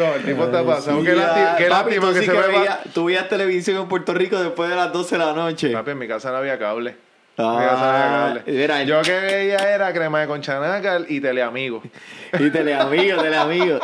[0.03, 1.01] No, el tipo está pasado.
[1.01, 2.81] Sí, qué lástima, qué papi, lástima tú que sí se me va.
[2.95, 5.71] Tú veías televisión en Puerto Rico después de las 12 de la noche.
[5.71, 6.97] Papi, en mi casa no había cable.
[7.39, 8.53] En Ah, mi casa no había cable.
[8.59, 11.83] mira, el- Yo que veía era crema de concha nácar y teleamigo.
[12.39, 13.81] Y teleamigo, teleamigo.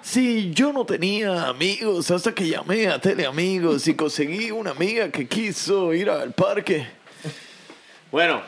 [0.00, 5.26] Sí, yo no tenía amigos hasta que llamé a teleamigos y conseguí una amiga que
[5.28, 6.86] quiso ir al parque.
[8.10, 8.42] Bueno,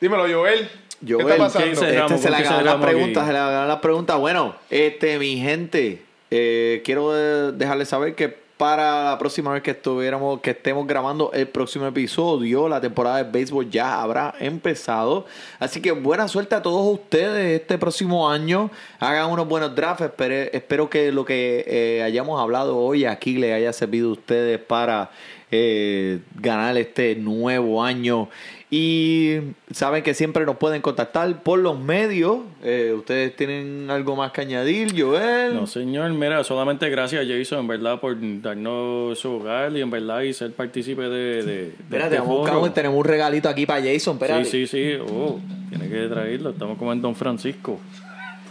[0.00, 0.68] Dímelo, Joel.
[1.06, 1.64] ¿Qué Joel, está pasando?
[1.64, 1.84] ¿qué dice?
[1.84, 2.20] este cerramos?
[2.20, 4.18] se le ¿Con qué acabaron las preguntas, se le acabaron las preguntas.
[4.18, 9.70] Bueno, este, mi gente, eh, quiero eh, dejarles saber que para la próxima vez que
[9.70, 15.24] estuviéramos, que estemos grabando el próximo episodio, la temporada de béisbol ya habrá empezado.
[15.58, 18.70] Así que buena suerte a todos ustedes este próximo año.
[18.98, 20.02] Hagan unos buenos drafts.
[20.04, 24.58] Espere- espero que lo que eh, hayamos hablado hoy aquí les haya servido a ustedes
[24.58, 25.10] para
[25.50, 28.28] eh, ganar este nuevo año.
[28.72, 29.38] Y
[29.72, 32.38] saben que siempre nos pueden contactar por los medios.
[32.62, 35.54] Eh, ¿Ustedes tienen algo más que añadir, Joel?
[35.54, 40.20] No, señor, mira, solamente gracias Jason, en verdad, por darnos su hogar y en verdad
[40.20, 42.62] y ser partícipe de, de, de Espérate, este vamos foro.
[42.62, 44.14] un- tenemos un regalito aquí para Jason.
[44.14, 44.44] Espérate.
[44.44, 44.98] Sí, sí, sí.
[45.10, 46.50] Oh, tiene que traerlo.
[46.50, 47.80] Estamos como en Don Francisco.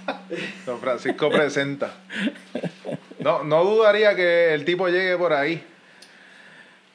[0.66, 1.94] Don Francisco presenta.
[3.20, 5.64] No, no dudaría que el tipo llegue por ahí.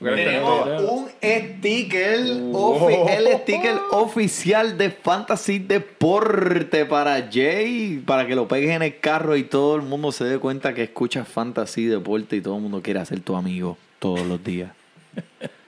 [0.00, 2.18] Tenemos un sticker,
[2.52, 3.08] Oh.
[3.08, 9.36] el sticker oficial de Fantasy Deporte para Jay, para que lo pegues en el carro
[9.36, 12.82] y todo el mundo se dé cuenta que escuchas Fantasy Deporte y todo el mundo
[12.82, 14.70] quiere ser tu amigo todos los días.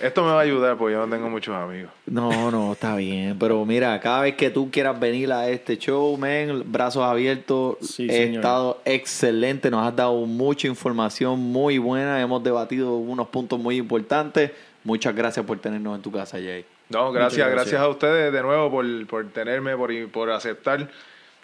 [0.00, 1.90] Esto me va a ayudar porque yo no tengo muchos amigos.
[2.06, 6.16] No, no, está bien, pero mira, cada vez que tú quieras venir a este show,
[6.16, 8.36] men, brazos abiertos, Sí, he señor.
[8.36, 14.52] estado excelente, nos has dado mucha información muy buena, hemos debatido unos puntos muy importantes.
[14.84, 16.64] Muchas gracias por tenernos en tu casa, Jay.
[16.88, 17.80] No, gracias, gracias, gracias.
[17.80, 20.88] a ustedes de nuevo por, por tenerme, por, por aceptar.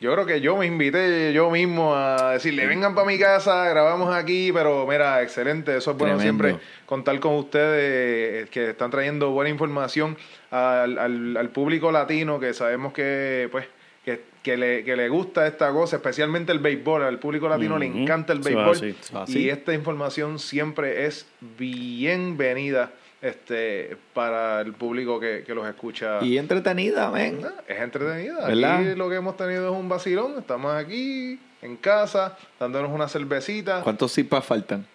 [0.00, 4.14] Yo creo que yo me invité yo mismo a decirle, vengan para mi casa, grabamos
[4.14, 6.44] aquí, pero mira, excelente, eso es bueno Tremendo.
[6.48, 10.16] siempre contar con ustedes eh, que están trayendo buena información
[10.50, 13.66] al, al, al público latino que sabemos que pues
[14.04, 17.86] que, que le, que le gusta esta cosa, especialmente el béisbol, al público latino le
[17.86, 19.38] encanta el béisbol así.
[19.38, 21.26] y esta información siempre es
[21.56, 22.90] bienvenida
[23.24, 26.18] este para el público que, que los escucha.
[26.22, 27.40] Y entretenida, men.
[27.66, 28.46] Es entretenida.
[28.46, 28.76] ¿Verdad?
[28.80, 30.34] Aquí lo que hemos tenido es un vacilón.
[30.38, 33.80] Estamos aquí en casa, dándonos una cervecita.
[33.82, 34.86] ¿Cuántos zipas faltan?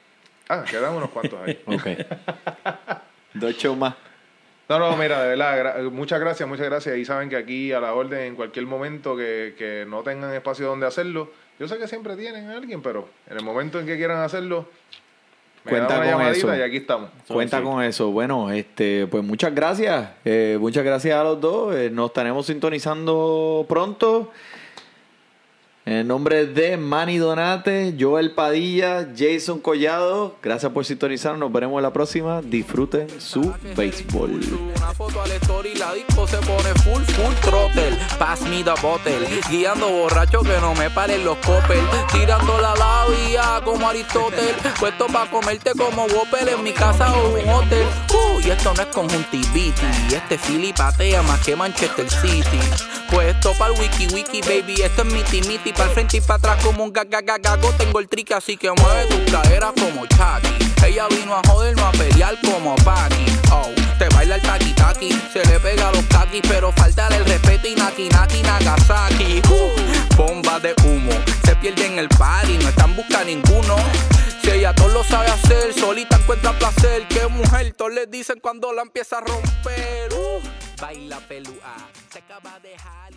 [0.47, 1.59] Ah, quedan unos cuantos ahí.
[1.65, 1.87] Ok.
[3.33, 3.95] Dos shows más.
[4.67, 6.95] No, no, mira, de verdad, gra- muchas gracias, muchas gracias.
[6.97, 10.67] Y saben que aquí a la orden, en cualquier momento que, que no tengan espacio
[10.67, 13.97] donde hacerlo, yo sé que siempre tienen a alguien, pero en el momento en que
[13.97, 14.67] quieran hacerlo,
[15.65, 16.55] me Cuenta con eso.
[16.55, 17.09] y aquí estamos.
[17.27, 17.63] Cuenta sí.
[17.63, 18.11] con eso.
[18.11, 20.09] Bueno, este, pues muchas gracias.
[20.25, 21.75] Eh, muchas gracias a los dos.
[21.75, 24.31] Eh, nos estaremos sintonizando pronto.
[25.85, 31.37] En nombre de Manny Donate, Joel Padilla, Jason Collado, gracias por sintonizar.
[31.37, 32.41] Nos veremos en la próxima.
[32.41, 34.41] Disfruten su béisbol.
[34.75, 37.97] Una foto al story, la disco se pone full, full throttle.
[38.19, 39.25] Pass me the bottle.
[39.49, 41.81] Guiando borracho que no me paren los coppel.
[42.11, 44.55] Tirando la labia como Aristóteles.
[44.79, 47.87] Puesto pa' comerte como Whopper en mi casa o un hotel.
[48.13, 50.13] Uh, y esto no es conjuntivitis.
[50.13, 52.59] Este Philly patea más que Manchester City.
[53.11, 54.81] Pues esto para el wiki wiki, baby.
[54.81, 55.73] Esto es miti miti.
[55.73, 57.71] Para frente y para atrás como un gagagagago.
[57.73, 60.85] Tengo el trick así que mueve tus caderas como Chucky.
[60.85, 63.25] Ella vino a joder, no a pelear como Paki.
[63.51, 65.09] Oh, te baila el taki taki.
[65.33, 69.41] Se le pega los kakis, pero falta el respeto y naki naki Nagasaki.
[69.49, 71.11] Uh, bomba de humo.
[71.43, 73.75] Se pierde en el party, no están buscando ninguno.
[74.41, 77.07] Si ella todo lo sabe hacer, solita encuentra placer.
[77.07, 80.13] Que mujer, todos le dicen cuando la empieza a romper.
[80.13, 81.75] Uh, baila pelúa,
[82.09, 83.08] se acaba de dejar